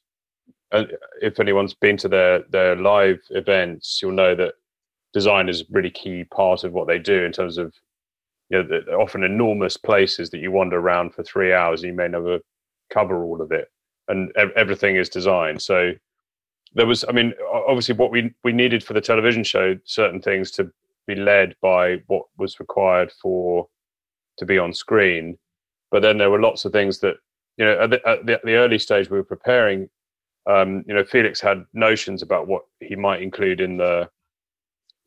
and 0.71 0.91
if 1.21 1.39
anyone's 1.39 1.75
been 1.75 1.97
to 1.97 2.09
their 2.09 2.43
their 2.49 2.75
live 2.77 3.19
events, 3.31 3.99
you'll 4.01 4.13
know 4.13 4.35
that 4.35 4.55
design 5.13 5.49
is 5.49 5.61
a 5.61 5.65
really 5.71 5.91
key 5.91 6.23
part 6.25 6.63
of 6.63 6.73
what 6.73 6.87
they 6.87 6.99
do 6.99 7.23
in 7.25 7.31
terms 7.31 7.57
of 7.57 7.73
you 8.51 8.63
know 8.63 8.67
the, 8.67 8.93
often 8.93 9.23
enormous 9.23 9.77
places 9.77 10.31
that 10.31 10.39
you 10.39 10.51
wander 10.51 10.79
around 10.79 11.13
for 11.15 11.23
three 11.23 11.53
hours 11.53 11.83
and 11.83 11.91
you 11.91 11.97
may 11.97 12.09
never 12.09 12.39
cover 12.93 13.23
all 13.25 13.41
of 13.41 13.51
it 13.53 13.69
and 14.09 14.31
ev- 14.37 14.53
everything 14.57 14.97
is 14.97 15.09
designed 15.09 15.61
so 15.61 15.93
there 16.75 16.87
was 16.87 17.05
i 17.09 17.13
mean 17.13 17.33
obviously 17.67 17.95
what 17.95 18.11
we 18.11 18.33
we 18.43 18.53
needed 18.53 18.83
for 18.83 18.93
the 18.93 19.01
television 19.01 19.43
show 19.43 19.75
certain 19.85 20.21
things 20.21 20.51
to 20.51 20.71
be 21.07 21.15
led 21.15 21.55
by 21.61 21.97
what 22.07 22.23
was 22.37 22.59
required 22.59 23.11
for 23.21 23.67
to 24.37 24.45
be 24.45 24.57
on 24.57 24.73
screen. 24.73 25.37
But 25.91 26.01
then 26.01 26.17
there 26.17 26.29
were 26.29 26.41
lots 26.41 26.65
of 26.65 26.71
things 26.71 26.99
that 26.99 27.15
you 27.57 27.65
know 27.65 27.79
at 27.81 27.89
the, 27.89 28.07
at 28.07 28.25
the, 28.25 28.33
at 28.33 28.43
the 28.43 28.55
early 28.55 28.79
stage 28.79 29.09
we 29.09 29.17
were 29.17 29.23
preparing 29.23 29.89
um 30.49 30.83
you 30.87 30.93
know 30.93 31.03
felix 31.03 31.41
had 31.41 31.65
notions 31.73 32.21
about 32.21 32.47
what 32.47 32.63
he 32.79 32.95
might 32.95 33.21
include 33.21 33.59
in 33.59 33.77
the 33.77 34.07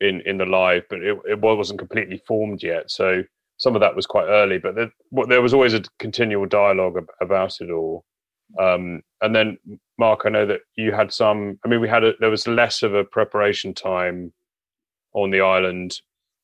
in 0.01 0.20
in 0.26 0.37
the 0.39 0.45
live 0.45 0.83
but 0.91 1.01
it, 1.01 1.16
it 1.28 1.41
wasn't 1.41 1.78
completely 1.78 2.22
formed 2.26 2.62
yet. 2.62 2.91
So 2.91 3.22
some 3.59 3.74
of 3.74 3.81
that 3.81 3.95
was 3.95 4.07
quite 4.07 4.26
early 4.26 4.59
but 4.59 4.74
there, 4.74 4.91
there 5.28 5.43
was 5.43 5.55
always 5.55 5.74
a 5.74 5.83
continual 5.99 6.47
dialogue 6.47 6.99
about 7.20 7.61
it 7.61 7.70
all. 7.70 8.05
Um, 8.59 9.03
and 9.20 9.35
then 9.35 9.59
mark 9.97 10.22
i 10.24 10.28
know 10.28 10.45
that 10.45 10.62
you 10.74 10.91
had 10.91 11.12
some 11.12 11.57
i 11.64 11.68
mean 11.68 11.81
we 11.81 11.89
had 11.89 12.03
a, 12.03 12.14
there 12.18 12.31
was 12.31 12.49
less 12.49 12.83
of 12.83 12.95
a 12.95 13.05
preparation 13.05 13.72
time 13.72 14.33
on 15.12 15.31
the 15.31 15.41
island 15.41 16.01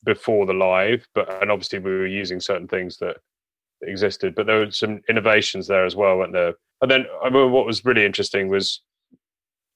before 0.06 0.46
the 0.46 0.54
live 0.54 1.06
but 1.14 1.30
and 1.42 1.50
obviously 1.50 1.78
we 1.78 1.90
were 1.90 2.06
using 2.06 2.40
certain 2.40 2.68
things 2.68 2.96
that 2.98 3.16
existed 3.82 4.34
but 4.34 4.46
there 4.46 4.60
were 4.60 4.70
some 4.70 5.00
innovations 5.08 5.66
there 5.66 5.84
as 5.84 5.94
well 5.94 6.16
weren't 6.16 6.32
there? 6.32 6.54
And 6.80 6.90
then 6.90 7.06
i 7.22 7.26
remember 7.26 7.48
what 7.48 7.66
was 7.66 7.84
really 7.84 8.06
interesting 8.06 8.48
was 8.48 8.80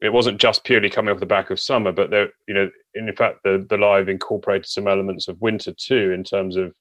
it 0.00 0.12
wasn't 0.12 0.40
just 0.40 0.64
purely 0.64 0.88
coming 0.88 1.12
off 1.12 1.20
the 1.20 1.26
back 1.26 1.50
of 1.50 1.60
summer 1.60 1.92
but 1.92 2.10
there 2.10 2.30
you 2.48 2.54
know 2.54 2.70
in 2.94 3.14
fact 3.14 3.40
the 3.44 3.66
the 3.68 3.76
live 3.76 4.08
incorporated 4.08 4.66
some 4.66 4.86
elements 4.86 5.28
of 5.28 5.40
winter 5.40 5.72
too 5.72 6.12
in 6.12 6.24
terms 6.24 6.56
of 6.56 6.72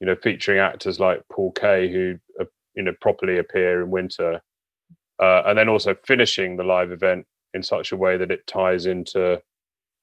you 0.00 0.06
know 0.06 0.16
featuring 0.22 0.58
actors 0.58 0.98
like 1.00 1.22
paul 1.32 1.52
kaye 1.52 1.90
who 1.90 2.16
uh, 2.40 2.44
you 2.74 2.82
know 2.82 2.94
properly 3.00 3.38
appear 3.38 3.82
in 3.82 3.90
winter 3.90 4.40
uh, 5.22 5.42
and 5.46 5.58
then 5.58 5.68
also 5.68 5.94
finishing 6.06 6.56
the 6.56 6.64
live 6.64 6.92
event 6.92 7.26
in 7.54 7.62
such 7.62 7.92
a 7.92 7.96
way 7.96 8.16
that 8.16 8.30
it 8.30 8.46
ties 8.46 8.86
into 8.86 9.40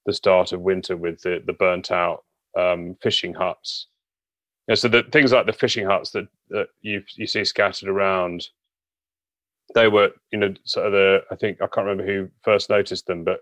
the 0.06 0.14
start 0.14 0.52
of 0.52 0.62
winter 0.62 0.98
with 0.98 1.22
the 1.22 1.42
the 1.46 1.54
burnt 1.54 1.92
out 1.92 2.24
um, 2.58 2.96
fishing 3.02 3.34
huts. 3.34 3.88
So 4.74 4.88
the 4.88 5.04
things 5.12 5.34
like 5.34 5.46
the 5.46 5.54
fishing 5.54 5.86
huts 5.86 6.12
that, 6.12 6.28
that 6.50 6.68
you 6.82 7.04
you 7.16 7.28
see 7.28 7.44
scattered 7.44 7.90
around 7.90 8.48
they 9.74 9.88
were 9.88 10.12
you 10.32 10.40
know 10.40 10.54
sort 10.66 10.88
of 10.88 10.92
the 10.92 11.22
i 11.32 11.36
think 11.36 11.62
i 11.62 11.68
can't 11.68 11.88
remember 11.88 12.06
who 12.06 12.30
first 12.44 12.70
noticed 12.70 13.06
them 13.08 13.24
but 13.24 13.40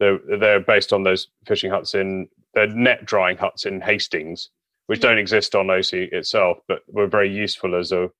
they're 0.00 0.18
they're 0.38 0.60
based 0.60 0.92
on 0.92 1.02
those 1.02 1.28
fishing 1.46 1.70
huts 1.70 1.94
in 1.94 2.28
they're 2.54 2.68
net 2.68 3.04
drying 3.04 3.36
huts 3.36 3.66
in 3.66 3.80
hastings 3.80 4.50
which 4.86 5.00
don't 5.00 5.18
exist 5.18 5.54
on 5.54 5.66
osea 5.66 6.12
itself 6.12 6.58
but 6.68 6.80
were 6.88 7.06
very 7.06 7.32
useful 7.32 7.74
as 7.74 7.92
a 7.92 8.10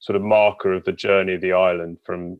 sort 0.00 0.16
of 0.16 0.22
marker 0.22 0.72
of 0.72 0.84
the 0.84 0.92
journey 0.92 1.34
of 1.34 1.40
the 1.40 1.52
island 1.52 1.98
from 2.04 2.38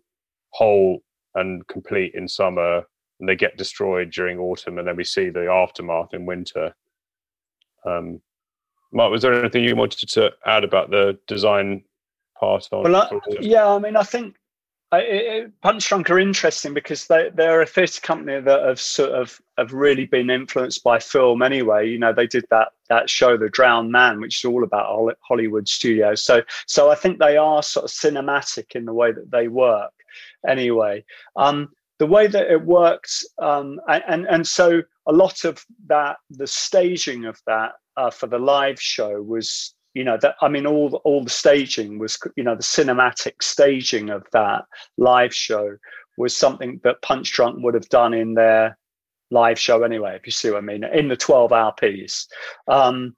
whole 0.51 1.01
and 1.35 1.67
complete 1.69 2.13
in 2.15 2.29
summer 2.29 2.83
and 3.21 3.29
they 3.29 3.37
get 3.37 3.57
destroyed 3.57 4.11
during 4.11 4.39
autumn 4.39 4.79
and 4.79 4.87
then 4.87 4.97
we 4.97 5.05
see 5.05 5.29
the 5.29 5.47
aftermath 5.51 6.15
in 6.15 6.27
winter 6.27 6.75
um 7.89 8.21
mark 8.93 9.11
was 9.11 9.23
there 9.23 9.35
anything 9.35 9.65
you 9.65 9.77
wanted 9.77 10.09
to 10.09 10.31
add 10.47 10.65
about 10.65 10.91
the 10.91 11.19
design 11.27 11.83
part 12.39 12.69
on 12.73 12.85
Well, 12.85 12.97
I, 12.97 13.21
yeah, 13.41 13.69
I 13.69 13.79
mean, 13.79 13.97
I 13.97 14.03
think 14.03 14.37
I, 14.91 15.01
it, 15.01 15.61
Punchdrunk 15.61 16.09
are 16.09 16.19
interesting 16.19 16.73
because 16.73 17.07
they 17.09 17.31
they're 17.35 17.61
a 17.61 17.67
theatre 17.67 18.01
company 18.01 18.41
that 18.41 18.63
have 18.65 18.81
sort 18.81 19.11
of 19.11 19.39
have 19.59 19.73
really 19.73 20.07
been 20.07 20.31
influenced 20.31 20.83
by 20.83 20.99
film 20.99 21.43
anyway. 21.43 21.89
You 21.89 21.99
know, 21.99 22.13
they 22.13 22.27
did 22.27 22.47
that 22.51 22.69
that 22.89 23.11
show, 23.11 23.37
The 23.37 23.51
Drowned 23.51 23.93
Man, 23.93 24.21
which 24.21 24.43
is 24.43 24.49
all 24.49 24.65
about 24.65 25.15
Hollywood 25.21 25.69
studios. 25.69 26.23
So 26.23 26.43
so 26.67 26.91
I 26.91 26.95
think 26.95 27.19
they 27.19 27.37
are 27.37 27.63
sort 27.63 27.85
of 27.85 27.91
cinematic 27.91 28.75
in 28.75 28.87
the 28.87 28.95
way 28.95 29.13
that 29.13 29.31
they 29.31 29.49
work. 29.49 29.93
Anyway, 30.47 31.05
um, 31.37 31.71
the 31.99 32.07
way 32.07 32.27
that 32.27 32.51
it 32.51 32.65
worked, 32.65 33.25
um, 33.39 33.81
and, 33.89 34.27
and 34.27 34.47
so 34.47 34.83
a 35.07 35.13
lot 35.13 35.45
of 35.45 35.65
that, 35.87 36.19
the 36.31 36.47
staging 36.47 37.25
of 37.25 37.41
that 37.47 37.73
uh, 37.97 38.11
for 38.11 38.29
the 38.29 38.39
live 38.39 38.81
show 38.81 39.21
was 39.21 39.75
you 39.95 40.05
know 40.05 40.17
that 40.21 40.37
i 40.41 40.49
mean 40.49 40.67
all 40.67 40.89
the, 40.89 40.97
all 40.99 41.25
the 41.25 41.31
staging 41.31 41.99
was 41.99 42.19
you 42.37 42.45
know 42.45 42.55
the 42.55 42.63
cinematic 42.63 43.43
staging 43.43 44.11
of 44.11 44.25
that 44.33 44.65
live 44.97 45.35
show 45.35 45.77
was 46.17 46.37
something 46.37 46.81
that 46.85 47.03
punchdrunk 47.03 47.63
would 47.63 47.75
have 47.75 47.89
done 47.89 48.15
in 48.15 48.35
their 48.35 48.79
live 49.31 49.59
show 49.59 49.83
anyway 49.83 50.15
if 50.15 50.25
you 50.25 50.31
see 50.33 50.51
what 50.51 50.59
i 50.59 50.61
mean 50.61 50.85
in 50.85 51.09
the 51.09 51.17
12 51.17 51.53
hour 51.53 51.73
piece. 51.73 52.29
Um 52.69 53.17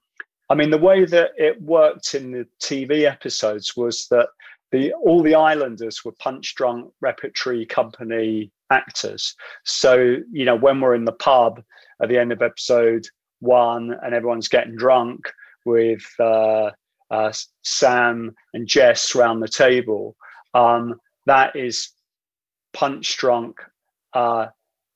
i 0.49 0.55
mean 0.55 0.71
the 0.71 0.77
way 0.77 1.05
that 1.05 1.31
it 1.37 1.61
worked 1.61 2.15
in 2.15 2.31
the 2.31 2.47
tv 2.59 3.03
episodes 3.03 3.75
was 3.77 4.07
that 4.09 4.29
the 4.71 4.93
all 4.93 5.21
the 5.21 5.35
islanders 5.35 6.03
were 6.03 6.13
punchdrunk 6.13 6.89
repertory 7.01 7.65
company 7.65 8.51
actors 8.71 9.35
so 9.65 10.17
you 10.31 10.45
know 10.45 10.55
when 10.55 10.79
we're 10.79 10.95
in 10.95 11.05
the 11.05 11.11
pub 11.11 11.61
at 12.01 12.09
the 12.09 12.17
end 12.17 12.31
of 12.31 12.41
episode 12.41 13.05
one 13.41 13.95
and 14.01 14.15
everyone's 14.15 14.47
getting 14.47 14.75
drunk 14.75 15.31
with 15.65 16.03
uh, 16.19 16.71
uh, 17.09 17.33
Sam 17.63 18.33
and 18.53 18.67
Jess 18.67 19.15
around 19.15 19.41
the 19.41 19.47
table. 19.47 20.15
Um, 20.53 20.99
that 21.25 21.55
is 21.55 21.89
punchdrunk, 22.75 23.53
uh, 24.13 24.47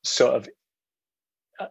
sort 0.03 0.35
of 0.35 0.49
uh, 1.59 1.67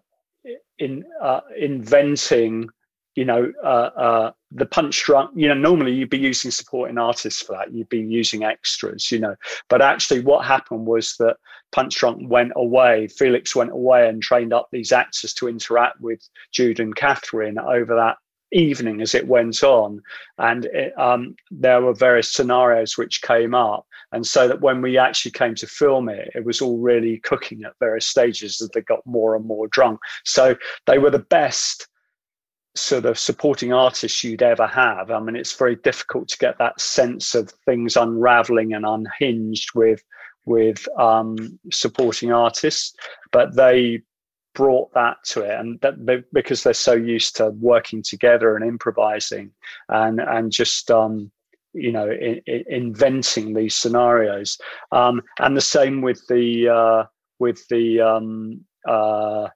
in 0.78 1.04
uh, 1.22 1.40
inventing. 1.58 2.68
You 3.14 3.24
know, 3.24 3.52
uh, 3.62 3.90
uh, 3.96 4.32
the 4.50 4.66
punchdrunk. 4.66 5.30
You 5.34 5.48
know, 5.48 5.54
normally 5.54 5.92
you'd 5.92 6.10
be 6.10 6.18
using 6.18 6.50
supporting 6.50 6.98
artists 6.98 7.42
for 7.42 7.52
that. 7.52 7.72
You'd 7.72 7.88
be 7.88 8.00
using 8.00 8.44
extras. 8.44 9.10
You 9.12 9.20
know, 9.20 9.36
but 9.68 9.82
actually, 9.82 10.20
what 10.20 10.44
happened 10.44 10.86
was 10.86 11.16
that 11.18 11.36
Punchdrunk 11.74 12.28
went 12.28 12.52
away. 12.56 13.08
Felix 13.08 13.56
went 13.56 13.72
away 13.72 14.08
and 14.08 14.22
trained 14.22 14.52
up 14.52 14.68
these 14.70 14.92
actors 14.92 15.34
to 15.34 15.48
interact 15.48 16.00
with 16.00 16.20
Jude 16.52 16.80
and 16.80 16.94
Katherine 16.94 17.58
over 17.58 17.96
that 17.96 18.16
evening 18.54 19.00
as 19.00 19.14
it 19.14 19.26
went 19.26 19.62
on 19.64 20.00
and 20.38 20.66
it, 20.66 20.96
um, 20.98 21.34
there 21.50 21.82
were 21.82 21.92
various 21.92 22.32
scenarios 22.32 22.96
which 22.96 23.20
came 23.20 23.52
up 23.52 23.84
and 24.12 24.24
so 24.24 24.46
that 24.46 24.60
when 24.60 24.80
we 24.80 24.96
actually 24.96 25.32
came 25.32 25.56
to 25.56 25.66
film 25.66 26.08
it 26.08 26.30
it 26.34 26.44
was 26.44 26.60
all 26.60 26.78
really 26.78 27.18
cooking 27.18 27.64
at 27.64 27.72
various 27.80 28.06
stages 28.06 28.60
as 28.60 28.68
they 28.70 28.80
got 28.82 29.04
more 29.04 29.34
and 29.34 29.44
more 29.44 29.66
drunk 29.68 29.98
so 30.24 30.54
they 30.86 30.98
were 30.98 31.10
the 31.10 31.18
best 31.18 31.88
sort 32.76 33.04
of 33.04 33.18
supporting 33.18 33.72
artists 33.72 34.24
you'd 34.24 34.42
ever 34.42 34.66
have. 34.66 35.10
I 35.10 35.20
mean 35.20 35.36
it's 35.36 35.56
very 35.56 35.76
difficult 35.76 36.28
to 36.28 36.38
get 36.38 36.58
that 36.58 36.80
sense 36.80 37.34
of 37.34 37.50
things 37.66 37.96
unraveling 37.96 38.74
and 38.74 38.84
unhinged 38.84 39.70
with 39.74 40.02
with 40.46 40.86
um, 40.98 41.58
supporting 41.70 42.32
artists 42.32 42.94
but 43.32 43.56
they 43.56 44.02
brought 44.54 44.92
that 44.94 45.16
to 45.24 45.42
it. 45.42 45.58
And 45.58 45.78
that 45.80 46.24
because 46.32 46.62
they're 46.62 46.74
so 46.74 46.94
used 46.94 47.36
to 47.36 47.50
working 47.50 48.02
together 48.02 48.56
and 48.56 48.64
improvising 48.64 49.50
and 49.88 50.20
and 50.20 50.50
just 50.50 50.90
um 50.90 51.30
you 51.72 51.92
know 51.92 52.10
in, 52.10 52.40
in 52.46 52.64
inventing 52.68 53.52
these 53.52 53.74
scenarios. 53.74 54.58
Um, 54.92 55.22
and 55.40 55.56
the 55.56 55.60
same 55.60 56.00
with 56.00 56.24
the 56.28 56.68
uh, 56.68 57.04
with 57.38 57.66
the 57.68 58.00
um, 58.00 58.64
uh, 58.88 59.48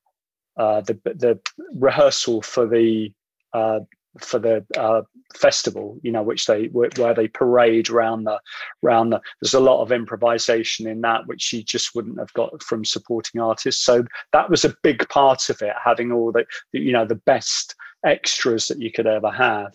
uh, 0.58 0.80
the 0.82 0.98
the 1.04 1.38
rehearsal 1.74 2.42
for 2.42 2.66
the 2.66 3.12
uh, 3.52 3.80
for 4.18 4.38
the 4.38 4.64
uh, 4.76 5.02
festival, 5.34 5.98
you 6.02 6.10
know, 6.10 6.22
which 6.22 6.46
they 6.46 6.66
where 6.66 7.14
they 7.14 7.28
parade 7.28 7.90
around 7.90 8.24
the 8.24 8.40
around 8.84 9.10
the. 9.10 9.20
There's 9.40 9.54
a 9.54 9.60
lot 9.60 9.82
of 9.82 9.92
improvisation 9.92 10.86
in 10.86 11.00
that, 11.02 11.26
which 11.26 11.52
you 11.52 11.62
just 11.62 11.94
wouldn't 11.94 12.18
have 12.18 12.32
got 12.32 12.62
from 12.62 12.84
supporting 12.84 13.40
artists. 13.40 13.84
So 13.84 14.04
that 14.32 14.50
was 14.50 14.64
a 14.64 14.74
big 14.82 15.08
part 15.08 15.48
of 15.48 15.62
it, 15.62 15.74
having 15.82 16.12
all 16.12 16.32
the 16.32 16.44
you 16.72 16.92
know 16.92 17.06
the 17.06 17.14
best 17.14 17.74
extras 18.04 18.68
that 18.68 18.80
you 18.80 18.90
could 18.92 19.06
ever 19.06 19.30
have. 19.30 19.74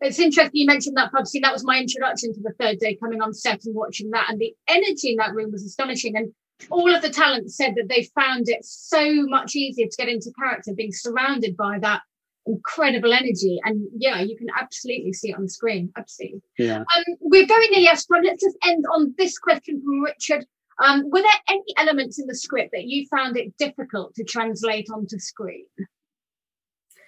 It's 0.00 0.18
interesting 0.18 0.60
you 0.60 0.66
mentioned 0.66 0.96
that 0.96 1.12
pub. 1.12 1.24
That 1.40 1.52
was 1.52 1.64
my 1.64 1.78
introduction 1.78 2.34
to 2.34 2.40
the 2.40 2.52
third 2.60 2.78
day, 2.78 2.96
coming 2.96 3.22
on 3.22 3.32
set 3.32 3.64
and 3.64 3.74
watching 3.74 4.10
that, 4.10 4.28
and 4.28 4.38
the 4.38 4.54
energy 4.68 5.12
in 5.12 5.16
that 5.16 5.34
room 5.34 5.52
was 5.52 5.64
astonishing. 5.64 6.16
And 6.16 6.32
all 6.70 6.94
of 6.94 7.02
the 7.02 7.10
talent 7.10 7.50
said 7.52 7.74
that 7.76 7.88
they 7.88 8.08
found 8.14 8.48
it 8.48 8.64
so 8.64 9.26
much 9.26 9.54
easier 9.54 9.86
to 9.86 9.96
get 9.96 10.08
into 10.08 10.32
character 10.38 10.72
being 10.74 10.92
surrounded 10.92 11.56
by 11.56 11.78
that 11.80 12.02
incredible 12.46 13.12
energy. 13.12 13.58
And 13.64 13.86
yeah, 13.96 14.20
you 14.20 14.36
can 14.36 14.48
absolutely 14.58 15.12
see 15.12 15.30
it 15.30 15.36
on 15.36 15.42
the 15.42 15.48
screen. 15.48 15.92
Absolutely. 15.96 16.42
Yeah. 16.58 16.78
Um, 16.78 17.04
we're 17.20 17.46
going 17.46 17.70
there, 17.70 17.80
yes, 17.80 18.06
but 18.08 18.24
let's 18.24 18.42
just 18.42 18.56
end 18.64 18.84
on 18.92 19.14
this 19.18 19.38
question 19.38 19.82
from 19.82 20.00
Richard. 20.02 20.46
Um, 20.82 21.08
were 21.10 21.22
there 21.22 21.30
any 21.48 21.62
elements 21.76 22.18
in 22.18 22.26
the 22.26 22.34
script 22.34 22.70
that 22.72 22.84
you 22.84 23.06
found 23.06 23.36
it 23.36 23.56
difficult 23.58 24.14
to 24.16 24.24
translate 24.24 24.88
onto 24.92 25.18
screen? 25.18 25.66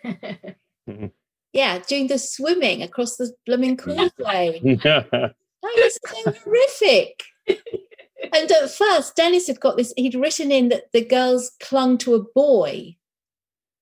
yeah, 1.53 1.79
doing 1.89 2.07
the 2.07 2.19
swimming 2.19 2.83
across 2.83 3.17
the 3.17 3.33
blooming 3.45 3.77
causeway. 3.77 4.61
that 4.83 5.35
was 5.63 5.99
so 6.07 6.33
horrific. 6.33 7.23
and 8.23 8.51
at 8.51 8.71
first, 8.71 9.17
Dennis 9.17 9.47
had 9.47 9.61
got 9.61 9.77
this, 9.77 9.93
he'd 9.97 10.15
written 10.15 10.51
in 10.51 10.69
that 10.71 10.93
the 10.93 11.05
girls 11.05 11.53
clung 11.61 11.99
to 11.99 12.15
a 12.15 12.23
boy. 12.35 12.97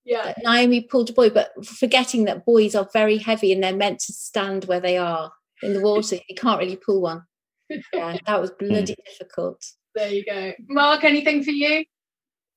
yeah. 0.04 0.34
Naomie 0.44 0.88
pulled 0.88 1.10
a 1.10 1.12
boy, 1.12 1.30
but 1.30 1.52
forgetting 1.64 2.24
that 2.24 2.44
boys 2.44 2.74
are 2.74 2.88
very 2.92 3.16
heavy 3.16 3.52
and 3.52 3.62
they're 3.62 3.76
meant 3.76 4.00
to 4.00 4.12
stand 4.12 4.64
where 4.64 4.80
they 4.80 4.98
are 4.98 5.32
in 5.62 5.72
the 5.72 5.80
water. 5.80 6.16
You 6.28 6.34
can't 6.34 6.58
really 6.58 6.76
pull 6.76 7.02
one. 7.02 7.22
Yeah, 7.92 8.18
that 8.26 8.40
was 8.40 8.50
bloody 8.58 8.94
difficult. 9.06 9.64
There 9.94 10.10
you 10.10 10.24
go. 10.24 10.52
Mark, 10.68 11.02
anything 11.02 11.42
for 11.42 11.50
you? 11.50 11.84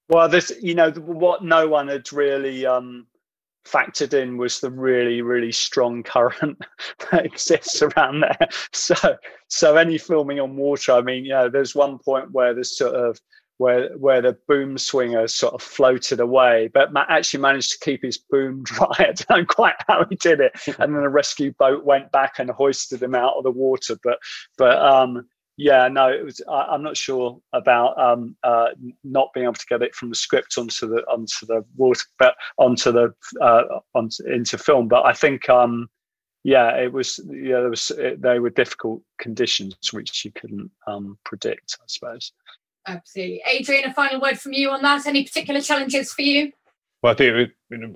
Well, 0.09 0.27
this, 0.27 0.51
you 0.61 0.75
know, 0.75 0.91
what 0.91 1.43
no 1.43 1.67
one 1.67 1.87
had 1.87 2.11
really 2.11 2.65
um, 2.65 3.07
factored 3.67 4.13
in 4.13 4.37
was 4.37 4.59
the 4.59 4.71
really, 4.71 5.21
really 5.21 5.51
strong 5.51 6.03
current 6.03 6.61
that 7.11 7.25
exists 7.25 7.81
around 7.81 8.21
there. 8.21 8.49
So, 8.71 8.95
so 9.47 9.75
any 9.75 9.97
filming 9.97 10.39
on 10.39 10.55
water, 10.55 10.93
I 10.93 11.01
mean, 11.01 11.25
you 11.25 11.31
know, 11.31 11.49
there's 11.49 11.75
one 11.75 11.99
point 11.99 12.31
where 12.31 12.53
there's 12.53 12.77
sort 12.77 12.95
of 12.95 13.19
where 13.57 13.89
where 13.97 14.21
the 14.21 14.37
boom 14.47 14.77
swinger 14.77 15.27
sort 15.27 15.53
of 15.53 15.61
floated 15.61 16.19
away, 16.19 16.69
but 16.73 16.89
actually 16.95 17.41
managed 17.41 17.71
to 17.71 17.79
keep 17.83 18.03
his 18.03 18.17
boom 18.17 18.61
dry. 18.63 18.87
I 18.99 19.13
don't 19.13 19.29
know 19.29 19.45
quite 19.45 19.75
how 19.87 20.05
he 20.09 20.15
did 20.15 20.39
it. 20.39 20.53
And 20.79 20.95
then 20.95 21.03
a 21.03 21.09
rescue 21.09 21.53
boat 21.57 21.83
went 21.83 22.11
back 22.11 22.35
and 22.37 22.49
hoisted 22.49 23.01
him 23.01 23.15
out 23.15 23.35
of 23.35 23.43
the 23.43 23.51
water. 23.51 23.97
But 24.03 24.19
but 24.57 24.77
um, 24.77 25.27
yeah, 25.57 25.87
no, 25.87 26.09
it 26.09 26.23
was. 26.23 26.39
I, 26.47 26.75
am 26.75 26.83
not 26.83 26.95
sure 26.95 27.39
about 27.51 27.99
um, 27.99 28.35
uh, 28.43 28.67
not 29.03 29.33
being 29.33 29.45
able 29.45 29.55
to 29.55 29.65
get 29.67 29.81
it 29.81 29.95
from 29.95 30.09
the 30.09 30.15
script 30.15 30.55
onto 30.57 30.87
the 30.87 31.01
onto 31.07 31.47
the 31.47 31.65
water, 31.75 32.05
but 32.19 32.35
onto 32.57 32.91
the 32.91 33.13
uh, 33.41 33.63
onto 33.95 34.23
into 34.31 34.57
film. 34.57 34.87
But 34.87 35.05
I 35.05 35.13
think. 35.13 35.49
Um, 35.49 35.89
yeah, 36.43 36.77
it 36.77 36.93
was. 36.93 37.19
Yeah, 37.27 37.59
there 37.59 37.69
was. 37.69 37.91
It, 37.91 38.21
they 38.21 38.39
were 38.39 38.51
difficult 38.51 39.01
conditions 39.19 39.75
which 39.91 40.23
you 40.23 40.31
couldn't 40.31 40.71
um, 40.85 41.17
predict, 41.25 41.75
I 41.81 41.85
suppose. 41.87 42.31
Absolutely. 42.87 43.41
Adrian, 43.45 43.89
a 43.89 43.93
final 43.93 44.21
word 44.21 44.39
from 44.39 44.53
you 44.53 44.69
on 44.69 44.81
that. 44.83 45.07
Any 45.07 45.25
particular 45.25 45.59
challenges 45.59 46.13
for 46.13 46.21
you? 46.21 46.53
Well, 47.03 47.11
I 47.11 47.15
think 47.15 47.51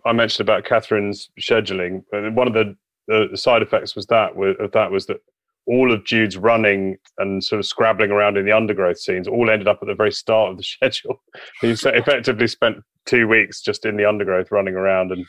I 0.06 0.12
mentioned 0.12 0.48
about 0.48 0.66
Katherine's 0.66 1.30
scheduling. 1.40 2.04
One 2.12 2.48
of 2.48 2.54
the, 2.54 2.76
the 3.08 3.38
side 3.38 3.62
effects 3.62 3.96
was 3.96 4.06
that 4.08 4.34
of 4.36 4.72
that 4.74 4.92
was 4.92 5.06
that 5.06 5.22
all 5.68 5.92
of 5.92 6.06
Jude's 6.06 6.38
running 6.38 6.98
and 7.18 7.44
sort 7.44 7.60
of 7.60 7.66
scrabbling 7.66 8.12
around 8.12 8.38
in 8.38 8.46
the 8.46 8.52
undergrowth 8.52 9.00
scenes 9.00 9.28
all 9.28 9.50
ended 9.50 9.68
up 9.68 9.80
at 9.82 9.88
the 9.88 9.96
very 9.96 10.12
start 10.12 10.52
of 10.52 10.58
the 10.58 10.64
schedule. 10.64 11.22
He 11.62 11.70
effectively 11.86 12.48
spent 12.48 12.78
two 13.06 13.28
weeks 13.28 13.62
just 13.62 13.86
in 13.86 13.98
the 13.98 14.06
undergrowth 14.06 14.52
running 14.52 14.76
around 14.76 15.12
and 15.12 15.26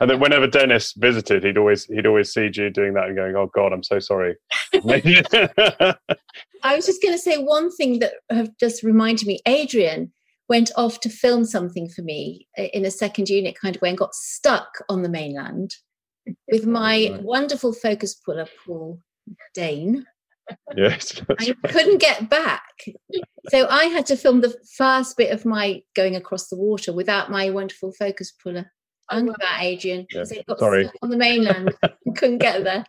and 0.00 0.08
then 0.08 0.20
whenever 0.20 0.46
Dennis 0.46 0.92
visited, 0.96 1.42
he'd 1.42 1.58
always 1.58 1.84
he'd 1.86 2.06
always 2.06 2.32
see 2.32 2.48
Jude 2.48 2.74
doing 2.74 2.94
that 2.94 3.06
and 3.06 3.16
going, 3.16 3.34
"Oh 3.34 3.50
God, 3.52 3.72
I'm 3.72 3.82
so 3.82 3.98
sorry." 3.98 4.36
I 6.62 6.76
was 6.76 6.86
just 6.86 7.02
going 7.02 7.14
to 7.14 7.18
say 7.18 7.38
one 7.38 7.72
thing 7.72 7.98
that 7.98 8.14
have 8.30 8.56
just 8.58 8.84
reminded 8.84 9.26
me. 9.26 9.40
Adrian 9.46 10.12
went 10.48 10.70
off 10.76 11.00
to 11.00 11.08
film 11.08 11.44
something 11.44 11.88
for 11.88 12.02
me 12.02 12.46
uh, 12.58 12.64
in 12.72 12.84
a 12.84 12.90
second 12.90 13.28
unit 13.28 13.56
kind 13.60 13.74
of 13.74 13.82
way 13.82 13.88
and 13.88 13.98
got 13.98 14.14
stuck 14.14 14.84
on 14.88 15.02
the 15.02 15.08
mainland 15.08 15.74
with 16.50 16.66
oh, 16.66 16.70
my 16.70 17.08
right. 17.10 17.22
wonderful 17.22 17.72
focus 17.72 18.14
puller, 18.14 18.46
Paul 18.64 19.00
Dane. 19.54 20.06
Yes, 20.76 21.20
I 21.38 21.46
right. 21.46 21.56
couldn't 21.64 21.98
get 21.98 22.28
back, 22.28 22.84
so 23.50 23.68
I 23.68 23.84
had 23.84 24.06
to 24.06 24.16
film 24.16 24.40
the 24.40 24.56
first 24.76 25.16
bit 25.16 25.32
of 25.32 25.44
my 25.44 25.82
going 25.94 26.16
across 26.16 26.48
the 26.48 26.56
water 26.56 26.92
without 26.92 27.30
my 27.30 27.50
wonderful 27.50 27.92
focus 27.92 28.32
puller 28.32 28.70
under 29.10 29.34
that, 29.38 29.58
Adrian. 29.60 30.06
Yeah. 30.12 30.24
Sorry. 30.58 30.90
On 31.02 31.10
the 31.10 31.16
mainland, 31.16 31.74
couldn't 32.16 32.38
get 32.38 32.64
there. 32.64 32.84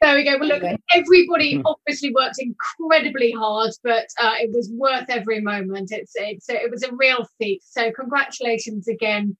There 0.00 0.14
we 0.14 0.24
go. 0.24 0.38
Well, 0.38 0.48
look, 0.48 0.62
everybody 0.94 1.56
hmm. 1.56 1.62
obviously 1.66 2.12
worked 2.14 2.36
incredibly 2.38 3.32
hard, 3.32 3.72
but 3.84 4.06
uh, 4.18 4.34
it 4.38 4.50
was 4.52 4.70
worth 4.72 5.06
every 5.08 5.40
moment. 5.40 5.92
It's 5.92 6.12
it's 6.14 6.48
it 6.48 6.70
was 6.70 6.82
a 6.82 6.94
real 6.94 7.26
feat. 7.38 7.62
So 7.64 7.92
congratulations 7.92 8.88
again 8.88 9.36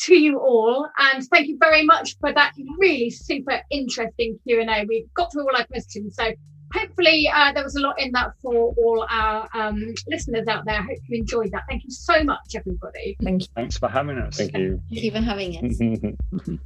to 0.00 0.14
you 0.14 0.38
all, 0.38 0.88
and 0.98 1.24
thank 1.28 1.48
you 1.48 1.56
very 1.58 1.84
much 1.84 2.16
for 2.20 2.32
that 2.32 2.52
really 2.78 3.10
super 3.10 3.60
interesting 3.70 4.38
Q 4.46 4.60
and 4.60 4.70
A. 4.70 4.84
We 4.88 5.06
got 5.14 5.32
through 5.32 5.42
all 5.42 5.56
our 5.56 5.66
questions, 5.66 6.16
so 6.16 6.30
hopefully 6.72 7.28
uh, 7.32 7.52
there 7.52 7.64
was 7.64 7.74
a 7.76 7.80
lot 7.80 8.00
in 8.00 8.12
that 8.12 8.32
for 8.42 8.74
all 8.76 9.06
our 9.08 9.48
um, 9.54 9.94
listeners 10.08 10.46
out 10.48 10.64
there. 10.66 10.76
I 10.76 10.82
hope 10.82 10.98
you 11.08 11.18
enjoyed 11.18 11.50
that. 11.52 11.64
Thank 11.68 11.84
you 11.84 11.90
so 11.90 12.22
much, 12.22 12.54
everybody. 12.54 13.16
Thank 13.22 13.42
you. 13.42 13.48
Thanks 13.54 13.78
for 13.78 13.88
having 13.88 14.18
us. 14.18 14.36
Thank 14.36 14.56
you. 14.56 14.80
Thank 14.90 15.04
you 15.04 15.10
for 15.10 15.20
having 15.20 15.56
us. 15.56 15.78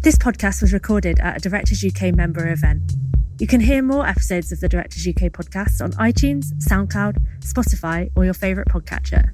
this 0.00 0.16
podcast 0.16 0.62
was 0.62 0.72
recorded 0.72 1.18
at 1.20 1.36
a 1.36 1.40
Directors 1.40 1.84
UK 1.84 2.14
member 2.14 2.48
event. 2.50 2.92
You 3.38 3.46
can 3.46 3.60
hear 3.60 3.82
more 3.82 4.06
episodes 4.06 4.52
of 4.52 4.60
the 4.60 4.68
Directors 4.68 5.06
UK 5.06 5.32
podcast 5.32 5.82
on 5.82 5.92
iTunes, 5.92 6.52
SoundCloud, 6.68 7.16
Spotify, 7.40 8.10
or 8.14 8.24
your 8.24 8.34
favourite 8.34 8.68
podcatcher. 8.68 9.32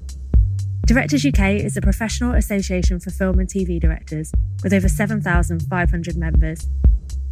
Directors 0.89 1.23
UK 1.23 1.61
is 1.63 1.77
a 1.77 1.81
professional 1.81 2.33
association 2.33 2.99
for 2.99 3.11
film 3.11 3.37
and 3.37 3.47
TV 3.47 3.79
directors 3.79 4.31
with 4.63 4.73
over 4.73 4.89
7,500 4.89 6.17
members 6.17 6.67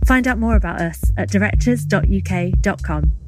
Find 0.08 0.26
out 0.26 0.38
more 0.38 0.56
about 0.56 0.80
us 0.80 1.02
at 1.18 1.30
directors.uk.com. 1.30 3.27